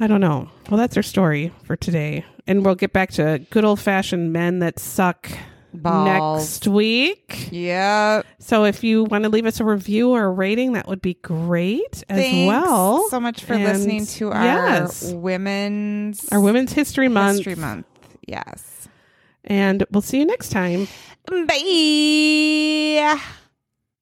[0.00, 0.48] I don't know.
[0.68, 2.24] Well, that's our story for today.
[2.46, 5.30] And we'll get back to good old fashioned men that suck
[5.72, 6.40] Balls.
[6.42, 7.48] next week.
[7.50, 8.22] Yeah.
[8.38, 11.14] So if you want to leave us a review or a rating, that would be
[11.14, 13.08] great as Thanks well.
[13.08, 17.38] so much for And listening to our yes, women's our Women's History Month.
[17.38, 17.86] History Month.
[18.26, 18.88] Yes.
[19.44, 20.86] And we'll see you next time.
[21.26, 23.20] Bye.